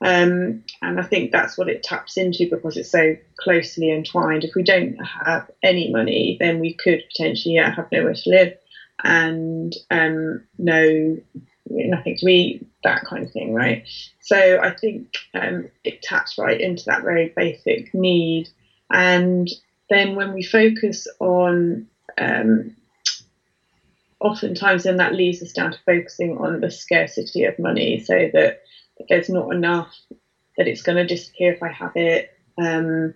Um, 0.00 0.62
and 0.80 1.00
I 1.00 1.02
think 1.02 1.32
that's 1.32 1.58
what 1.58 1.68
it 1.68 1.82
taps 1.82 2.16
into 2.16 2.48
because 2.48 2.76
it's 2.76 2.90
so 2.90 3.16
closely 3.40 3.90
entwined. 3.90 4.44
If 4.44 4.54
we 4.54 4.62
don't 4.62 4.94
have 5.24 5.50
any 5.62 5.90
money, 5.90 6.36
then 6.38 6.60
we 6.60 6.74
could 6.74 7.02
potentially 7.10 7.56
yeah, 7.56 7.74
have 7.74 7.90
nowhere 7.90 8.14
to 8.14 8.30
live 8.30 8.56
and 9.02 9.74
um, 9.90 10.44
no 10.58 11.18
nothing 11.70 12.16
to 12.16 12.26
eat, 12.28 12.66
that 12.84 13.04
kind 13.04 13.24
of 13.24 13.32
thing, 13.32 13.52
right? 13.52 13.86
So 14.20 14.58
I 14.62 14.70
think 14.70 15.16
um, 15.34 15.68
it 15.84 16.02
taps 16.02 16.38
right 16.38 16.60
into 16.60 16.84
that 16.86 17.02
very 17.02 17.32
basic 17.36 17.92
need. 17.94 18.48
And 18.90 19.48
then 19.90 20.16
when 20.16 20.32
we 20.32 20.42
focus 20.42 21.06
on, 21.20 21.86
um, 22.16 22.74
oftentimes 24.20 24.84
then 24.84 24.96
that 24.96 25.14
leads 25.14 25.42
us 25.42 25.52
down 25.52 25.72
to 25.72 25.78
focusing 25.86 26.38
on 26.38 26.60
the 26.60 26.70
scarcity 26.70 27.44
of 27.44 27.58
money 27.58 28.00
so 28.00 28.30
that 28.32 28.62
there's 29.08 29.28
not 29.28 29.52
enough, 29.52 29.94
that 30.56 30.66
it's 30.66 30.82
going 30.82 30.96
to 30.96 31.06
disappear 31.06 31.52
if 31.52 31.62
I 31.62 31.68
have 31.68 31.92
it. 31.94 32.32
Um, 32.60 33.14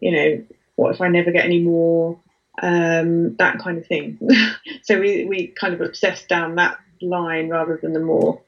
you 0.00 0.12
know, 0.12 0.44
what 0.76 0.94
if 0.94 1.00
I 1.00 1.08
never 1.08 1.30
get 1.30 1.44
any 1.44 1.60
more? 1.60 2.18
Um, 2.62 3.36
that 3.36 3.58
kind 3.58 3.78
of 3.78 3.86
thing. 3.86 4.18
so 4.82 4.98
we, 4.98 5.26
we 5.26 5.48
kind 5.48 5.74
of 5.74 5.80
obsess 5.80 6.24
down 6.24 6.56
that 6.56 6.78
line 7.02 7.48
rather 7.48 7.78
than 7.80 7.92
the 7.92 8.00
more 8.00 8.40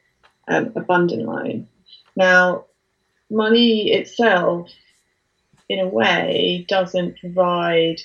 um, 0.47 0.71
abundant 0.75 1.25
line. 1.25 1.67
Now, 2.15 2.65
money 3.29 3.91
itself, 3.91 4.69
in 5.69 5.79
a 5.79 5.87
way, 5.87 6.65
doesn't 6.67 7.19
provide 7.19 8.01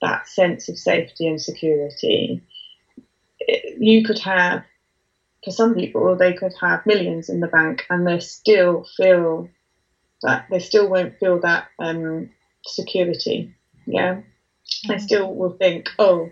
that 0.00 0.28
sense 0.28 0.68
of 0.68 0.78
safety 0.78 1.26
and 1.26 1.40
security. 1.40 2.42
You 3.84 4.02
could 4.02 4.18
have, 4.20 4.64
for 5.44 5.50
some 5.50 5.74
people, 5.74 6.16
they 6.16 6.32
could 6.32 6.54
have 6.60 6.86
millions 6.86 7.28
in 7.28 7.40
the 7.40 7.48
bank 7.48 7.84
and 7.90 8.06
they 8.06 8.18
still 8.18 8.86
feel 8.96 9.50
that 10.22 10.46
they 10.50 10.58
still 10.58 10.88
won't 10.88 11.18
feel 11.18 11.38
that 11.40 11.66
um, 11.78 12.30
security. 12.64 13.54
Yeah, 13.86 14.14
mm-hmm. 14.14 14.92
they 14.92 14.98
still 14.98 15.34
will 15.34 15.50
think, 15.50 15.90
oh, 15.98 16.30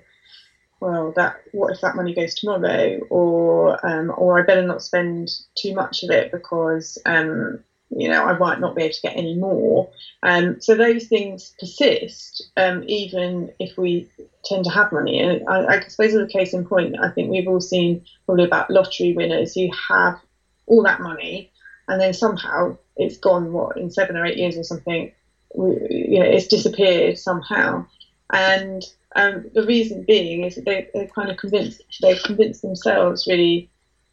well, 0.80 1.12
that 1.16 1.42
what 1.52 1.74
if 1.74 1.82
that 1.82 1.94
money 1.94 2.14
goes 2.14 2.34
tomorrow, 2.34 3.00
or 3.10 3.86
um, 3.86 4.12
or 4.16 4.40
I 4.40 4.46
better 4.46 4.66
not 4.66 4.82
spend 4.82 5.30
too 5.54 5.74
much 5.74 6.02
of 6.02 6.10
it 6.10 6.32
because 6.32 6.96
um, 7.04 7.62
you 7.96 8.08
know 8.08 8.24
I 8.24 8.38
might 8.38 8.60
not 8.60 8.74
be 8.74 8.82
able 8.82 8.94
to 8.94 9.00
get 9.02 9.16
any 9.16 9.34
more. 9.34 9.90
Um, 10.22 10.60
so 10.60 10.74
those 10.74 11.06
things 11.06 11.54
persist 11.58 12.50
um, 12.56 12.84
even 12.86 13.52
if 13.58 13.76
we 13.76 14.08
tend 14.44 14.64
to 14.64 14.70
have 14.70 14.92
money. 14.92 15.20
And 15.20 15.48
I, 15.48 15.66
I 15.66 15.80
suppose 15.80 16.14
as 16.14 16.22
a 16.22 16.26
case 16.26 16.52
in 16.52 16.64
point, 16.64 16.96
I 17.00 17.10
think 17.10 17.30
we've 17.30 17.48
all 17.48 17.60
seen 17.60 18.04
probably 18.26 18.44
about 18.44 18.70
lottery 18.70 19.12
winners 19.14 19.54
who 19.54 19.68
have 19.88 20.18
all 20.66 20.82
that 20.82 21.00
money 21.00 21.52
and 21.88 22.00
then 22.00 22.14
somehow 22.14 22.76
it's 22.96 23.16
gone 23.18 23.52
what 23.52 23.76
in 23.76 23.90
seven 23.90 24.16
or 24.16 24.24
eight 24.24 24.38
years 24.38 24.56
or 24.56 24.64
something. 24.64 25.12
You 25.54 26.20
know, 26.20 26.24
it's 26.24 26.46
disappeared 26.46 27.18
somehow, 27.18 27.84
and 28.32 28.82
um, 29.14 29.50
the 29.52 29.66
reason 29.66 30.04
being 30.04 30.44
is 30.44 30.54
that 30.54 30.64
they, 30.64 30.88
they're 30.94 31.08
kind 31.08 31.30
of 31.30 31.36
convinced, 31.36 31.82
they've 32.00 32.22
convinced 32.22 32.62
themselves 32.62 33.26
really 33.26 33.68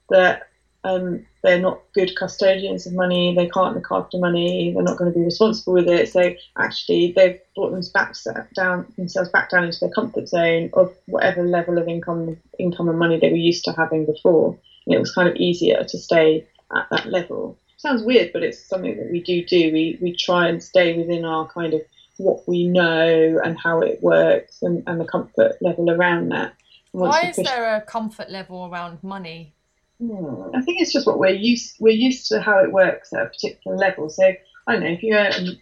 that 0.10 0.49
um, 0.84 1.26
they're 1.44 1.60
not 1.60 1.82
good 1.94 2.16
custodians 2.16 2.86
of 2.86 2.94
money, 2.94 3.36
they 3.36 3.50
can't 3.50 3.76
look 3.76 3.88
after 3.92 4.18
money, 4.18 4.72
they're 4.74 4.84
not 4.84 4.98
going 4.98 5.12
to 5.12 5.18
be 5.18 5.26
responsible 5.26 5.74
with 5.74 5.88
it. 5.88 6.10
So 6.10 6.34
actually, 6.58 7.14
they've 7.16 7.40
brought 7.56 7.72
them 7.72 7.82
back 7.94 8.16
down 8.56 8.86
themselves 8.98 9.30
back 9.30 9.50
down 9.50 9.66
into 9.66 9.80
their 9.82 9.90
comfort 9.90 10.28
zone 10.30 10.70
of 10.74 10.94
whatever 11.08 11.44
level 11.44 11.78
of 11.78 11.88
income, 11.88 12.38
income 12.58 12.90
and 12.90 13.00
money 13.00 13.20
they 13.20 13.30
were 13.30 13.36
used 13.36 13.66
to 13.66 13.74
having 13.74 14.06
before. 14.06 14.58
And 14.86 14.96
it 14.96 15.00
was 15.00 15.14
kind 15.14 15.28
of 15.28 15.36
easier 15.36 15.84
to 15.84 15.98
stay 15.98 16.48
at 16.76 16.88
that 16.92 17.08
level. 17.08 17.58
Sounds 17.78 18.04
weird, 18.04 18.32
but 18.34 18.44
it's 18.44 18.64
something 18.64 18.98
that 18.98 19.12
we 19.12 19.22
do 19.22 19.46
do. 19.46 19.72
We 19.72 19.98
we 20.02 20.14
try 20.14 20.50
and 20.50 20.62
stay 20.62 20.98
within 20.98 21.24
our 21.24 21.48
kind 21.48 21.74
of 21.74 21.82
what 22.18 22.46
we 22.48 22.68
know 22.68 23.40
and 23.44 23.58
how 23.58 23.80
it 23.80 24.04
works 24.04 24.62
and, 24.62 24.84
and 24.86 25.00
the 25.00 25.06
comfort 25.06 25.54
level 25.62 25.90
around 25.90 26.30
that. 26.30 26.54
Why 26.92 27.30
is 27.30 27.38
push... 27.38 27.48
there 27.48 27.76
a 27.76 27.82
comfort 27.82 28.30
level 28.30 28.70
around 28.70 29.02
money? 29.02 29.54
Hmm, 30.00 30.56
I 30.56 30.62
think 30.62 30.80
it's 30.80 30.94
just 30.94 31.06
what 31.06 31.20
we're 31.20 31.34
used 31.34 31.76
we're 31.80 31.94
used 31.94 32.28
to 32.28 32.40
how 32.40 32.60
it 32.60 32.72
works 32.72 33.12
at 33.12 33.22
a 33.22 33.26
particular 33.26 33.76
level. 33.78 34.10
So 34.10 34.24
I 34.26 34.72
don't 34.72 34.82
know 34.82 34.88
if 34.92 35.04
you 35.04 35.14
earn 35.14 35.58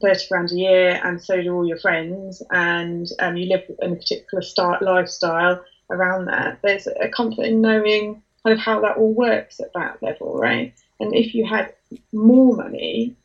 thirty 0.00 0.24
grand 0.28 0.52
a 0.52 0.54
year 0.54 1.00
and 1.02 1.20
so 1.22 1.40
do 1.42 1.52
all 1.52 1.66
your 1.66 1.78
friends, 1.78 2.42
and 2.50 3.06
um, 3.18 3.36
you 3.36 3.48
live 3.48 3.62
in 3.80 3.92
a 3.92 3.96
particular 3.96 4.42
start 4.42 4.82
lifestyle 4.82 5.60
around 5.90 6.26
that. 6.26 6.58
There's 6.62 6.86
a 6.86 7.08
comfort 7.08 7.46
in 7.46 7.60
knowing 7.60 8.22
kind 8.44 8.56
of 8.56 8.58
how 8.58 8.80
that 8.80 8.96
all 8.96 9.12
works 9.12 9.58
at 9.60 9.72
that 9.74 10.02
level, 10.02 10.36
right? 10.36 10.72
And 11.00 11.14
if 11.14 11.34
you 11.34 11.44
had 11.44 11.72
more 12.12 12.54
money, 12.54 13.16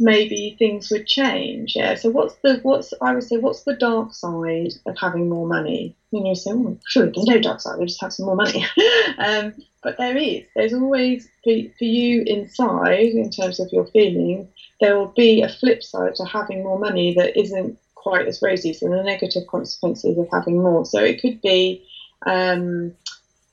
maybe 0.00 0.56
things 0.58 0.90
would 0.90 1.06
change. 1.06 1.74
Yeah. 1.76 1.94
So 1.94 2.10
what's 2.10 2.34
the 2.42 2.60
what's 2.62 2.92
I 3.00 3.14
would 3.14 3.24
say 3.24 3.36
what's 3.36 3.62
the 3.62 3.74
dark 3.74 4.12
side 4.12 4.72
of 4.86 4.96
having 4.98 5.28
more 5.28 5.46
money? 5.46 5.94
You 6.10 6.22
know, 6.22 6.34
say, 6.34 6.50
oh, 6.52 6.78
sure, 6.86 7.06
there's 7.06 7.26
no 7.26 7.40
dark 7.40 7.60
side. 7.60 7.78
We 7.78 7.86
just 7.86 8.00
have 8.00 8.12
some 8.12 8.26
more 8.26 8.36
money. 8.36 8.64
um, 9.18 9.54
but 9.82 9.96
there 9.98 10.16
is. 10.16 10.46
There's 10.54 10.74
always 10.74 11.28
for, 11.44 11.52
for 11.78 11.84
you 11.84 12.22
inside, 12.26 13.10
in 13.14 13.30
terms 13.30 13.60
of 13.60 13.68
your 13.72 13.86
feelings, 13.86 14.48
there 14.80 14.96
will 14.96 15.12
be 15.16 15.42
a 15.42 15.48
flip 15.48 15.82
side 15.82 16.16
to 16.16 16.24
having 16.24 16.62
more 16.62 16.78
money 16.78 17.14
that 17.14 17.38
isn't 17.38 17.78
quite 17.94 18.26
as 18.26 18.42
rosy. 18.42 18.72
So 18.72 18.88
the 18.88 19.02
negative 19.02 19.46
consequences 19.46 20.18
of 20.18 20.28
having 20.32 20.62
more. 20.62 20.84
So 20.84 21.02
it 21.02 21.20
could 21.20 21.40
be 21.40 21.86
um, 22.26 22.94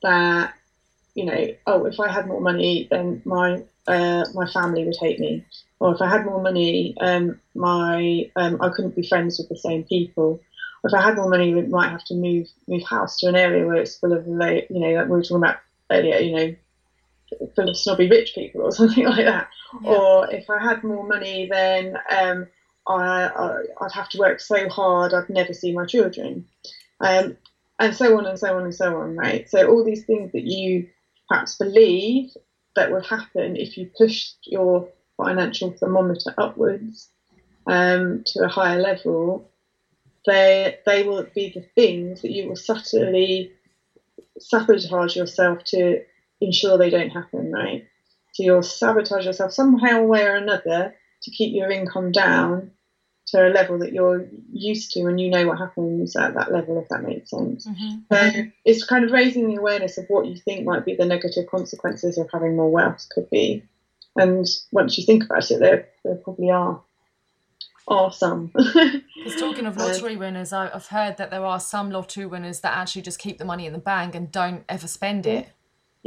that 0.02 0.54
you 1.18 1.26
know, 1.26 1.48
oh, 1.66 1.86
if 1.86 2.00
I 2.00 2.10
had 2.10 2.28
more 2.28 2.39
money, 2.39 2.88
then 2.91 3.24
my 3.26 3.64
uh, 3.88 4.26
my 4.34 4.48
family 4.48 4.84
would 4.86 4.98
hate 5.00 5.20
me 5.20 5.46
or 5.80 5.94
if 5.94 6.02
I 6.02 6.10
had 6.10 6.26
more 6.26 6.42
money, 6.42 6.96
um, 7.00 7.40
my 7.54 8.30
um, 8.36 8.60
I 8.62 8.70
couldn't 8.70 8.96
be 8.96 9.08
friends 9.08 9.38
with 9.38 9.50
the 9.50 9.58
same 9.58 9.84
people. 9.84 10.42
Or 10.84 10.90
if 10.90 10.94
I 10.94 11.02
had 11.04 11.16
more 11.16 11.30
money, 11.30 11.54
we 11.54 11.62
might 11.64 11.90
have 11.90 12.04
to 12.06 12.16
move 12.16 12.48
move 12.68 12.84
house 12.84 13.20
to 13.20 13.28
an 13.28 13.36
area 13.36 13.66
where 13.66 13.76
it's 13.76 13.98
full 13.98 14.14
of 14.14 14.26
you 14.26 14.34
know, 14.34 14.94
like 14.94 15.06
we 15.06 15.18
were 15.18 15.22
talking 15.22 15.38
about 15.38 15.58
earlier, 15.92 16.18
you 16.18 16.36
know, 16.36 16.56
full 17.56 17.70
of 17.70 17.78
snobby 17.78 18.10
rich 18.10 18.34
people 18.34 18.62
or 18.62 18.72
something 18.72 19.06
like 19.06 19.26
that. 19.26 19.50
Yeah. 19.84 19.90
Or 19.90 20.34
if 20.34 20.50
I 20.50 20.64
had 20.64 20.84
more 20.84 21.06
money, 21.06 21.48
then 21.50 21.98
um, 22.10 22.48
I, 22.88 23.28
I 23.28 23.56
would 23.82 23.92
have 23.92 24.10
to 24.10 24.18
work 24.18 24.40
so 24.40 24.68
hard 24.70 25.14
I'd 25.14 25.30
never 25.30 25.54
see 25.54 25.74
my 25.74 25.86
children, 25.86 26.48
um, 27.02 27.38
and 27.80 27.96
so 27.96 28.18
on 28.18 28.26
and 28.26 28.40
so 28.40 28.58
on 28.58 28.64
and 28.64 28.74
so 28.74 28.98
on. 28.98 29.16
Right. 29.16 29.48
So 29.48 29.68
all 29.68 29.84
these 29.84 30.06
things 30.06 30.32
that 30.32 30.44
you 30.44 30.88
perhaps 31.30 31.56
believe 31.56 32.32
that 32.78 32.92
would 32.92 33.06
happen 33.06 33.56
if 33.58 33.78
you 33.78 33.92
pushed 33.98 34.38
your 34.44 34.88
financial 35.18 35.72
thermometer 35.72 36.34
upwards 36.38 37.10
um, 37.66 38.24
to 38.28 38.46
a 38.46 38.48
higher 38.48 38.80
level, 38.80 39.50
they 40.26 40.78
they 40.86 41.04
will 41.04 41.26
be 41.36 41.50
the 41.50 41.66
things 41.76 42.22
that 42.22 42.32
you 42.32 42.48
will 42.48 42.56
subtly 42.56 43.52
sabotage 44.40 45.16
yourself 45.16 45.64
to 45.66 46.02
ensure 46.40 46.78
they 46.78 46.90
don't 46.90 47.10
happen, 47.10 47.52
right? 47.52 47.86
So 48.34 48.44
you'll 48.44 48.64
sabotage 48.64 49.26
yourself 49.26 49.52
somehow, 49.52 50.04
way 50.04 50.24
or 50.24 50.36
another, 50.36 50.96
to 51.24 51.32
keep 51.32 51.56
your 51.56 51.72
income 51.72 52.12
down 52.12 52.72
to 53.28 53.46
a 53.46 53.50
level 53.50 53.78
that 53.80 53.92
you're 53.92 54.26
used 54.52 54.92
to 54.94 55.06
and 55.06 55.20
you 55.20 55.30
know 55.30 55.48
what 55.48 55.58
happens 55.58 56.16
at 56.16 56.34
that 56.34 56.52
level, 56.52 56.80
if 56.80 56.88
that 56.90 57.04
makes 57.04 57.30
sense. 57.30 57.68
Mm-hmm. 57.68 58.14
So 58.14 58.50
it's 58.64 58.86
kind 58.86 59.04
of 59.04 59.12
raising 59.12 59.48
the 59.48 59.56
awareness 59.56 59.98
of 59.98 60.06
what 60.08 60.28
you 60.28 60.38
think 60.38 60.66
might 60.66 60.86
be 60.86 60.96
the 60.96 61.06
negative 61.06 61.48
consequences 61.50 62.18
of 62.18 62.30
having 62.32 62.56
more 62.56 62.72
wealth 62.72 63.06
could 63.10 63.30
be. 63.30 63.64
And 64.16 64.48
once 64.72 64.98
you 64.98 65.06
think 65.06 65.26
about 65.26 65.52
it, 65.52 65.60
there, 65.60 65.90
there 66.04 66.16
probably 66.16 66.52
are 66.52 66.82
are 67.88 68.12
some. 68.12 68.52
Because 69.18 69.42
talking 69.42 69.66
of 69.66 69.76
lottery 69.76 70.14
um, 70.14 70.20
winners, 70.20 70.54
I've 70.54 70.88
heard 70.88 71.18
that 71.18 71.32
there 71.32 71.44
are 71.44 71.60
some 71.60 71.92
lottery 71.92 72.26
winners 72.26 72.62
that 72.62 72.78
actually 72.78 73.02
just 73.02 73.20
keep 73.20 73.40
the 73.40 73.46
money 73.46 73.66
in 73.66 73.74
the 73.74 73.80
bank 73.80 74.16
and 74.16 74.32
don't 74.32 74.64
ever 74.70 74.88
spend 74.88 75.26
it. 75.26 75.50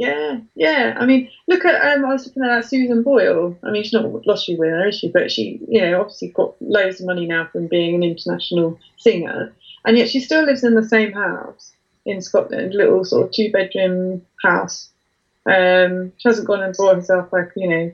Yeah, 0.01 0.39
yeah. 0.55 0.97
I 0.99 1.05
mean, 1.05 1.29
look 1.47 1.63
at 1.65 1.97
um, 1.97 2.05
I 2.05 2.13
was 2.13 2.27
looking 2.27 2.43
at 2.43 2.65
Susan 2.65 3.03
Boyle. 3.03 3.57
I 3.63 3.71
mean, 3.71 3.83
she's 3.83 3.93
not 3.93 4.05
a 4.05 4.07
lottery 4.07 4.55
winner, 4.55 4.87
is 4.87 4.97
she? 4.97 5.09
But 5.09 5.31
she, 5.31 5.59
you 5.67 5.81
know, 5.81 6.01
obviously 6.01 6.29
got 6.29 6.55
loads 6.61 6.99
of 6.99 7.07
money 7.07 7.27
now 7.27 7.47
from 7.51 7.67
being 7.67 7.95
an 7.95 8.03
international 8.03 8.79
singer, 8.97 9.53
and 9.85 9.97
yet 9.97 10.09
she 10.09 10.19
still 10.19 10.43
lives 10.43 10.63
in 10.63 10.75
the 10.75 10.87
same 10.87 11.11
house 11.11 11.73
in 12.05 12.21
Scotland, 12.21 12.73
little 12.73 13.05
sort 13.05 13.27
of 13.27 13.31
two 13.31 13.51
bedroom 13.51 14.25
house. 14.41 14.89
Um, 15.45 16.13
she 16.17 16.29
hasn't 16.29 16.47
gone 16.47 16.63
and 16.63 16.75
bought 16.75 16.95
herself 16.95 17.31
like 17.31 17.51
you 17.55 17.67
know 17.67 17.91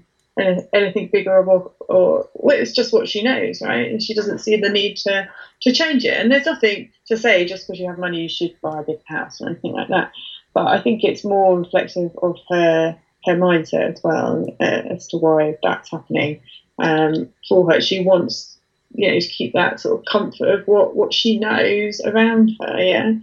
anything 0.73 1.09
bigger 1.11 1.43
or, 1.43 1.71
or 1.89 2.29
well, 2.35 2.57
it's 2.57 2.71
just 2.73 2.93
what 2.93 3.07
she 3.07 3.23
knows, 3.23 3.61
right? 3.61 3.89
And 3.89 4.01
she 4.01 4.13
doesn't 4.13 4.39
see 4.39 4.57
the 4.57 4.69
need 4.69 4.97
to 4.97 5.27
to 5.61 5.71
change 5.71 6.05
it. 6.05 6.13
And 6.13 6.31
there's 6.31 6.45
nothing 6.45 6.91
to 7.07 7.17
say 7.17 7.45
just 7.45 7.67
because 7.67 7.79
you 7.79 7.87
have 7.87 7.97
money 7.97 8.21
you 8.21 8.29
should 8.29 8.55
buy 8.61 8.79
a 8.79 8.83
big 8.83 8.99
house 9.05 9.41
or 9.41 9.47
anything 9.49 9.73
like 9.73 9.89
that. 9.89 10.11
But 10.57 10.69
I 10.69 10.81
think 10.81 11.03
it's 11.03 11.23
more 11.23 11.59
reflective 11.59 12.17
of 12.23 12.35
her 12.49 12.97
her 13.25 13.35
mindset 13.35 13.93
as 13.93 14.01
well 14.03 14.43
uh, 14.59 14.81
as 14.89 15.05
to 15.09 15.17
why 15.17 15.55
that's 15.61 15.91
happening 15.91 16.41
um, 16.79 17.29
for 17.47 17.71
her. 17.71 17.79
She 17.79 18.03
wants 18.03 18.57
you 18.95 19.11
know 19.11 19.19
to 19.19 19.27
keep 19.27 19.53
that 19.53 19.79
sort 19.79 19.99
of 19.99 20.05
comfort 20.11 20.47
of 20.47 20.67
what 20.67 20.95
what 20.95 21.13
she 21.13 21.37
knows 21.37 22.01
around 22.03 22.53
her. 22.59 22.79
Yeah. 22.81 23.13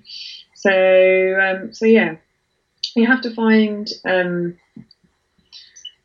So 0.54 1.40
um, 1.42 1.74
so 1.74 1.86
yeah, 1.86 2.14
you 2.94 3.04
have 3.04 3.22
to 3.22 3.34
find 3.34 3.90
um, 4.04 4.56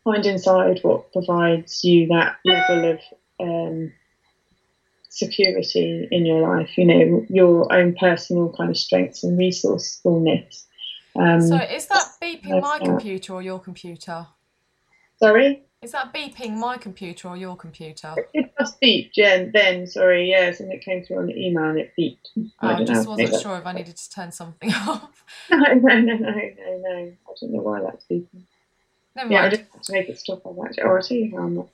find 0.04 0.26
inside 0.26 0.80
what 0.82 1.14
provides 1.14 1.84
you 1.84 2.08
that 2.08 2.38
level 2.44 2.94
of 2.94 3.00
um, 3.40 3.94
security 5.10 6.08
in 6.10 6.26
your 6.26 6.42
life. 6.42 6.76
You 6.76 6.86
know 6.86 7.26
your 7.30 7.72
own 7.72 7.94
personal 8.00 8.52
kind 8.58 8.72
of 8.72 8.78
strengths 8.78 9.24
and 9.24 9.38
resourcefulness. 9.38 10.66
Um, 11.20 11.42
so 11.42 11.56
is 11.56 11.86
that 11.88 12.14
beeping 12.22 12.62
my 12.62 12.80
computer 12.80 13.34
or 13.34 13.42
your 13.42 13.60
computer? 13.60 14.28
Sorry. 15.18 15.64
Is 15.82 15.92
that 15.94 16.14
beeping 16.14 16.56
my 16.56 16.78
computer 16.78 17.30
or 17.30 17.38
your 17.38 17.56
computer? 17.56 18.14
It 18.34 18.52
just 18.60 18.82
beeped, 18.82 19.14
Jen. 19.14 19.52
Then, 19.54 19.88
sorry, 19.88 20.30
yes, 20.30 20.60
and 20.60 20.72
it 20.72 20.84
came 20.84 21.04
through 21.04 21.20
on 21.20 21.28
the 21.28 21.38
email 21.38 21.66
and 21.66 21.80
it 21.80 21.94
beeped. 21.98 22.28
Oh, 22.38 22.52
I, 22.68 22.76
I 22.76 22.84
just 22.84 23.08
wasn't 23.08 23.42
sure 23.42 23.58
if 23.58 23.66
I 23.66 23.72
needed 23.72 23.96
to 23.96 24.10
turn 24.10 24.32
something 24.32 24.74
off. 24.74 25.24
no, 25.52 25.58
no, 25.58 25.74
no, 25.74 26.00
no, 26.00 26.18
no, 26.18 26.78
no. 26.82 27.14
I 27.30 27.34
don't 27.40 27.54
know 27.54 27.62
why 27.62 27.82
that's 27.82 28.06
beeping. 28.06 28.44
Never 29.16 29.32
yeah, 29.32 29.42
mind. 29.42 29.54
I 29.54 29.58
just 29.58 29.72
have 29.72 29.82
to 29.82 29.92
make 29.94 30.10
it 30.10 30.20
stop. 30.20 30.46
I'll 30.46 30.66
actually, 30.66 30.84
oh, 30.84 30.96
I'll 30.96 31.02
tell 31.02 31.18
you 31.18 31.38
how 31.38 31.44
I'm 31.44 31.56
not. 31.56 31.70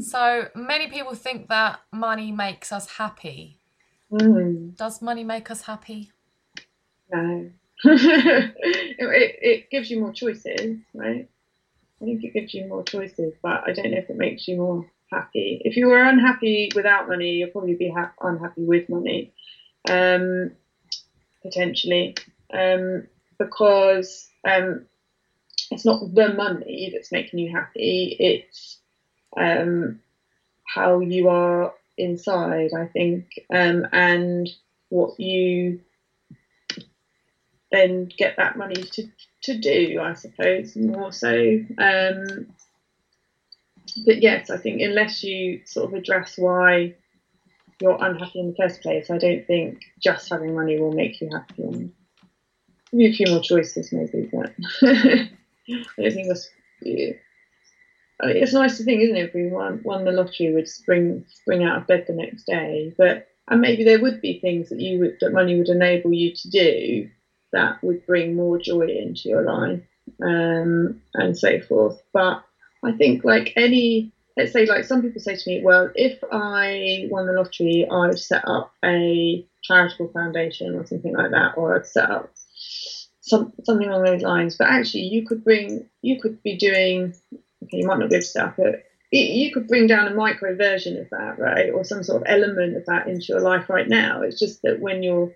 So 0.00 0.48
many 0.54 0.88
people 0.88 1.14
think 1.14 1.48
that 1.48 1.80
money 1.92 2.32
makes 2.32 2.72
us 2.72 2.90
happy. 2.92 3.58
Mm. 4.10 4.76
Does 4.76 5.00
money 5.00 5.24
make 5.24 5.50
us 5.50 5.62
happy? 5.62 6.10
No. 7.12 7.50
it, 7.84 9.36
it, 9.40 9.70
gives 9.70 9.90
you 9.90 10.00
more 10.00 10.12
choices, 10.12 10.78
right? 10.94 11.26
I 12.00 12.04
think 12.04 12.24
it 12.24 12.34
gives 12.34 12.52
you 12.52 12.66
more 12.66 12.82
choices, 12.82 13.32
but 13.42 13.62
I 13.66 13.72
don't 13.72 13.90
know 13.90 13.98
if 13.98 14.10
it 14.10 14.16
makes 14.16 14.46
you 14.46 14.56
more 14.56 14.86
happy. 15.10 15.62
If 15.64 15.76
you 15.76 15.86
were 15.86 16.02
unhappy 16.02 16.70
without 16.74 17.08
money, 17.08 17.32
you'll 17.36 17.50
probably 17.50 17.74
be 17.74 17.90
ha- 17.90 18.12
unhappy 18.20 18.64
with 18.64 18.88
money, 18.88 19.32
um, 19.88 20.50
potentially, 21.42 22.16
um, 22.52 23.06
because 23.38 24.28
um, 24.44 24.84
it's 25.70 25.86
not 25.86 26.00
the 26.14 26.34
money 26.34 26.90
that's 26.92 27.12
making 27.12 27.38
you 27.38 27.50
happy. 27.50 28.16
It's 28.18 28.78
um, 29.36 30.00
how 30.66 31.00
you 31.00 31.28
are 31.28 31.72
inside, 31.96 32.70
I 32.76 32.86
think, 32.86 33.26
um, 33.54 33.86
and 33.92 34.48
what 34.90 35.18
you 35.18 35.80
then 37.70 38.08
get 38.16 38.36
that 38.36 38.56
money 38.56 38.82
to 38.82 39.08
to 39.42 39.58
do, 39.58 40.00
I 40.02 40.14
suppose, 40.14 40.76
more 40.76 41.12
so. 41.12 41.60
Um, 41.78 42.46
but 44.04 44.22
yes, 44.22 44.50
I 44.50 44.58
think 44.58 44.80
unless 44.82 45.24
you 45.24 45.62
sort 45.64 45.90
of 45.90 45.94
address 45.94 46.36
why 46.36 46.94
you're 47.80 48.04
unhappy 48.04 48.40
in 48.40 48.48
the 48.48 48.56
first 48.56 48.82
place, 48.82 49.10
I 49.10 49.18
don't 49.18 49.46
think 49.46 49.80
just 49.98 50.28
having 50.28 50.54
money 50.54 50.78
will 50.78 50.92
make 50.92 51.20
you 51.20 51.30
happy. 51.32 51.62
And 51.62 51.92
maybe 52.92 53.10
a 53.10 53.16
few 53.16 53.32
more 53.32 53.42
choices, 53.42 53.92
maybe, 53.92 54.28
but 54.32 54.52
I 54.82 55.28
don't 55.68 56.12
think 56.12 56.28
that's. 56.28 56.50
Yeah. 56.82 57.12
I 58.22 58.26
mean, 58.26 58.36
it's 58.36 58.52
nice 58.52 58.76
to 58.76 58.84
think, 58.84 59.00
isn't 59.00 59.16
it? 59.16 59.28
If 59.28 59.34
we 59.34 59.46
won, 59.46 59.80
won 59.82 60.04
the 60.04 60.12
lottery, 60.12 60.52
would 60.52 60.68
spring 60.68 61.24
spring 61.28 61.64
out 61.64 61.78
of 61.78 61.86
bed 61.86 62.04
the 62.06 62.12
next 62.12 62.44
day. 62.44 62.92
But 62.98 63.28
and 63.48 63.62
maybe 63.62 63.84
there 63.84 64.00
would 64.00 64.20
be 64.20 64.40
things 64.40 64.68
that 64.68 64.80
you 64.80 64.98
would 64.98 65.16
that 65.20 65.32
money 65.32 65.56
would 65.56 65.68
enable 65.70 66.12
you 66.12 66.34
to 66.34 66.50
do 66.50 67.10
that 67.52 67.82
would 67.82 68.06
bring 68.06 68.34
more 68.34 68.58
joy 68.58 68.86
into 68.86 69.28
your 69.28 69.42
life 69.42 69.82
um, 70.22 71.00
and 71.14 71.36
so 71.36 71.60
forth. 71.60 72.00
But 72.12 72.42
I 72.84 72.92
think, 72.92 73.24
like 73.24 73.52
any, 73.56 74.12
let's 74.36 74.52
say, 74.52 74.66
like 74.66 74.84
some 74.84 75.02
people 75.02 75.20
say 75.20 75.36
to 75.36 75.50
me, 75.50 75.62
well, 75.62 75.90
if 75.94 76.18
I 76.32 77.06
won 77.10 77.26
the 77.26 77.32
lottery, 77.32 77.86
I'd 77.90 78.18
set 78.18 78.46
up 78.46 78.72
a 78.84 79.44
charitable 79.62 80.08
foundation 80.12 80.74
or 80.74 80.86
something 80.86 81.14
like 81.14 81.30
that, 81.30 81.54
or 81.56 81.76
I'd 81.76 81.86
set 81.86 82.10
up 82.10 82.30
some, 83.20 83.52
something 83.64 83.88
along 83.88 84.04
those 84.04 84.22
lines. 84.22 84.56
But 84.56 84.68
actually, 84.68 85.02
you 85.02 85.26
could 85.26 85.44
bring, 85.44 85.86
you 86.02 86.20
could 86.20 86.42
be 86.42 86.56
doing, 86.56 87.14
okay, 87.64 87.78
you 87.78 87.86
might 87.86 87.98
not 87.98 88.10
be 88.10 88.16
able 88.16 88.22
to 88.22 88.26
set 88.26 88.44
up 88.44 88.58
it. 88.58 88.86
You 89.12 89.52
could 89.52 89.66
bring 89.66 89.88
down 89.88 90.06
a 90.06 90.14
micro 90.14 90.54
version 90.54 90.96
of 90.96 91.10
that, 91.10 91.36
right, 91.40 91.70
or 91.74 91.82
some 91.82 92.04
sort 92.04 92.22
of 92.22 92.28
element 92.28 92.76
of 92.76 92.86
that 92.86 93.08
into 93.08 93.26
your 93.30 93.40
life 93.40 93.68
right 93.68 93.88
now. 93.88 94.22
It's 94.22 94.38
just 94.38 94.62
that 94.62 94.78
when 94.78 95.02
you're 95.02 95.32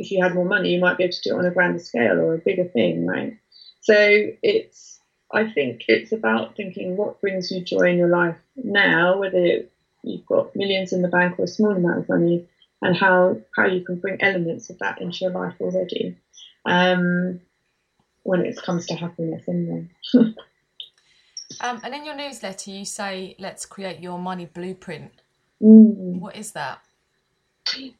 if 0.00 0.10
you 0.10 0.22
had 0.22 0.34
more 0.34 0.46
money, 0.46 0.70
you 0.70 0.80
might 0.80 0.96
be 0.96 1.04
able 1.04 1.12
to 1.12 1.22
do 1.22 1.34
it 1.34 1.38
on 1.38 1.44
a 1.44 1.50
grander 1.50 1.78
scale 1.78 2.18
or 2.18 2.34
a 2.34 2.38
bigger 2.38 2.64
thing, 2.64 3.06
right? 3.06 3.36
So 3.82 3.94
it's, 3.96 4.98
I 5.30 5.50
think 5.50 5.82
it's 5.88 6.10
about 6.10 6.56
thinking 6.56 6.96
what 6.96 7.20
brings 7.20 7.50
you 7.50 7.62
joy 7.62 7.90
in 7.90 7.98
your 7.98 8.08
life 8.08 8.38
now, 8.56 9.18
whether 9.18 9.62
you've 10.02 10.26
got 10.26 10.56
millions 10.56 10.94
in 10.94 11.02
the 11.02 11.08
bank 11.08 11.38
or 11.38 11.44
a 11.44 11.48
small 11.48 11.72
amount 11.72 11.98
of 11.98 12.08
money, 12.08 12.48
and 12.82 12.96
how 12.96 13.36
how 13.54 13.66
you 13.66 13.84
can 13.84 14.00
bring 14.00 14.22
elements 14.22 14.70
of 14.70 14.78
that 14.78 15.00
into 15.02 15.18
your 15.20 15.32
life 15.32 15.54
already. 15.60 16.16
Um, 16.64 17.40
when 18.22 18.44
it 18.44 18.56
comes 18.56 18.86
to 18.86 18.94
happiness, 18.94 19.44
anyway. 19.48 19.88
um, 21.60 21.80
and 21.82 21.94
in 21.94 22.06
your 22.06 22.16
newsletter, 22.16 22.70
you 22.70 22.86
say, 22.86 23.36
"Let's 23.38 23.66
create 23.66 24.00
your 24.00 24.18
money 24.18 24.46
blueprint." 24.46 25.12
Mm. 25.62 26.20
What 26.20 26.36
is 26.36 26.52
that? 26.52 26.80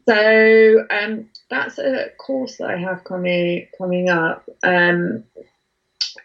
So 0.09 0.87
um, 0.91 1.29
that's 1.49 1.79
a 1.79 2.11
course 2.19 2.57
that 2.57 2.71
I 2.71 2.77
have 2.77 3.05
coming 3.05 3.69
coming 3.79 4.09
up. 4.09 4.49
Um, 4.63 5.25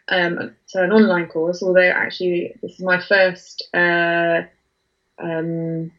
um, 0.07 0.55
so 0.65 0.83
an 0.83 0.91
online 0.91 1.27
course, 1.27 1.63
although 1.63 1.81
actually 1.81 2.55
this 2.61 2.73
is 2.73 2.81
my 2.81 3.01
first 3.01 3.67
uh, 3.73 4.43
um, 5.19 5.91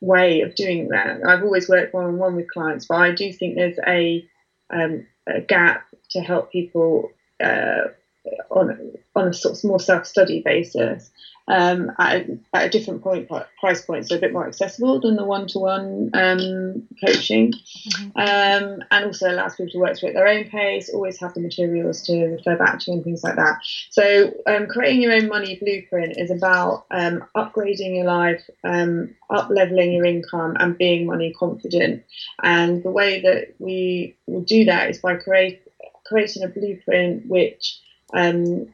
way 0.00 0.42
of 0.42 0.54
doing 0.54 0.88
that. 0.88 1.20
I've 1.26 1.42
always 1.42 1.68
worked 1.68 1.94
one 1.94 2.06
on 2.06 2.18
one 2.18 2.36
with 2.36 2.50
clients, 2.50 2.86
but 2.86 2.96
I 2.96 3.12
do 3.12 3.32
think 3.32 3.54
there's 3.54 3.78
a, 3.86 4.26
um, 4.70 5.06
a 5.26 5.40
gap 5.40 5.86
to 6.10 6.20
help 6.20 6.52
people 6.52 7.10
uh, 7.42 7.88
on 8.50 8.92
on 9.14 9.28
a 9.28 9.34
sort 9.34 9.56
of 9.56 9.64
more 9.64 9.80
self 9.80 10.06
study 10.06 10.42
basis 10.44 11.10
um, 11.46 11.92
at, 11.98 12.26
a, 12.26 12.38
at, 12.54 12.66
a, 12.66 12.68
different 12.70 13.02
point 13.02 13.28
price 13.60 13.82
point, 13.82 14.08
so 14.08 14.16
a 14.16 14.20
bit 14.20 14.32
more 14.32 14.46
accessible 14.46 15.00
than 15.00 15.16
the 15.16 15.24
one 15.24 15.46
to 15.48 15.58
one 15.58 16.10
coaching, 17.04 17.52
mm-hmm. 17.52 18.04
um, 18.16 18.82
and 18.90 19.04
also 19.04 19.30
allows 19.30 19.54
people 19.54 19.72
to 19.72 19.78
work 19.78 19.96
through 19.96 20.10
at 20.10 20.14
their 20.14 20.26
own 20.26 20.44
pace. 20.44 20.88
Always 20.88 21.20
have 21.20 21.34
the 21.34 21.40
materials 21.40 22.02
to 22.06 22.26
refer 22.26 22.56
back 22.56 22.78
to 22.80 22.92
and 22.92 23.04
things 23.04 23.22
like 23.22 23.36
that. 23.36 23.58
So 23.90 24.32
um, 24.46 24.66
creating 24.66 25.02
your 25.02 25.12
own 25.12 25.28
money 25.28 25.58
blueprint 25.60 26.16
is 26.16 26.30
about 26.30 26.86
um, 26.90 27.24
upgrading 27.36 27.96
your 27.96 28.06
life, 28.06 28.48
um, 28.64 29.14
up 29.28 29.50
leveling 29.50 29.92
your 29.92 30.06
income, 30.06 30.56
and 30.58 30.78
being 30.78 31.06
money 31.06 31.34
confident. 31.38 32.04
And 32.42 32.82
the 32.82 32.90
way 32.90 33.20
that 33.20 33.54
we 33.58 34.16
will 34.26 34.42
do 34.42 34.64
that 34.64 34.88
is 34.88 34.98
by 34.98 35.16
create, 35.16 35.60
creating 36.06 36.42
a 36.42 36.48
blueprint 36.48 37.26
which 37.26 37.78
um, 38.14 38.72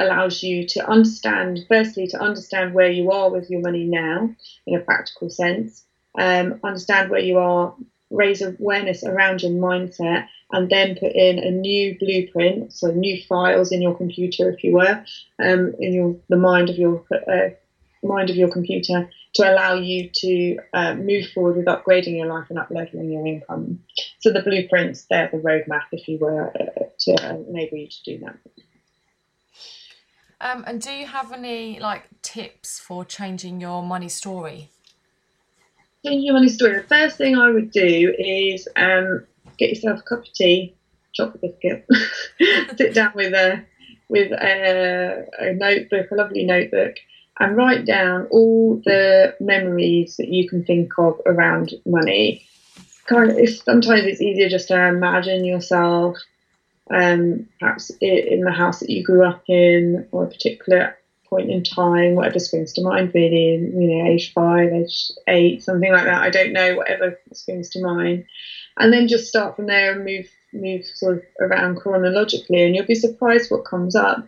allows 0.00 0.42
you 0.42 0.66
to 0.66 0.88
understand, 0.88 1.60
firstly, 1.68 2.06
to 2.08 2.20
understand 2.20 2.74
where 2.74 2.90
you 2.90 3.10
are 3.10 3.30
with 3.30 3.50
your 3.50 3.60
money 3.60 3.84
now 3.84 4.34
in 4.66 4.76
a 4.76 4.80
practical 4.80 5.30
sense, 5.30 5.84
um, 6.18 6.60
understand 6.64 7.10
where 7.10 7.20
you 7.20 7.38
are, 7.38 7.74
raise 8.10 8.42
awareness 8.42 9.04
around 9.04 9.42
your 9.42 9.52
mindset, 9.52 10.26
and 10.52 10.68
then 10.68 10.96
put 10.96 11.12
in 11.12 11.38
a 11.38 11.50
new 11.50 11.96
blueprint, 11.98 12.72
so 12.72 12.90
new 12.90 13.22
files 13.28 13.70
in 13.70 13.80
your 13.80 13.96
computer, 13.96 14.50
if 14.50 14.64
you 14.64 14.74
were, 14.74 15.04
um, 15.42 15.74
in 15.78 15.92
your 15.92 16.16
the 16.28 16.36
mind 16.36 16.68
of 16.70 16.76
your 16.76 17.04
uh, 17.12 17.50
mind 18.02 18.30
of 18.30 18.36
your 18.36 18.50
computer 18.50 19.08
to 19.34 19.52
allow 19.52 19.74
you 19.74 20.10
to 20.12 20.58
uh, 20.72 20.94
move 20.94 21.26
forward 21.28 21.56
with 21.56 21.66
upgrading 21.66 22.16
your 22.16 22.26
life 22.26 22.46
and 22.50 22.58
upleveling 22.58 23.12
your 23.12 23.24
income. 23.26 23.80
So 24.18 24.32
the 24.32 24.42
blueprints, 24.42 25.06
they're 25.08 25.30
the 25.30 25.38
roadmap, 25.38 25.84
if 25.92 26.08
you 26.08 26.18
were, 26.18 26.48
uh, 26.48 26.84
to 27.00 27.44
enable 27.48 27.78
you 27.78 27.88
to 27.88 28.02
do 28.04 28.18
that. 28.24 28.36
Um, 30.40 30.64
and 30.66 30.80
do 30.80 30.90
you 30.90 31.06
have 31.06 31.32
any 31.32 31.78
like 31.80 32.04
tips 32.22 32.78
for 32.78 33.04
changing 33.04 33.60
your 33.60 33.82
money 33.82 34.08
story? 34.08 34.70
Changing 36.04 36.24
your 36.24 36.34
money 36.34 36.48
story. 36.48 36.76
The 36.76 36.84
first 36.84 37.18
thing 37.18 37.36
I 37.36 37.50
would 37.50 37.70
do 37.70 38.14
is 38.18 38.66
um, 38.76 39.26
get 39.58 39.68
yourself 39.68 40.00
a 40.00 40.02
cup 40.02 40.20
of 40.20 40.32
tea, 40.32 40.74
chocolate 41.12 41.42
biscuit, 41.42 41.86
sit 42.78 42.94
down 42.94 43.12
with 43.14 43.34
a 43.34 43.64
with 44.08 44.32
a, 44.32 45.26
a 45.38 45.52
notebook, 45.52 46.10
a 46.10 46.14
lovely 46.14 46.44
notebook, 46.44 46.96
and 47.38 47.56
write 47.56 47.84
down 47.84 48.26
all 48.30 48.80
the 48.84 49.34
memories 49.40 50.16
that 50.16 50.28
you 50.28 50.48
can 50.48 50.64
think 50.64 50.98
of 50.98 51.20
around 51.26 51.74
money. 51.84 52.44
Kind 53.06 53.38
of, 53.38 53.48
sometimes 53.48 54.04
it's 54.04 54.20
easier 54.22 54.48
just 54.48 54.68
to 54.68 54.88
imagine 54.88 55.44
yourself 55.44 56.16
um, 56.92 57.48
perhaps 57.58 57.90
in 58.00 58.42
the 58.42 58.52
house 58.52 58.80
that 58.80 58.90
you 58.90 59.02
grew 59.02 59.24
up 59.24 59.42
in 59.48 60.06
or 60.10 60.24
a 60.24 60.28
particular 60.28 60.96
point 61.28 61.50
in 61.50 61.62
time, 61.62 62.16
whatever 62.16 62.40
springs 62.40 62.72
to 62.72 62.82
mind, 62.82 63.12
really, 63.14 63.54
you 63.54 63.86
know, 63.86 64.10
age 64.10 64.32
five, 64.32 64.72
age 64.72 65.12
eight, 65.28 65.62
something 65.62 65.92
like 65.92 66.04
that. 66.04 66.22
I 66.22 66.30
don't 66.30 66.52
know, 66.52 66.76
whatever 66.76 67.18
springs 67.32 67.70
to 67.70 67.82
mind. 67.82 68.24
And 68.76 68.92
then 68.92 69.08
just 69.08 69.28
start 69.28 69.56
from 69.56 69.66
there 69.66 69.94
and 69.94 70.04
move 70.04 70.28
move 70.52 70.84
sort 70.84 71.18
of 71.18 71.22
around 71.40 71.76
chronologically, 71.76 72.64
and 72.64 72.74
you'll 72.74 72.86
be 72.86 72.94
surprised 72.96 73.50
what 73.50 73.64
comes 73.64 73.94
up. 73.94 74.26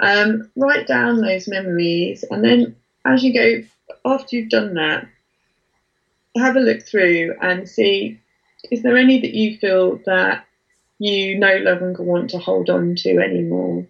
Um, 0.00 0.50
write 0.56 0.86
down 0.86 1.20
those 1.20 1.48
memories, 1.48 2.24
and 2.30 2.42
then 2.42 2.76
as 3.04 3.22
you 3.22 3.34
go, 3.34 3.68
after 4.04 4.36
you've 4.36 4.50
done 4.50 4.74
that, 4.74 5.06
have 6.36 6.56
a 6.56 6.60
look 6.60 6.82
through 6.82 7.34
and 7.42 7.68
see 7.68 8.18
is 8.70 8.82
there 8.82 8.96
any 8.96 9.20
that 9.20 9.34
you 9.34 9.56
feel 9.58 10.00
that 10.06 10.44
you 10.98 11.38
no 11.38 11.56
longer 11.56 12.02
want 12.02 12.30
to 12.30 12.38
hold 12.38 12.70
on 12.70 12.94
to 12.96 13.18
anymore? 13.18 13.86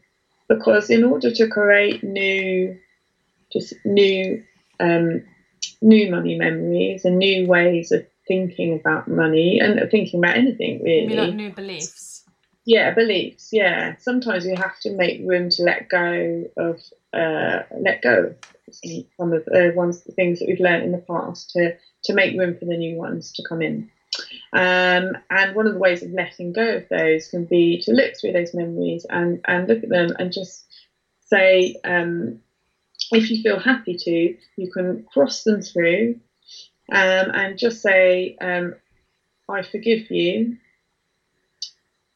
Because 0.48 0.90
in 0.90 1.04
order 1.04 1.30
to 1.30 1.48
create 1.48 2.02
new, 2.02 2.78
just 3.52 3.74
new, 3.84 4.42
um, 4.80 5.22
new 5.82 6.10
money 6.10 6.36
memories 6.36 7.04
and 7.04 7.18
new 7.18 7.46
ways 7.46 7.92
of 7.92 8.06
thinking 8.26 8.78
about 8.78 9.08
money 9.08 9.58
and 9.58 9.90
thinking 9.90 10.20
about 10.20 10.36
anything 10.36 10.82
really, 10.82 11.14
like 11.14 11.34
new 11.34 11.52
beliefs. 11.52 12.24
Yeah, 12.64 12.92
beliefs. 12.92 13.48
Yeah, 13.50 13.96
sometimes 13.96 14.44
you 14.44 14.54
have 14.56 14.78
to 14.80 14.90
make 14.90 15.22
room 15.26 15.48
to 15.50 15.62
let 15.62 15.88
go 15.88 16.44
of, 16.56 16.80
uh, 17.14 17.60
let 17.80 18.02
go 18.02 18.34
some 19.16 19.32
of 19.32 19.44
the 19.46 19.72
ones, 19.74 20.02
the 20.02 20.12
things 20.12 20.38
that 20.38 20.48
we've 20.48 20.60
learned 20.60 20.84
in 20.84 20.92
the 20.92 20.98
past 20.98 21.50
to 21.50 21.74
to 22.04 22.14
make 22.14 22.38
room 22.38 22.56
for 22.56 22.66
the 22.66 22.76
new 22.76 22.96
ones 22.96 23.32
to 23.32 23.42
come 23.48 23.62
in. 23.62 23.90
Um, 24.52 25.16
and 25.30 25.54
one 25.54 25.66
of 25.66 25.74
the 25.74 25.78
ways 25.78 26.02
of 26.02 26.10
letting 26.10 26.52
go 26.52 26.76
of 26.76 26.88
those 26.88 27.28
can 27.28 27.44
be 27.44 27.80
to 27.82 27.92
look 27.92 28.14
through 28.16 28.32
those 28.32 28.54
memories 28.54 29.06
and, 29.08 29.40
and 29.46 29.68
look 29.68 29.82
at 29.82 29.88
them 29.88 30.10
and 30.18 30.32
just 30.32 30.64
say, 31.26 31.76
um, 31.84 32.40
if 33.12 33.30
you 33.30 33.42
feel 33.42 33.58
happy 33.58 33.96
to, 33.96 34.36
you 34.56 34.72
can 34.72 35.04
cross 35.12 35.44
them 35.44 35.62
through 35.62 36.20
um, 36.90 37.30
and 37.34 37.58
just 37.58 37.82
say, 37.82 38.36
um, 38.40 38.74
I 39.48 39.62
forgive 39.62 40.10
you. 40.10 40.56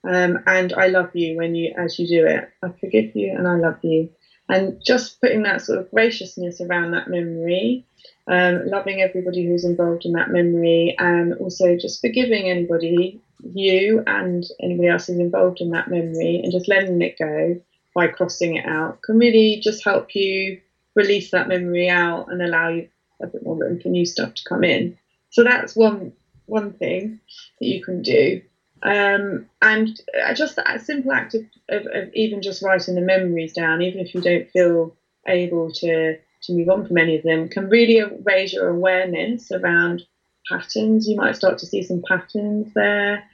Um, 0.05 0.40
and 0.46 0.72
I 0.72 0.88
love 0.88 1.11
you 1.14 1.36
when 1.36 1.55
you, 1.55 1.74
as 1.76 1.98
you 1.98 2.09
do 2.09 2.26
it. 2.26 2.50
I 2.62 2.70
forgive 2.80 3.14
you 3.14 3.34
and 3.36 3.46
I 3.46 3.55
love 3.55 3.78
you. 3.82 4.11
And 4.48 4.82
just 4.84 5.20
putting 5.20 5.44
that 5.44 5.62
sort 5.62 5.78
of 5.78 5.90
graciousness 5.90 6.61
around 6.61 6.90
that 6.90 7.09
memory 7.09 7.86
um, 8.26 8.66
loving 8.66 9.03
everybody 9.03 9.44
who's 9.44 9.64
involved 9.64 10.05
in 10.05 10.12
that 10.12 10.30
memory, 10.30 10.94
and 10.98 11.34
also 11.34 11.76
just 11.76 12.00
forgiving 12.00 12.48
anybody, 12.48 13.20
you 13.42 14.03
and 14.07 14.44
anybody 14.61 14.88
else 14.88 15.07
who's 15.07 15.18
involved 15.18 15.61
in 15.61 15.70
that 15.70 15.88
memory, 15.88 16.40
and 16.42 16.53
just 16.53 16.68
letting 16.68 17.03
it 17.03 17.18
go 17.18 17.61
by 17.94 18.07
crossing 18.07 18.57
it 18.57 18.66
out 18.66 19.03
can 19.03 19.18
really 19.18 19.61
just 19.62 19.84
help 19.84 20.14
you 20.14 20.61
release 20.94 21.30
that 21.30 21.48
memory 21.48 21.88
out 21.88 22.30
and 22.30 22.40
allow 22.42 22.68
you 22.68 22.88
a 23.20 23.26
bit 23.26 23.42
more 23.44 23.57
room 23.57 23.78
for 23.80 23.88
new 23.88 24.05
stuff 24.05 24.34
to 24.34 24.48
come 24.48 24.64
in. 24.64 24.96
So 25.30 25.44
that's 25.44 25.76
one 25.76 26.12
one 26.46 26.72
thing 26.72 27.20
that 27.61 27.66
you 27.66 27.82
can 27.82 28.03
do. 28.03 28.42
Um, 28.82 29.46
and 29.62 30.00
just 30.34 30.57
that 30.57 30.80
simple 30.80 31.12
act 31.12 31.34
of, 31.34 31.42
of, 31.68 31.86
of 31.86 32.12
even 32.14 32.42
just 32.42 32.62
writing 32.62 32.96
the 32.96 33.00
memories 33.00 33.53
down, 33.53 33.80
even 33.80 34.00
if 34.00 34.12
you 34.12 34.20
don't 34.20 34.50
feel 34.50 34.96
able 35.26 35.70
to 35.72 36.18
to 36.45 36.53
move 36.53 36.68
on 36.68 36.86
from 36.86 36.99
any 36.99 37.16
of 37.16 37.22
them 37.22 37.49
can 37.49 37.68
really 37.68 38.03
raise 38.24 38.53
your 38.53 38.68
awareness 38.68 39.51
around 39.51 40.03
patterns. 40.51 41.09
You 41.09 41.16
might 41.16 41.36
start 41.36 41.59
to 41.59 41.66
see 41.66 41.82
some 41.82 42.03
patterns 42.07 42.72
there 42.74 43.24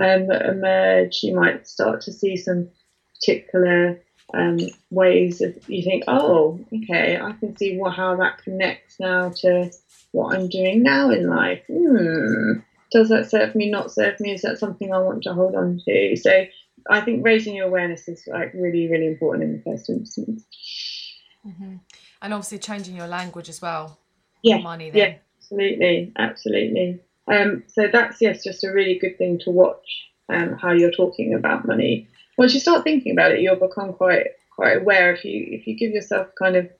um, 0.00 0.26
that 0.28 0.46
emerge. 0.46 1.20
You 1.22 1.34
might 1.34 1.66
start 1.66 2.00
to 2.02 2.12
see 2.12 2.36
some 2.36 2.68
particular 3.14 4.00
um, 4.34 4.58
ways 4.90 5.40
of 5.40 5.56
you 5.68 5.82
think, 5.82 6.04
oh, 6.08 6.58
okay, 6.72 7.18
I 7.20 7.32
can 7.32 7.56
see 7.56 7.76
what, 7.76 7.94
how 7.94 8.16
that 8.16 8.42
connects 8.42 8.98
now 8.98 9.30
to 9.42 9.70
what 10.12 10.34
I'm 10.34 10.48
doing 10.48 10.82
now 10.82 11.10
in 11.10 11.28
life. 11.28 11.62
Hmm, 11.70 12.60
does 12.90 13.08
that 13.08 13.30
serve 13.30 13.54
me? 13.54 13.70
Not 13.70 13.92
serve 13.92 14.18
me? 14.20 14.32
Is 14.32 14.42
that 14.42 14.58
something 14.58 14.92
I 14.92 14.98
want 14.98 15.22
to 15.24 15.34
hold 15.34 15.54
on 15.54 15.80
to? 15.86 16.16
So 16.16 16.44
I 16.90 17.00
think 17.00 17.24
raising 17.24 17.54
your 17.54 17.66
awareness 17.66 18.08
is 18.08 18.24
like 18.26 18.52
really, 18.54 18.88
really 18.88 19.06
important 19.06 19.44
in 19.44 19.52
the 19.52 19.62
first 19.62 19.88
instance. 19.88 20.44
Mm-hmm 21.46 21.76
and 22.22 22.32
obviously 22.32 22.58
changing 22.58 22.96
your 22.96 23.06
language 23.06 23.48
as 23.48 23.60
well. 23.60 23.98
Yeah, 24.42 24.58
money. 24.58 24.90
Then. 24.90 24.98
Yeah, 24.98 25.14
absolutely, 25.38 26.12
absolutely. 26.18 27.00
Um, 27.28 27.64
so 27.66 27.88
that's 27.92 28.20
yes, 28.20 28.44
just 28.44 28.64
a 28.64 28.72
really 28.72 28.98
good 28.98 29.18
thing 29.18 29.38
to 29.44 29.50
watch. 29.50 30.08
Um, 30.28 30.56
how 30.60 30.72
you're 30.72 30.90
talking 30.90 31.34
about 31.34 31.66
money. 31.66 32.08
Once 32.36 32.52
you 32.52 32.60
start 32.60 32.84
thinking 32.84 33.12
about 33.12 33.32
it, 33.32 33.40
you'll 33.40 33.56
become 33.56 33.92
quite 33.92 34.26
quite 34.54 34.78
aware. 34.78 35.12
If 35.14 35.24
you 35.24 35.46
if 35.50 35.66
you 35.66 35.76
give 35.76 35.92
yourself 35.92 36.28
kind 36.38 36.56
of 36.56 36.70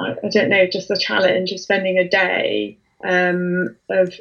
I, 0.00 0.28
don't 0.30 0.50
know, 0.50 0.66
just 0.66 0.88
the 0.88 0.96
challenge 0.96 1.52
of 1.52 1.60
spending 1.60 1.96
a 1.98 2.08
day 2.08 2.76
um, 3.02 3.76
of 3.88 4.12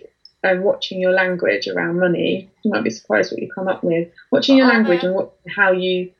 um, 0.43 0.63
watching 0.63 1.01
your 1.01 1.11
language 1.11 1.67
around 1.67 1.99
money, 1.99 2.49
you 2.63 2.71
might 2.71 2.83
be 2.83 2.89
surprised 2.89 3.31
what 3.31 3.41
you 3.41 3.49
come 3.53 3.67
up 3.67 3.83
with. 3.83 4.09
Watching 4.31 4.57
your 4.57 4.67
oh, 4.67 4.69
language 4.69 5.03
and 5.03 5.13
what, 5.13 5.33
how 5.47 5.71
you 5.71 6.11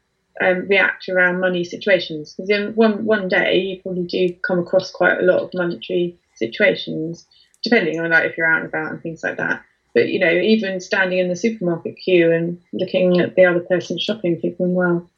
um, 0.42 0.68
react 0.68 1.10
around 1.10 1.40
money 1.40 1.64
situations 1.64 2.34
because 2.34 2.50
in 2.50 2.74
one 2.76 3.06
one 3.06 3.28
day 3.28 3.58
you 3.58 3.82
probably 3.82 4.06
do 4.06 4.34
come 4.46 4.60
across 4.60 4.92
quite 4.92 5.20
a 5.20 5.24
lot 5.24 5.42
of 5.42 5.54
monetary 5.54 6.18
situations, 6.36 7.26
depending 7.64 8.00
on 8.00 8.12
like 8.12 8.26
if 8.26 8.38
you're 8.38 8.48
out 8.48 8.62
and 8.62 8.68
about 8.68 8.92
and 8.92 9.02
things 9.02 9.24
like 9.24 9.38
that. 9.38 9.64
But 9.94 10.10
you 10.10 10.20
know, 10.20 10.32
even 10.32 10.80
standing 10.80 11.20
in 11.20 11.30
the 11.30 11.36
supermarket 11.36 11.96
queue 11.98 12.32
and 12.32 12.62
looking 12.74 13.20
at 13.20 13.36
the 13.36 13.46
other 13.46 13.62
person 13.62 13.98
shopping, 13.98 14.40
thinking, 14.40 14.74
well, 14.74 15.10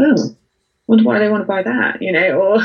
oh, 0.00 0.36
wonder 0.86 1.04
why 1.04 1.18
they 1.18 1.28
want 1.28 1.42
to 1.42 1.46
buy 1.46 1.62
that, 1.62 2.00
you 2.00 2.12
know, 2.12 2.38
or 2.38 2.60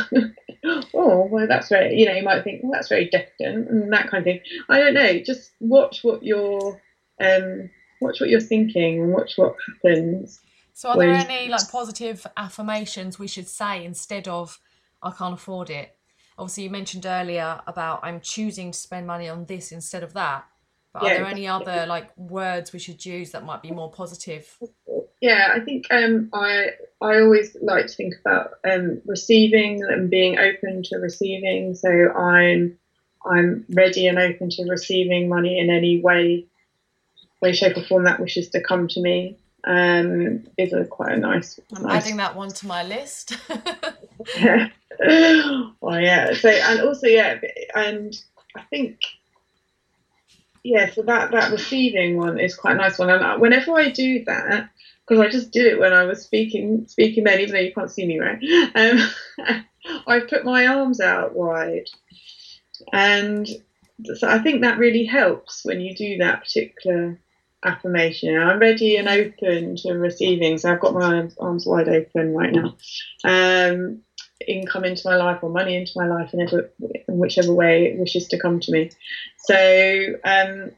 oh, 0.94 1.28
well, 1.32 1.48
that's 1.48 1.70
very, 1.70 1.98
you 1.98 2.06
know, 2.06 2.14
you 2.14 2.24
might 2.24 2.44
think, 2.44 2.62
well, 2.62 2.72
that's 2.74 2.90
very 2.90 3.10
decadent 3.10 3.70
and 3.70 3.92
that 3.94 4.10
kind 4.10 4.22
of 4.22 4.26
thing. 4.26 4.42
I 4.70 4.80
don't 4.80 4.94
know. 4.94 5.20
Just 5.20 5.52
watch 5.60 6.04
what 6.04 6.24
you're, 6.24 6.82
um, 7.22 7.70
watch 8.02 8.20
what 8.20 8.30
you're 8.30 8.40
thinking 8.40 9.02
and 9.02 9.14
watch 9.14 9.34
what 9.38 9.56
happens 9.68 10.42
so, 10.78 10.90
are 10.90 10.98
there 10.98 11.10
any 11.10 11.50
like 11.50 11.72
positive 11.72 12.28
affirmations 12.38 13.18
we 13.18 13.28
should 13.28 13.48
say 13.48 13.84
instead 13.84 14.28
of 14.28 14.60
"I 15.02 15.10
can't 15.10 15.34
afford 15.34 15.72
it"? 15.72 15.98
Obviously, 16.38 16.66
you 16.66 16.70
mentioned 16.70 17.08
earlier 17.08 17.60
about 17.66 18.02
I'm 18.04 18.22
choosing 18.22 18.72
to 18.72 18.78
spend 18.78 19.08
money 19.08 19.28
on 19.28 19.46
this 19.46 19.72
instead 19.72 20.04
of 20.04 20.14
that. 20.14 20.46
But 20.94 21.02
yeah, 21.02 21.10
are 21.10 21.16
there 21.16 21.26
any 21.26 21.48
other 21.48 21.88
like 21.88 22.16
words 22.16 22.74
we 22.74 22.78
should 22.78 23.04
use 23.04 23.32
that 23.32 23.44
might 23.44 23.64
be 23.64 23.72
more 23.72 23.90
positive? 23.90 24.56
Yeah, 25.20 25.52
I 25.56 25.62
think 25.62 25.88
um, 25.90 26.30
I 26.32 26.74
I 27.02 27.22
always 27.22 27.58
like 27.60 27.88
to 27.88 27.94
think 27.96 28.14
about 28.24 28.52
um, 28.64 29.02
receiving 29.08 29.82
and 29.82 30.12
being 30.12 30.38
open 30.38 30.84
to 30.84 30.98
receiving. 30.98 31.74
So 31.74 31.90
I'm 31.90 32.78
I'm 33.26 33.66
ready 33.70 34.06
and 34.06 34.20
open 34.20 34.52
to 34.52 34.70
receiving 34.70 35.28
money 35.28 35.58
in 35.58 35.72
any 35.72 36.02
way, 36.02 36.46
way, 37.42 37.54
shape, 37.54 37.78
or 37.78 37.84
form 37.84 38.04
that 38.04 38.20
wishes 38.20 38.50
to 38.50 38.62
come 38.62 38.88
to 38.90 39.02
me 39.02 39.40
um, 39.64 40.44
is 40.58 40.74
a 40.74 40.86
quite 40.86 41.14
a 41.14 41.18
nice. 41.18 41.60
I'm 41.76 41.84
nice... 41.84 42.04
adding 42.04 42.18
that 42.18 42.36
one 42.36 42.50
to 42.50 42.68
my 42.68 42.84
list. 42.84 43.38
yeah. 44.38 44.70
Well, 45.80 46.02
yeah. 46.02 46.34
So 46.34 46.50
and 46.50 46.82
also 46.82 47.08
yeah, 47.08 47.40
and 47.76 48.14
I 48.56 48.62
think 48.64 49.00
yeah. 50.64 50.90
So 50.92 51.04
that 51.04 51.32
that 51.32 51.52
receiving 51.52 52.18
one 52.18 52.40
is 52.40 52.56
quite 52.56 52.74
a 52.74 52.78
nice 52.78 52.98
one. 52.98 53.10
And 53.10 53.42
whenever 53.42 53.74
I 53.74 53.90
do 53.92 54.24
that, 54.26 54.70
because 55.08 55.24
I 55.24 55.30
just 55.30 55.52
did 55.52 55.68
it 55.68 55.80
when 55.80 55.94
I 55.94 56.04
was 56.06 56.24
speaking 56.24 56.86
speaking 56.88 57.24
then, 57.24 57.40
even 57.40 57.54
though 57.54 57.62
you 57.62 57.74
can't 57.74 57.92
see 57.92 58.06
me, 58.06 58.20
right? 58.20 58.40
Um, 58.76 60.02
I 60.06 60.20
put 60.20 60.44
my 60.44 60.68
arms 60.68 61.00
out 61.00 61.34
wide, 61.34 61.88
and 62.92 63.48
so 64.16 64.28
I 64.28 64.40
think 64.40 64.62
that 64.62 64.80
really 64.80 65.06
helps 65.06 65.64
when 65.64 65.80
you 65.80 65.96
do 65.96 66.18
that 66.18 66.42
particular 66.42 67.18
affirmation. 67.64 68.38
I'm 68.38 68.60
ready 68.60 68.98
and 68.98 69.08
open 69.08 69.76
to 69.78 69.94
receiving. 69.94 70.58
So 70.58 70.72
I've 70.72 70.80
got 70.80 70.94
my 70.94 71.30
arms, 71.40 71.66
wide 71.66 71.90
open 71.90 72.34
right 72.34 72.54
now. 72.54 72.76
Um, 73.24 74.02
income 74.48 74.86
into 74.86 75.08
my 75.08 75.16
life 75.16 75.40
or 75.42 75.50
money 75.50 75.76
into 75.76 75.94
my 75.96 76.08
life 76.08 76.34
in, 76.34 76.42
ever, 76.42 76.72
in 77.08 77.18
whichever 77.18 77.54
way 77.54 77.86
it 77.86 78.00
wishes 78.00 78.28
to 78.28 78.40
come 78.40 78.60
to 78.60 78.72
me. 78.72 78.92
So, 79.40 79.56
um, 80.24 80.72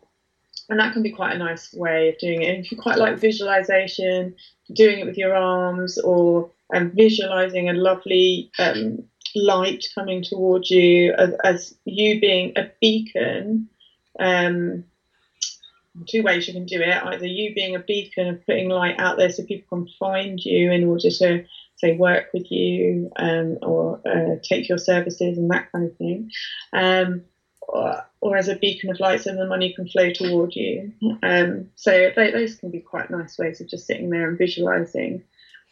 and 0.70 0.80
that 0.80 0.94
can 0.94 1.04
be 1.04 1.12
quite 1.12 1.36
a 1.36 1.40
nice 1.40 1.74
way 1.74 2.10
of 2.10 2.18
doing 2.20 2.42
it. 2.42 2.50
And 2.56 2.64
if 2.64 2.72
you 2.72 2.78
quite 2.78 2.98
like 2.98 3.18
visualization, 3.18 4.36
doing 4.74 5.00
it 5.00 5.06
with 5.06 5.18
your 5.18 5.36
arms 5.36 5.98
or 5.98 6.52
um, 6.74 6.92
visualizing 6.92 7.70
a 7.70 7.74
lovely 7.74 8.52
um, 8.60 9.04
light 9.36 9.86
coming 9.96 10.24
towards 10.24 10.70
you 10.70 11.14
as, 11.14 11.34
as 11.44 11.76
you 11.86 12.22
being 12.22 12.54
a 12.56 12.70
beacon 12.80 13.68
um, 14.20 14.84
two 16.08 16.24
ways 16.24 16.48
you 16.48 16.54
can 16.54 16.66
do 16.66 16.82
it 16.82 17.04
either 17.04 17.26
you 17.26 17.54
being 17.54 17.76
a 17.76 17.80
beacon 17.80 18.28
of 18.28 18.46
putting 18.46 18.70
light 18.70 19.00
out 19.00 19.18
there 19.18 19.30
so 19.30 19.44
people 19.44 19.78
can 19.78 19.94
find 20.00 20.40
you 20.44 20.72
in 20.72 20.88
order 20.88 21.10
to 21.10 21.46
say 21.80 21.96
work 21.98 22.28
with 22.34 22.52
you 22.52 23.12
um, 23.16 23.58
or 23.62 24.02
uh, 24.06 24.36
take 24.44 24.68
your 24.68 24.78
services 24.78 25.38
and 25.38 25.50
that 25.50 25.72
kind 25.72 25.86
of 25.86 25.98
thing 25.98 26.30
um, 26.74 27.22
or, 27.62 28.04
or, 28.22 28.38
as 28.38 28.48
a 28.48 28.56
beacon 28.56 28.90
of 28.90 29.00
light 29.00 29.22
so 29.22 29.34
the 29.34 29.46
money 29.46 29.74
can 29.74 29.88
flow 29.88 30.12
toward 30.12 30.56
you. 30.56 30.92
Um, 31.22 31.70
so 31.76 32.12
they, 32.16 32.32
those 32.32 32.56
can 32.56 32.72
be 32.72 32.80
quite 32.80 33.12
nice 33.12 33.38
ways 33.38 33.62
of 33.62 33.70
just 33.70 33.86
sitting 33.86 34.10
there 34.10 34.28
and 34.28 34.38
visualizing 34.38 35.24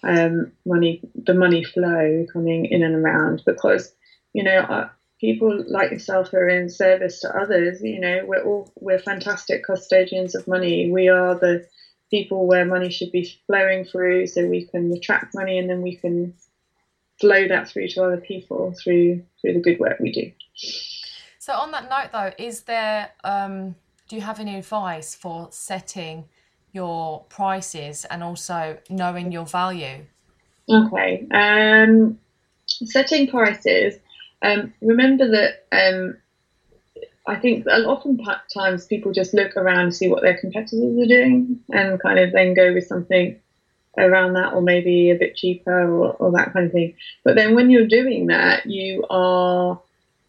um, 0.03 0.51
money 0.65 1.01
the 1.15 1.33
money 1.33 1.63
flow 1.63 2.25
coming 2.31 2.65
in 2.65 2.83
and 2.83 2.95
around 2.95 3.41
because 3.45 3.93
you 4.33 4.43
know 4.43 4.89
people 5.19 5.63
like 5.67 5.91
yourself 5.91 6.29
who 6.29 6.37
are 6.37 6.49
in 6.49 6.69
service 6.69 7.19
to 7.21 7.35
others, 7.35 7.81
you 7.81 7.99
know, 7.99 8.21
we're 8.25 8.43
all 8.43 8.71
we're 8.79 8.99
fantastic 8.99 9.63
custodians 9.63 10.35
of 10.35 10.47
money. 10.47 10.91
We 10.91 11.09
are 11.09 11.35
the 11.35 11.67
people 12.09 12.47
where 12.47 12.65
money 12.65 12.89
should 12.89 13.11
be 13.11 13.37
flowing 13.47 13.83
through 13.85 14.27
so 14.27 14.45
we 14.45 14.65
can 14.65 14.91
attract 14.93 15.35
money 15.35 15.57
and 15.57 15.69
then 15.69 15.81
we 15.81 15.95
can 15.95 16.33
flow 17.19 17.47
that 17.47 17.67
through 17.67 17.87
to 17.89 18.03
other 18.03 18.17
people 18.17 18.73
through 18.81 19.23
through 19.41 19.53
the 19.53 19.59
good 19.59 19.79
work 19.79 19.99
we 19.99 20.11
do. 20.11 20.31
So 21.39 21.53
on 21.53 21.71
that 21.71 21.89
note 21.89 22.11
though, 22.11 22.43
is 22.43 22.61
there 22.61 23.09
um, 23.23 23.75
do 24.07 24.15
you 24.15 24.21
have 24.21 24.39
any 24.39 24.55
advice 24.55 25.15
for 25.15 25.47
setting 25.51 26.25
your 26.71 27.23
prices 27.29 28.05
and 28.05 28.23
also 28.23 28.77
knowing 28.89 29.31
your 29.31 29.45
value? 29.45 30.05
Okay. 30.69 31.27
Um, 31.31 32.19
setting 32.65 33.27
prices. 33.27 33.95
Um, 34.41 34.73
remember 34.81 35.29
that 35.29 35.65
um, 35.71 36.17
I 37.25 37.35
think 37.35 37.67
often 37.67 38.19
times 38.53 38.85
people 38.85 39.11
just 39.11 39.33
look 39.33 39.57
around 39.57 39.79
and 39.79 39.95
see 39.95 40.07
what 40.07 40.21
their 40.21 40.37
competitors 40.37 40.97
are 40.97 41.07
doing 41.07 41.59
and 41.69 41.99
kind 41.99 42.19
of 42.19 42.31
then 42.31 42.53
go 42.53 42.73
with 42.73 42.87
something 42.87 43.39
around 43.97 44.33
that 44.33 44.53
or 44.53 44.61
maybe 44.61 45.09
a 45.09 45.15
bit 45.15 45.35
cheaper 45.35 45.89
or, 45.89 46.13
or 46.13 46.31
that 46.31 46.53
kind 46.53 46.67
of 46.67 46.71
thing. 46.71 46.93
But 47.23 47.35
then 47.35 47.55
when 47.55 47.69
you're 47.69 47.87
doing 47.87 48.27
that, 48.27 48.65
you 48.65 49.03
are 49.09 49.79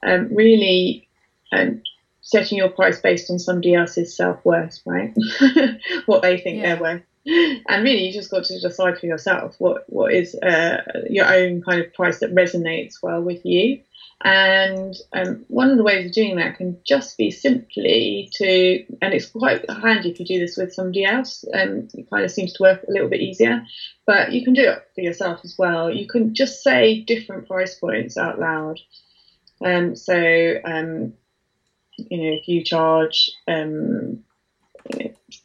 um, 0.02 0.34
really 0.34 1.06
um, 1.52 1.82
setting 2.22 2.58
your 2.58 2.70
price 2.70 3.00
based 3.00 3.30
on 3.30 3.38
somebody 3.38 3.74
else's 3.74 4.16
self 4.16 4.44
worth, 4.44 4.80
right? 4.84 5.14
what 6.06 6.22
they 6.22 6.38
think 6.38 6.58
yeah. 6.58 6.74
they're 6.74 6.82
worth. 6.82 7.02
And 7.26 7.84
really, 7.84 8.06
you 8.06 8.12
just 8.12 8.30
got 8.30 8.44
to 8.44 8.58
decide 8.58 8.98
for 8.98 9.04
yourself 9.04 9.54
what 9.58 9.84
what 9.88 10.14
is 10.14 10.34
uh, 10.36 10.82
your 11.10 11.26
own 11.26 11.62
kind 11.62 11.80
of 11.80 11.92
price 11.92 12.20
that 12.20 12.34
resonates 12.34 13.02
well 13.02 13.20
with 13.20 13.44
you. 13.44 13.80
And 14.24 14.96
um, 15.12 15.44
one 15.46 15.70
of 15.70 15.76
the 15.76 15.84
ways 15.84 16.06
of 16.06 16.12
doing 16.12 16.36
that 16.36 16.56
can 16.56 16.76
just 16.84 17.16
be 17.16 17.30
simply 17.30 18.28
to, 18.32 18.84
and 19.00 19.14
it's 19.14 19.26
quite 19.26 19.64
handy 19.70 20.10
if 20.10 20.18
you 20.18 20.26
do 20.26 20.40
this 20.40 20.56
with 20.56 20.72
somebody 20.72 21.04
else. 21.04 21.44
Um, 21.54 21.86
it 21.94 22.10
kind 22.10 22.24
of 22.24 22.30
seems 22.32 22.52
to 22.54 22.62
work 22.64 22.82
a 22.82 22.90
little 22.90 23.08
bit 23.08 23.20
easier, 23.20 23.62
but 24.06 24.32
you 24.32 24.42
can 24.42 24.54
do 24.54 24.68
it 24.68 24.82
for 24.94 25.02
yourself 25.02 25.40
as 25.44 25.54
well. 25.56 25.88
You 25.88 26.08
can 26.08 26.34
just 26.34 26.64
say 26.64 27.04
different 27.04 27.46
price 27.46 27.76
points 27.76 28.16
out 28.16 28.40
loud. 28.40 28.80
Um, 29.64 29.94
so, 29.94 30.14
um, 30.64 31.12
you 31.96 32.18
know, 32.18 32.36
if 32.36 32.48
you 32.48 32.64
charge 32.64 33.30
um, 33.46 34.18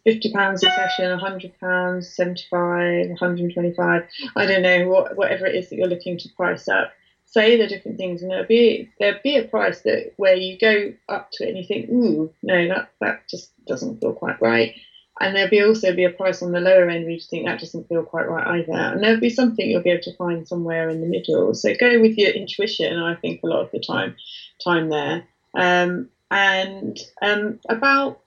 fifty 0.03 0.31
pounds 0.31 0.63
a 0.63 0.71
session, 0.71 1.19
hundred 1.19 1.51
pounds, 1.59 2.15
seventy-five, 2.15 3.07
one 3.07 3.17
hundred 3.17 3.43
and 3.43 3.53
twenty-five. 3.53 4.01
I 4.35 4.45
don't 4.47 4.63
know 4.63 4.87
what, 4.87 5.15
whatever 5.15 5.45
it 5.45 5.55
is 5.55 5.69
that 5.69 5.75
you're 5.75 5.87
looking 5.87 6.17
to 6.17 6.29
price 6.35 6.67
up 6.67 6.91
say 7.33 7.57
the 7.57 7.67
different 7.67 7.97
things, 7.97 8.21
and 8.21 8.29
there'll 8.29 8.45
be 8.45 8.89
there'll 8.99 9.19
be 9.23 9.37
a 9.37 9.43
price 9.43 9.81
that 9.81 10.13
where 10.17 10.35
you 10.35 10.57
go 10.57 10.93
up 11.09 11.29
to 11.31 11.43
it 11.43 11.49
and 11.49 11.57
you 11.57 11.63
think, 11.63 11.89
ooh, 11.89 12.31
no, 12.43 12.67
that 12.67 12.91
that 13.01 13.27
just 13.27 13.51
doesn't 13.65 13.99
feel 13.99 14.13
quite 14.13 14.41
right. 14.41 14.75
And 15.19 15.35
there'll 15.35 15.49
be 15.49 15.61
also 15.61 15.95
be 15.95 16.05
a 16.05 16.09
price 16.09 16.41
on 16.41 16.51
the 16.51 16.59
lower 16.59 16.89
end 16.89 17.03
where 17.03 17.13
you 17.13 17.19
think 17.19 17.45
that 17.45 17.59
doesn't 17.59 17.87
feel 17.87 18.03
quite 18.03 18.27
right 18.27 18.59
either. 18.59 18.73
And 18.73 19.03
there'll 19.03 19.19
be 19.19 19.29
something 19.29 19.69
you'll 19.69 19.83
be 19.83 19.91
able 19.91 20.03
to 20.03 20.15
find 20.15 20.47
somewhere 20.47 20.89
in 20.89 21.01
the 21.01 21.07
middle. 21.07 21.53
So 21.53 21.73
go 21.79 22.01
with 22.01 22.17
your 22.17 22.31
intuition. 22.31 22.97
I 22.97 23.15
think 23.15 23.41
a 23.43 23.47
lot 23.47 23.61
of 23.61 23.71
the 23.71 23.79
time, 23.79 24.15
time 24.63 24.89
there. 24.89 25.27
Um, 25.53 26.09
and 26.31 26.97
um, 27.21 27.59
about 27.69 28.21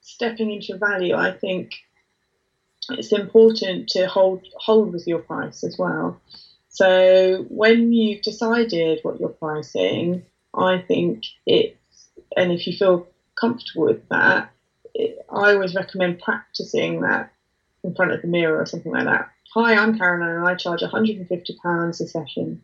stepping 0.00 0.50
into 0.50 0.76
value, 0.76 1.14
I 1.14 1.32
think 1.32 1.74
it's 2.90 3.12
important 3.12 3.88
to 3.90 4.06
hold 4.08 4.44
hold 4.56 4.92
with 4.92 5.06
your 5.06 5.20
price 5.20 5.62
as 5.62 5.78
well. 5.78 6.20
So 6.76 7.46
when 7.48 7.90
you've 7.94 8.20
decided 8.20 9.00
what 9.02 9.18
you're 9.18 9.30
pricing, 9.30 10.26
I 10.54 10.84
think 10.86 11.24
it's, 11.46 12.10
and 12.36 12.52
if 12.52 12.66
you 12.66 12.76
feel 12.76 13.06
comfortable 13.34 13.86
with 13.86 14.06
that, 14.10 14.50
it, 14.92 15.24
I 15.30 15.54
always 15.54 15.74
recommend 15.74 16.20
practicing 16.20 17.00
that 17.00 17.32
in 17.82 17.94
front 17.94 18.12
of 18.12 18.20
the 18.20 18.28
mirror 18.28 18.60
or 18.60 18.66
something 18.66 18.92
like 18.92 19.06
that. 19.06 19.30
Hi, 19.54 19.74
I'm 19.74 19.96
Caroline 19.96 20.36
and 20.36 20.46
I 20.46 20.54
charge 20.54 20.82
£150 20.82 21.88
a 21.88 22.06
session 22.06 22.60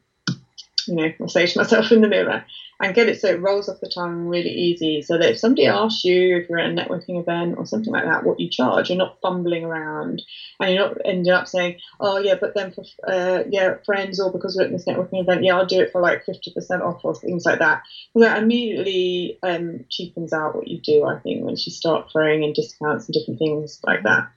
you 0.87 0.95
know, 0.95 1.13
I'll 1.21 1.29
say 1.29 1.47
to 1.47 1.59
myself 1.59 1.93
in 1.93 2.01
the 2.01 2.09
mirror 2.09 2.45
and 2.83 2.97
get 2.97 3.09
it 3.09 3.21
so 3.21 3.29
it 3.29 3.41
rolls 3.41 3.69
off 3.69 3.81
the 3.81 3.89
tongue 3.89 4.27
really 4.27 4.51
easy. 4.51 5.03
So 5.03 5.17
that 5.17 5.31
if 5.31 5.39
somebody 5.39 5.69
asks 5.69 6.05
you 6.05 6.37
if 6.37 6.49
you're 6.49 6.59
at 6.59 6.71
a 6.71 6.75
networking 6.75 7.21
event 7.21 7.55
or 7.57 7.65
something 7.65 7.93
like 7.93 8.05
that, 8.05 8.25
what 8.25 8.41
you 8.41 8.51
charge, 8.51 8.91
you're 8.91 8.99
not 8.99 9.21
fumbling 9.23 9.65
around 9.65 10.21
and 10.59 10.75
you're 10.75 10.89
not 10.89 10.99
ending 11.05 11.33
up 11.33 11.47
saying, 11.47 11.79
oh 12.01 12.19
yeah, 12.19 12.35
but 12.41 12.55
then 12.55 12.73
for 12.73 12.85
uh, 13.07 13.45
yeah 13.49 13.75
friends 13.87 14.19
or 14.19 14.33
because 14.33 14.57
we're 14.57 14.65
at 14.65 14.73
this 14.73 14.85
networking 14.85 15.21
event, 15.21 15.45
yeah, 15.45 15.57
I'll 15.57 15.65
do 15.65 15.81
it 15.81 15.93
for 15.93 16.01
like 16.01 16.27
50% 16.27 16.81
off 16.81 17.05
or 17.05 17.15
things 17.15 17.47
like 17.47 17.61
that. 17.61 17.83
Well, 18.15 18.29
that 18.29 18.43
immediately 18.43 19.39
um, 19.45 19.85
cheapens 19.89 20.33
out 20.33 20.57
what 20.57 20.67
you 20.67 20.81
do. 20.81 21.05
I 21.05 21.21
think 21.21 21.45
once 21.45 21.65
you 21.65 21.73
start 21.73 22.11
throwing 22.11 22.43
in 22.43 22.53
discounts 22.53 23.07
and 23.07 23.15
different 23.15 23.39
things 23.39 23.79
like 23.85 24.03
that, 24.03 24.29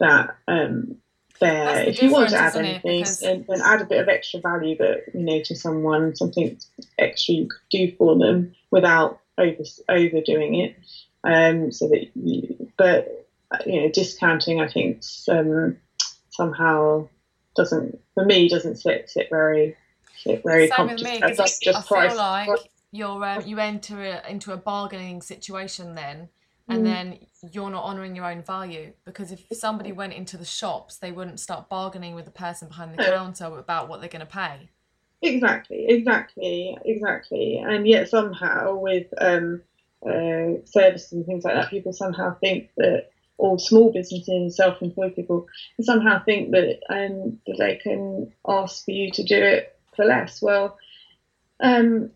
that 0.00 0.36
um, 0.48 0.96
there. 1.42 1.88
If 1.88 2.02
you 2.02 2.10
want 2.10 2.30
to 2.30 2.36
add 2.36 2.56
anything, 2.56 3.00
because... 3.00 3.20
then, 3.20 3.44
then, 3.48 3.60
add 3.62 3.82
a 3.82 3.86
bit 3.86 4.00
of 4.00 4.08
extra 4.08 4.40
value 4.40 4.76
that 4.78 5.04
you 5.12 5.20
know 5.20 5.42
to 5.42 5.54
someone, 5.54 6.16
something 6.16 6.58
extra 6.98 7.34
you 7.34 7.48
could 7.48 7.60
do 7.70 7.96
for 7.96 8.18
them 8.18 8.54
without 8.70 9.20
over 9.38 9.62
overdoing 9.88 10.54
it. 10.54 10.76
Um, 11.24 11.70
so 11.70 11.88
that 11.88 12.06
you, 12.14 12.70
but 12.76 13.26
you 13.66 13.82
know, 13.82 13.90
discounting, 13.90 14.60
I 14.60 14.68
think 14.68 15.02
um, 15.28 15.76
somehow 16.30 17.08
doesn't 17.54 18.00
for 18.14 18.24
me 18.24 18.48
doesn't 18.48 18.76
sit 18.76 19.10
sit 19.10 19.28
very 19.30 19.76
sit 20.16 20.42
very 20.44 20.68
Same 20.68 20.88
with 20.88 21.02
me, 21.02 21.20
just, 21.20 21.62
just 21.62 21.78
I 21.78 21.82
price, 21.82 22.12
feel 22.12 22.18
like 22.18 22.60
you're 22.92 23.24
um, 23.24 23.42
you 23.46 23.58
enter 23.58 24.02
a, 24.02 24.30
into 24.30 24.52
a 24.52 24.56
bargaining 24.56 25.20
situation 25.20 25.94
then 25.94 26.28
and 26.68 26.82
mm. 26.82 26.84
then 26.84 27.18
you're 27.52 27.70
not 27.70 27.84
honoring 27.84 28.14
your 28.14 28.24
own 28.24 28.42
value 28.42 28.92
because 29.04 29.32
if 29.32 29.44
somebody 29.52 29.92
went 29.92 30.12
into 30.12 30.36
the 30.36 30.44
shops 30.44 30.98
they 30.98 31.12
wouldn't 31.12 31.40
start 31.40 31.68
bargaining 31.68 32.14
with 32.14 32.24
the 32.24 32.30
person 32.30 32.68
behind 32.68 32.92
the 32.96 33.02
counter 33.04 33.46
about 33.58 33.88
what 33.88 34.00
they're 34.00 34.08
going 34.08 34.20
to 34.20 34.26
pay. 34.26 34.70
Exactly 35.22 35.86
exactly 35.88 36.76
exactly. 36.84 37.58
And 37.58 37.86
yet 37.86 38.08
somehow 38.08 38.76
with 38.76 39.06
um, 39.20 39.62
uh, 40.04 40.64
services 40.64 41.12
and 41.12 41.26
things 41.26 41.44
like 41.44 41.54
that 41.54 41.70
people 41.70 41.92
somehow 41.92 42.36
think 42.40 42.70
that 42.76 43.10
all 43.38 43.58
small 43.58 43.92
businesses 43.92 44.56
self-employed 44.56 45.16
people 45.16 45.46
somehow 45.80 46.22
think 46.24 46.52
that 46.52 46.80
um, 46.88 47.38
that 47.46 47.56
they 47.58 47.76
can 47.76 48.32
ask 48.46 48.84
for 48.84 48.90
you 48.90 49.10
to 49.12 49.22
do 49.22 49.36
it 49.36 49.76
for 49.96 50.04
less. 50.04 50.42
Well 50.42 50.76
um, 51.60 52.10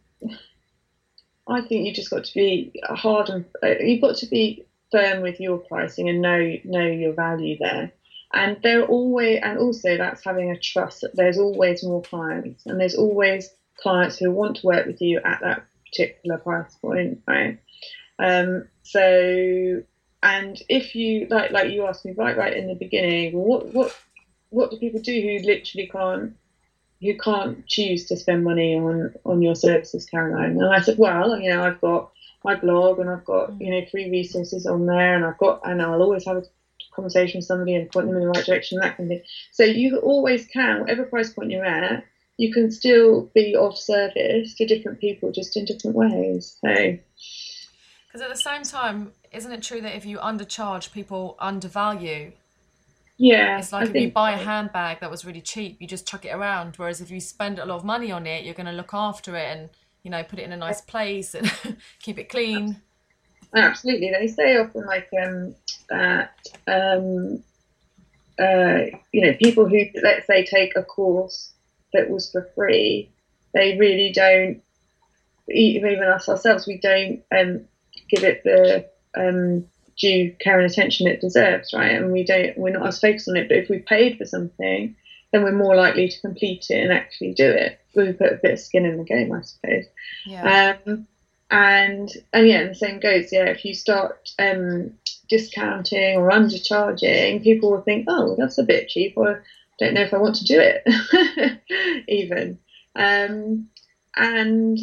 I 1.48 1.60
think 1.60 1.86
you 1.86 1.92
just 1.92 2.10
got 2.10 2.24
to 2.24 2.34
be 2.34 2.72
hard 2.84 3.28
and 3.28 3.44
uh, 3.62 3.74
you've 3.80 4.00
got 4.00 4.16
to 4.16 4.26
be 4.26 4.64
firm 4.90 5.22
with 5.22 5.40
your 5.40 5.58
pricing 5.58 6.08
and 6.08 6.20
know 6.20 6.56
know 6.64 6.86
your 6.86 7.12
value 7.12 7.56
there. 7.58 7.92
And 8.32 8.58
there 8.62 8.82
are 8.82 8.86
always 8.86 9.40
and 9.42 9.58
also 9.58 9.96
that's 9.96 10.24
having 10.24 10.50
a 10.50 10.58
trust 10.58 11.02
that 11.02 11.14
there's 11.14 11.38
always 11.38 11.84
more 11.84 12.02
clients 12.02 12.66
and 12.66 12.80
there's 12.80 12.96
always 12.96 13.50
clients 13.78 14.18
who 14.18 14.30
want 14.30 14.56
to 14.56 14.66
work 14.66 14.86
with 14.86 15.00
you 15.00 15.20
at 15.24 15.40
that 15.42 15.64
particular 15.86 16.38
price 16.38 16.74
point, 16.76 17.20
right? 17.26 17.58
Um, 18.18 18.68
so 18.82 19.82
and 20.22 20.62
if 20.68 20.94
you 20.94 21.28
like 21.30 21.52
like 21.52 21.70
you 21.70 21.86
asked 21.86 22.04
me 22.04 22.12
right 22.16 22.36
right 22.36 22.56
in 22.56 22.66
the 22.66 22.74
beginning, 22.74 23.36
what 23.36 23.72
what 23.72 23.96
what 24.50 24.70
do 24.70 24.78
people 24.78 25.00
do 25.00 25.12
who 25.12 25.46
literally 25.46 25.88
can't 25.92 26.36
you 26.98 27.18
can't 27.18 27.66
choose 27.66 28.06
to 28.06 28.16
spend 28.16 28.44
money 28.44 28.76
on 28.76 29.14
on 29.24 29.42
your 29.42 29.54
services, 29.54 30.06
Caroline. 30.06 30.60
And 30.60 30.74
I 30.74 30.80
said, 30.80 30.98
well, 30.98 31.38
you 31.38 31.50
know, 31.50 31.62
I've 31.62 31.80
got 31.80 32.12
my 32.44 32.54
blog 32.54 32.98
and 32.98 33.10
I've 33.10 33.24
got 33.24 33.50
mm. 33.50 33.60
you 33.60 33.70
know 33.70 33.86
free 33.90 34.10
resources 34.10 34.66
on 34.66 34.86
there, 34.86 35.14
and 35.16 35.24
I've 35.24 35.38
got 35.38 35.60
and 35.64 35.82
I'll 35.82 36.02
always 36.02 36.24
have 36.26 36.38
a 36.38 36.44
conversation 36.94 37.38
with 37.38 37.44
somebody 37.44 37.74
and 37.74 37.90
point 37.90 38.06
them 38.06 38.16
in 38.16 38.22
the 38.22 38.28
right 38.28 38.44
direction, 38.44 38.78
that 38.80 38.96
kind 38.96 39.12
of 39.12 39.18
thing. 39.18 39.26
So 39.52 39.64
you 39.64 39.98
always 39.98 40.46
can, 40.46 40.80
whatever 40.80 41.04
price 41.04 41.30
point 41.30 41.50
you're 41.50 41.64
at, 41.64 42.04
you 42.38 42.52
can 42.52 42.70
still 42.70 43.30
be 43.34 43.54
of 43.54 43.76
service 43.78 44.54
to 44.54 44.66
different 44.66 45.00
people, 45.00 45.30
just 45.30 45.56
in 45.56 45.66
different 45.66 45.96
ways. 45.96 46.56
So. 46.64 46.98
Because 48.06 48.22
at 48.22 48.30
the 48.30 48.36
same 48.36 48.62
time, 48.62 49.12
isn't 49.30 49.52
it 49.52 49.62
true 49.62 49.82
that 49.82 49.94
if 49.94 50.06
you 50.06 50.16
undercharge, 50.18 50.92
people 50.92 51.36
undervalue 51.38 52.32
yeah. 53.18 53.58
It's 53.58 53.72
like 53.72 53.88
I 53.88 53.90
if 53.90 53.96
you 53.96 54.10
buy 54.10 54.32
a 54.32 54.36
handbag 54.36 55.00
that 55.00 55.10
was 55.10 55.24
really 55.24 55.40
cheap, 55.40 55.80
you 55.80 55.86
just 55.86 56.06
chuck 56.06 56.24
it 56.24 56.30
around. 56.34 56.76
Whereas 56.76 57.00
if 57.00 57.10
you 57.10 57.20
spend 57.20 57.58
a 57.58 57.64
lot 57.64 57.76
of 57.76 57.84
money 57.84 58.12
on 58.12 58.26
it, 58.26 58.44
you're 58.44 58.54
going 58.54 58.66
to 58.66 58.72
look 58.72 58.92
after 58.92 59.36
it 59.36 59.56
and, 59.56 59.70
you 60.02 60.10
know, 60.10 60.22
put 60.22 60.38
it 60.38 60.42
in 60.42 60.52
a 60.52 60.56
nice 60.56 60.80
place 60.80 61.34
and 61.34 61.50
keep 62.02 62.18
it 62.18 62.28
clean. 62.28 62.80
Absolutely. 63.54 64.10
They 64.10 64.26
say 64.26 64.58
often 64.58 64.84
like 64.86 65.08
um, 65.24 65.54
that, 65.88 66.36
um, 66.66 67.42
uh, 68.38 68.96
you 69.12 69.22
know, 69.22 69.34
people 69.40 69.66
who, 69.66 69.80
let's 70.02 70.26
say, 70.26 70.44
take 70.44 70.76
a 70.76 70.82
course 70.82 71.52
that 71.94 72.10
was 72.10 72.30
for 72.30 72.50
free, 72.54 73.10
they 73.54 73.78
really 73.78 74.12
don't, 74.12 74.62
even 75.48 76.02
us 76.02 76.28
ourselves, 76.28 76.66
we 76.66 76.78
don't 76.78 77.22
um, 77.34 77.64
give 78.10 78.24
it 78.24 78.42
the 78.44 78.86
um, 79.16 79.64
due 79.98 80.34
care 80.40 80.60
and 80.60 80.70
attention 80.70 81.06
it 81.06 81.20
deserves, 81.20 81.72
right? 81.72 81.92
And 81.92 82.12
we 82.12 82.24
don't, 82.24 82.56
we're 82.56 82.70
not 82.70 82.86
as 82.86 83.00
focused 83.00 83.28
on 83.28 83.36
it. 83.36 83.48
But 83.48 83.58
if 83.58 83.68
we 83.68 83.78
paid 83.78 84.18
for 84.18 84.24
something, 84.24 84.94
then 85.32 85.42
we're 85.42 85.52
more 85.52 85.74
likely 85.74 86.08
to 86.08 86.20
complete 86.20 86.66
it 86.70 86.82
and 86.82 86.92
actually 86.92 87.32
do 87.34 87.48
it. 87.48 87.80
We 87.94 88.12
put 88.12 88.32
a 88.32 88.40
bit 88.42 88.52
of 88.52 88.60
skin 88.60 88.84
in 88.84 88.98
the 88.98 89.04
game, 89.04 89.32
I 89.32 89.40
suppose. 89.42 89.84
Yeah. 90.26 90.76
Um, 90.86 91.06
and 91.50 92.10
and 92.32 92.48
yeah, 92.48 92.60
and 92.60 92.70
the 92.70 92.74
same 92.74 93.00
goes. 93.00 93.32
Yeah, 93.32 93.44
if 93.44 93.64
you 93.64 93.72
start 93.72 94.30
um, 94.38 94.92
discounting 95.28 96.16
or 96.16 96.30
undercharging, 96.30 97.42
people 97.42 97.70
will 97.70 97.82
think, 97.82 98.06
oh, 98.08 98.34
that's 98.36 98.58
a 98.58 98.64
bit 98.64 98.88
cheap, 98.88 99.14
or 99.16 99.44
don't 99.78 99.94
know 99.94 100.02
if 100.02 100.12
I 100.12 100.18
want 100.18 100.36
to 100.36 100.44
do 100.44 100.60
it, 100.60 101.60
even. 102.08 102.58
Um, 102.96 103.68
and 104.16 104.78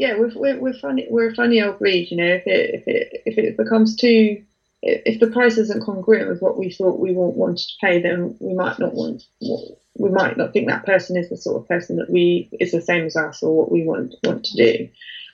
yeah, 0.00 0.16
we're, 0.16 0.32
we're, 0.34 0.58
we're 0.58 0.72
funny. 0.72 1.06
We're 1.10 1.28
a 1.28 1.34
funny 1.34 1.60
old 1.60 1.78
breed, 1.78 2.10
you 2.10 2.16
know. 2.16 2.24
If 2.24 2.46
it 2.46 2.70
if 2.74 2.88
it 2.88 3.22
if 3.26 3.36
it 3.36 3.56
becomes 3.58 3.94
too, 3.94 4.42
if 4.80 5.20
the 5.20 5.26
price 5.26 5.58
isn't 5.58 5.82
congruent 5.84 6.30
with 6.30 6.40
what 6.40 6.56
we 6.56 6.70
thought 6.70 6.98
we 6.98 7.12
wanted 7.12 7.58
to 7.58 7.74
pay, 7.82 8.00
then 8.00 8.34
we 8.40 8.54
might 8.54 8.78
not 8.78 8.94
want. 8.94 9.24
We 9.98 10.08
might 10.08 10.38
not 10.38 10.54
think 10.54 10.68
that 10.68 10.86
person 10.86 11.18
is 11.18 11.28
the 11.28 11.36
sort 11.36 11.60
of 11.60 11.68
person 11.68 11.96
that 11.96 12.08
we 12.08 12.48
is 12.58 12.72
the 12.72 12.80
same 12.80 13.04
as 13.04 13.14
us 13.14 13.42
or 13.42 13.54
what 13.54 13.70
we 13.70 13.84
want 13.84 14.14
want 14.24 14.46
to 14.46 14.56
do. 14.56 14.88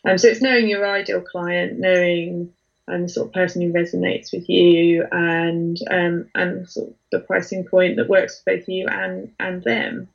Um, 0.05 0.19
so 0.19 0.27
it's 0.27 0.43
knowing 0.43 0.67
your 0.69 0.85
ideal 0.85 1.21
client, 1.21 1.79
knowing 1.79 2.53
and 2.89 3.05
the 3.05 3.09
sort 3.09 3.29
of 3.29 3.35
person 3.35 3.63
who 3.63 3.73
resonates 3.73 4.33
with 4.33 4.49
you, 4.49 5.05
and 5.13 5.79
um, 5.93 6.27
and 6.35 6.69
sort 6.69 6.89
of 6.89 6.95
the 7.13 7.21
pricing 7.21 7.65
point 7.65 7.99
that 7.99 8.09
works 8.09 8.41
for 8.41 8.57
both 8.57 8.69
you 8.69 8.89
and 8.89 9.31
and 9.39 9.63
them. 9.63 10.09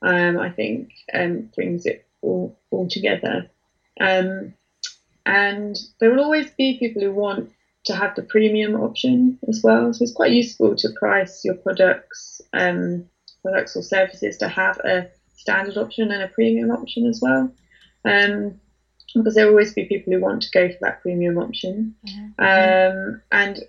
Um, 0.00 0.38
I 0.38 0.50
think 0.50 0.90
um, 1.12 1.50
brings 1.56 1.86
it 1.86 2.06
all 2.22 2.56
all 2.70 2.88
together. 2.88 3.50
Um, 4.00 4.54
and 5.24 5.76
there 5.98 6.10
will 6.10 6.22
always 6.22 6.50
be 6.52 6.78
people 6.78 7.02
who 7.02 7.12
want 7.12 7.50
to 7.86 7.94
have 7.94 8.14
the 8.14 8.22
premium 8.22 8.74
option 8.74 9.38
as 9.48 9.60
well. 9.62 9.92
So 9.92 10.02
it's 10.02 10.12
quite 10.12 10.32
useful 10.32 10.76
to 10.76 10.88
price 10.98 11.44
your 11.44 11.54
products, 11.54 12.40
um, 12.52 13.06
products 13.42 13.76
or 13.76 13.82
services 13.82 14.36
to 14.38 14.48
have 14.48 14.78
a 14.78 15.08
standard 15.34 15.76
option 15.76 16.10
and 16.10 16.22
a 16.22 16.28
premium 16.28 16.70
option 16.70 17.06
as 17.06 17.20
well. 17.20 17.50
Um, 18.04 18.60
because 19.14 19.34
there 19.34 19.46
will 19.46 19.52
always 19.52 19.72
be 19.72 19.86
people 19.86 20.12
who 20.12 20.20
want 20.20 20.42
to 20.42 20.50
go 20.50 20.68
for 20.68 20.78
that 20.82 21.00
premium 21.00 21.38
option. 21.38 21.94
Mm-hmm. 22.06 22.42
Um, 22.42 23.22
and 23.32 23.62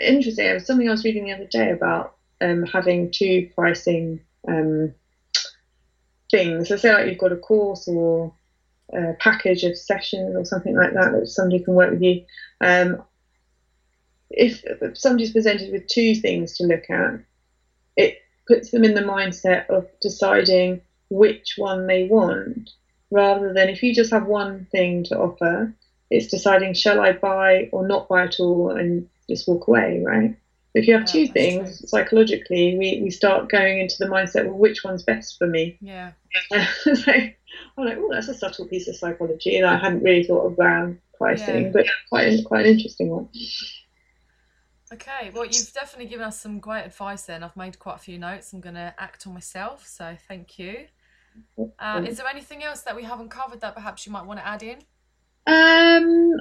interesting, 0.00 0.46
it 0.46 0.54
was 0.54 0.66
something 0.66 0.88
I 0.88 0.92
was 0.92 1.04
reading 1.04 1.24
the 1.24 1.32
other 1.32 1.46
day 1.46 1.70
about 1.70 2.16
um, 2.40 2.64
having 2.64 3.10
two 3.10 3.50
pricing 3.54 4.20
um, 4.46 4.94
things. 6.30 6.68
So 6.68 6.76
say 6.76 6.92
like 6.92 7.08
you've 7.08 7.18
got 7.18 7.32
a 7.32 7.36
course 7.36 7.88
or 7.88 8.32
a 8.92 9.14
package 9.18 9.64
of 9.64 9.76
sessions 9.76 10.34
or 10.36 10.44
something 10.44 10.74
like 10.74 10.92
that 10.92 11.12
that 11.12 11.26
somebody 11.26 11.62
can 11.62 11.74
work 11.74 11.90
with 11.90 12.02
you. 12.02 12.22
Um, 12.60 13.02
if, 14.30 14.62
if 14.64 14.96
somebody's 14.96 15.32
presented 15.32 15.72
with 15.72 15.86
two 15.86 16.14
things 16.14 16.56
to 16.56 16.64
look 16.64 16.88
at, 16.88 17.20
it 17.96 18.18
puts 18.46 18.70
them 18.70 18.84
in 18.84 18.94
the 18.94 19.00
mindset 19.00 19.68
of 19.68 19.86
deciding 20.00 20.80
which 21.10 21.54
one 21.56 21.86
they 21.86 22.04
want 22.04 22.70
rather 23.10 23.52
than 23.52 23.68
if 23.68 23.82
you 23.82 23.94
just 23.94 24.10
have 24.10 24.26
one 24.26 24.66
thing 24.72 25.04
to 25.04 25.18
offer, 25.18 25.72
it's 26.10 26.26
deciding 26.26 26.74
shall 26.74 27.00
I 27.00 27.12
buy 27.12 27.68
or 27.70 27.86
not 27.86 28.08
buy 28.08 28.24
at 28.24 28.40
all 28.40 28.70
and 28.70 29.06
just 29.28 29.46
walk 29.46 29.68
away, 29.68 30.02
right? 30.04 30.34
If 30.74 30.86
you 30.86 30.94
have 30.94 31.02
yeah, 31.02 31.12
two 31.12 31.26
things, 31.28 31.78
true. 31.78 31.88
psychologically, 31.88 32.76
we, 32.78 33.00
we 33.02 33.10
start 33.10 33.50
going 33.50 33.78
into 33.78 33.96
the 33.98 34.06
mindset, 34.06 34.46
well, 34.46 34.58
which 34.58 34.82
one's 34.84 35.02
best 35.02 35.36
for 35.36 35.46
me? 35.46 35.76
Yeah. 35.82 36.12
so 36.48 37.12
I'm 37.12 37.34
like, 37.76 37.98
oh, 37.98 38.08
that's 38.10 38.28
a 38.28 38.34
subtle 38.34 38.66
piece 38.66 38.88
of 38.88 38.96
psychology 38.96 39.60
that 39.60 39.68
I 39.68 39.76
hadn't 39.76 40.02
really 40.02 40.24
thought 40.24 40.46
of 40.46 40.58
around 40.58 40.98
pricing, 41.18 41.64
yeah. 41.64 41.70
but 41.72 41.86
quite 42.08 42.44
quite 42.46 42.66
an 42.66 42.72
interesting 42.72 43.10
one. 43.10 43.28
Okay, 44.92 45.30
well, 45.34 45.44
you've 45.44 45.72
definitely 45.72 46.06
given 46.06 46.26
us 46.26 46.40
some 46.40 46.58
great 46.58 46.84
advice. 46.84 47.22
Then 47.22 47.42
I've 47.42 47.56
made 47.56 47.78
quite 47.78 47.96
a 47.96 47.98
few 47.98 48.18
notes. 48.18 48.52
I'm 48.52 48.60
going 48.60 48.74
to 48.74 48.94
act 48.98 49.26
on 49.26 49.32
myself. 49.32 49.86
So 49.86 50.16
thank 50.28 50.58
you. 50.58 50.86
Uh, 51.78 52.04
is 52.06 52.18
there 52.18 52.26
anything 52.26 52.62
else 52.62 52.82
that 52.82 52.94
we 52.94 53.04
haven't 53.04 53.30
covered 53.30 53.62
that 53.62 53.74
perhaps 53.74 54.06
you 54.06 54.12
might 54.12 54.26
want 54.26 54.40
to 54.40 54.46
add 54.46 54.62
in? 54.62 54.82
Um. 55.46 56.40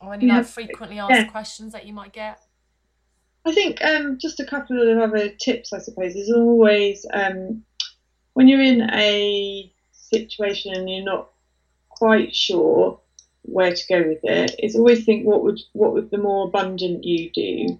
Or 0.00 0.14
any 0.14 0.26
yeah, 0.26 0.38
like 0.38 0.46
frequently 0.46 0.98
asked 0.98 1.12
yeah. 1.12 1.24
questions 1.24 1.72
that 1.72 1.86
you 1.86 1.92
might 1.92 2.12
get? 2.12 2.40
I 3.46 3.52
think 3.52 3.82
um, 3.82 4.18
just 4.18 4.40
a 4.40 4.44
couple 4.44 4.80
of 4.80 4.98
other 4.98 5.30
tips, 5.30 5.72
I 5.72 5.78
suppose, 5.78 6.14
is 6.14 6.30
always 6.30 7.06
um, 7.12 7.62
when 8.34 8.48
you're 8.48 8.62
in 8.62 8.82
a 8.90 9.72
situation 9.92 10.74
and 10.74 10.88
you're 10.88 11.04
not 11.04 11.30
quite 11.88 12.34
sure 12.34 13.00
where 13.42 13.74
to 13.74 13.86
go 13.88 13.98
with 14.06 14.20
it, 14.22 14.54
it's 14.58 14.76
always 14.76 15.04
think 15.04 15.26
what 15.26 15.42
would 15.42 15.60
what 15.72 15.92
would 15.92 16.10
the 16.10 16.18
more 16.18 16.46
abundant 16.46 17.04
you 17.04 17.30
do 17.30 17.78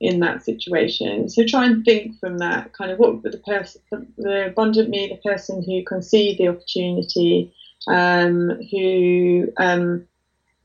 in 0.00 0.20
that 0.20 0.42
situation. 0.42 1.28
So 1.28 1.46
try 1.46 1.64
and 1.66 1.84
think 1.84 2.18
from 2.18 2.38
that 2.38 2.72
kind 2.72 2.90
of 2.90 2.98
what 2.98 3.22
would 3.22 3.32
the 3.32 3.38
person, 3.38 3.80
the 4.18 4.46
abundant 4.46 4.88
me, 4.88 5.08
the 5.08 5.30
person 5.30 5.62
who 5.62 5.84
can 5.84 6.02
see 6.02 6.36
the 6.36 6.48
opportunity, 6.48 7.54
um, 7.86 8.58
who 8.70 9.48
um, 9.58 10.06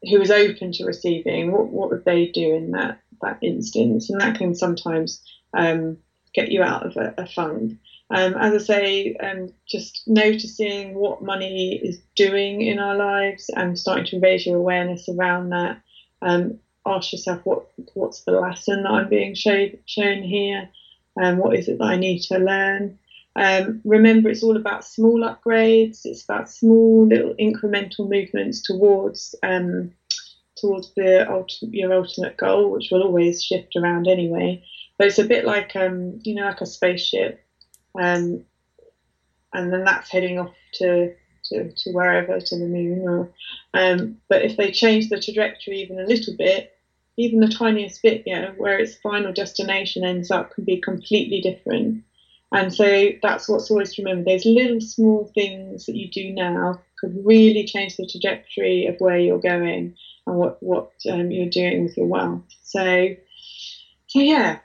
who 0.03 0.21
is 0.21 0.31
open 0.31 0.71
to 0.73 0.85
receiving, 0.85 1.51
what 1.51 1.67
what 1.67 1.89
would 1.89 2.05
they 2.05 2.27
do 2.27 2.53
in 2.53 2.71
that 2.71 2.99
that 3.21 3.39
instance? 3.41 4.09
And 4.09 4.21
that 4.21 4.37
can 4.37 4.53
sometimes 4.55 5.21
um, 5.53 5.97
get 6.33 6.51
you 6.51 6.61
out 6.61 6.85
of 6.85 6.97
a, 6.97 7.13
a 7.17 7.27
funk. 7.27 7.73
Um, 8.09 8.35
as 8.35 8.53
I 8.53 8.57
say, 8.65 9.15
um, 9.15 9.53
just 9.67 10.03
noticing 10.07 10.93
what 10.93 11.21
money 11.21 11.75
is 11.75 11.99
doing 12.15 12.61
in 12.61 12.79
our 12.79 12.95
lives 12.95 13.49
and 13.53 13.77
starting 13.77 14.05
to 14.05 14.19
raise 14.19 14.45
your 14.45 14.57
awareness 14.57 15.09
around 15.09 15.49
that. 15.49 15.81
Um, 16.21 16.59
ask 16.85 17.11
yourself 17.11 17.41
what 17.43 17.67
what's 17.93 18.21
the 18.23 18.31
lesson 18.31 18.83
that 18.83 18.91
I'm 18.91 19.09
being 19.09 19.35
showed, 19.35 19.79
shown 19.85 20.23
here, 20.23 20.69
and 21.17 21.25
um, 21.25 21.37
what 21.37 21.55
is 21.55 21.67
it 21.67 21.79
that 21.79 21.85
I 21.85 21.97
need 21.97 22.21
to 22.23 22.37
learn. 22.37 22.97
Um, 23.37 23.81
remember, 23.85 24.29
it's 24.29 24.43
all 24.43 24.57
about 24.57 24.83
small 24.85 25.19
upgrades. 25.19 26.01
It's 26.05 26.23
about 26.23 26.49
small 26.49 27.07
little 27.07 27.35
incremental 27.35 28.09
movements 28.09 28.63
towards 28.63 29.35
um, 29.43 29.91
towards 30.59 30.93
the 30.95 31.27
your 31.61 31.93
ultimate 31.93 32.37
goal, 32.37 32.71
which 32.71 32.89
will 32.91 33.03
always 33.03 33.43
shift 33.43 33.75
around 33.75 34.07
anyway. 34.07 34.63
But 34.97 35.07
it's 35.07 35.19
a 35.19 35.23
bit 35.23 35.45
like 35.45 35.75
um, 35.75 36.19
you 36.23 36.33
know, 36.35 36.45
like 36.45 36.61
a 36.61 36.65
spaceship 36.65 37.43
um, 37.99 38.43
and 39.53 39.73
then 39.73 39.83
that's 39.83 40.09
heading 40.09 40.39
off 40.39 40.53
to, 40.75 41.13
to, 41.45 41.71
to 41.71 41.91
wherever, 41.91 42.39
to 42.39 42.57
the 42.57 42.65
moon. 42.65 43.07
Or, 43.07 43.31
um, 43.73 44.17
but 44.29 44.43
if 44.43 44.57
they 44.57 44.71
change 44.71 45.09
the 45.09 45.19
trajectory 45.19 45.81
even 45.81 45.99
a 45.99 46.05
little 46.05 46.35
bit, 46.37 46.73
even 47.17 47.39
the 47.39 47.47
tiniest 47.47 48.03
bit, 48.03 48.23
know, 48.39 48.53
where 48.57 48.77
its 48.77 48.95
final 48.95 49.33
destination 49.33 50.03
ends 50.03 50.29
up 50.29 50.51
can 50.51 50.63
be 50.63 50.79
completely 50.79 51.41
different. 51.41 52.03
And 52.51 52.73
so 52.73 53.09
that's 53.21 53.49
what's 53.49 53.69
always 53.69 53.93
to 53.95 54.03
remember. 54.03 54.31
Those 54.31 54.45
little 54.45 54.79
small 54.79 55.31
things 55.33 55.85
that 55.85 55.95
you 55.95 56.09
do 56.09 56.31
now 56.31 56.79
could 56.99 57.15
really 57.25 57.65
change 57.65 57.97
the 57.97 58.07
trajectory 58.07 58.85
of 58.85 58.95
where 58.99 59.17
you're 59.17 59.39
going 59.39 59.95
and 60.25 60.35
what 60.35 60.61
what 60.63 60.91
um, 61.11 61.29
you're 61.29 61.49
doing 61.49 61.83
with 61.83 61.97
your 61.97 62.07
wealth. 62.07 62.43
So, 62.63 63.15
so 64.07 64.19
yeah, 64.19 64.59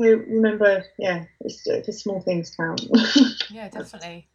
so 0.00 0.06
remember, 0.06 0.84
yeah, 0.98 1.26
it's, 1.40 1.62
the 1.64 1.92
small 1.92 2.22
things 2.22 2.54
count. 2.56 2.82
yeah, 3.50 3.68
definitely. 3.68 4.28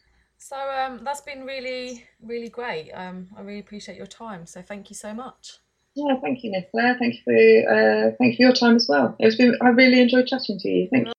So 0.44 0.56
um, 0.56 1.00
that's 1.02 1.22
been 1.22 1.46
really, 1.46 2.04
really 2.22 2.50
great. 2.50 2.90
Um, 2.92 3.28
I 3.34 3.40
really 3.40 3.60
appreciate 3.60 3.96
your 3.96 4.06
time. 4.06 4.44
So 4.44 4.60
thank 4.60 4.90
you 4.90 4.94
so 4.94 5.14
much. 5.14 5.60
Yeah, 5.94 6.20
thank 6.20 6.44
you, 6.44 6.50
Nicola. 6.50 6.96
Thank 6.98 7.14
you 7.14 7.20
for 7.24 7.32
uh, 7.72 8.10
thank 8.18 8.32
you 8.32 8.36
for 8.36 8.42
your 8.42 8.52
time 8.52 8.76
as 8.76 8.86
well. 8.86 9.16
It's 9.18 9.36
been 9.36 9.56
I 9.62 9.68
really 9.68 10.02
enjoyed 10.02 10.26
chatting 10.26 10.58
to 10.58 10.68
you. 10.68 10.86
Thank 10.92 11.06
you. 11.06 11.12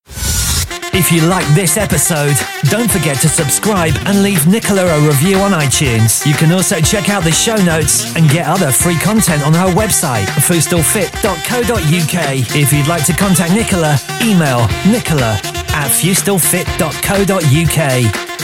If 0.94 1.12
you 1.12 1.26
like 1.28 1.48
this 1.56 1.76
episode, 1.76 2.36
don't 2.70 2.92
forget 2.92 3.18
to 3.22 3.28
subscribe 3.28 3.96
and 4.06 4.22
leave 4.22 4.46
Nicola 4.46 4.86
a 4.86 5.00
review 5.08 5.38
on 5.38 5.54
iTunes. 5.54 6.24
You 6.28 6.36
can 6.36 6.52
also 6.52 6.80
check 6.80 7.10
out 7.10 7.24
the 7.24 7.32
show 7.32 7.56
notes 7.66 8.16
and 8.16 8.30
get 8.30 8.46
other 8.46 8.72
free 8.72 9.00
content 9.00 9.42
on 9.42 9.56
her 9.56 9.74
website, 9.74 10.28
foostalfit.co.uk. 10.46 12.56
If 12.56 12.72
you'd 12.72 12.88
like 12.88 13.06
to 13.08 13.14
contact 13.14 13.54
Nicola, 13.54 13.98
email 14.22 14.68
nicola 14.86 15.42
at 15.74 15.90
fustelfit.co.uk. 15.90 18.35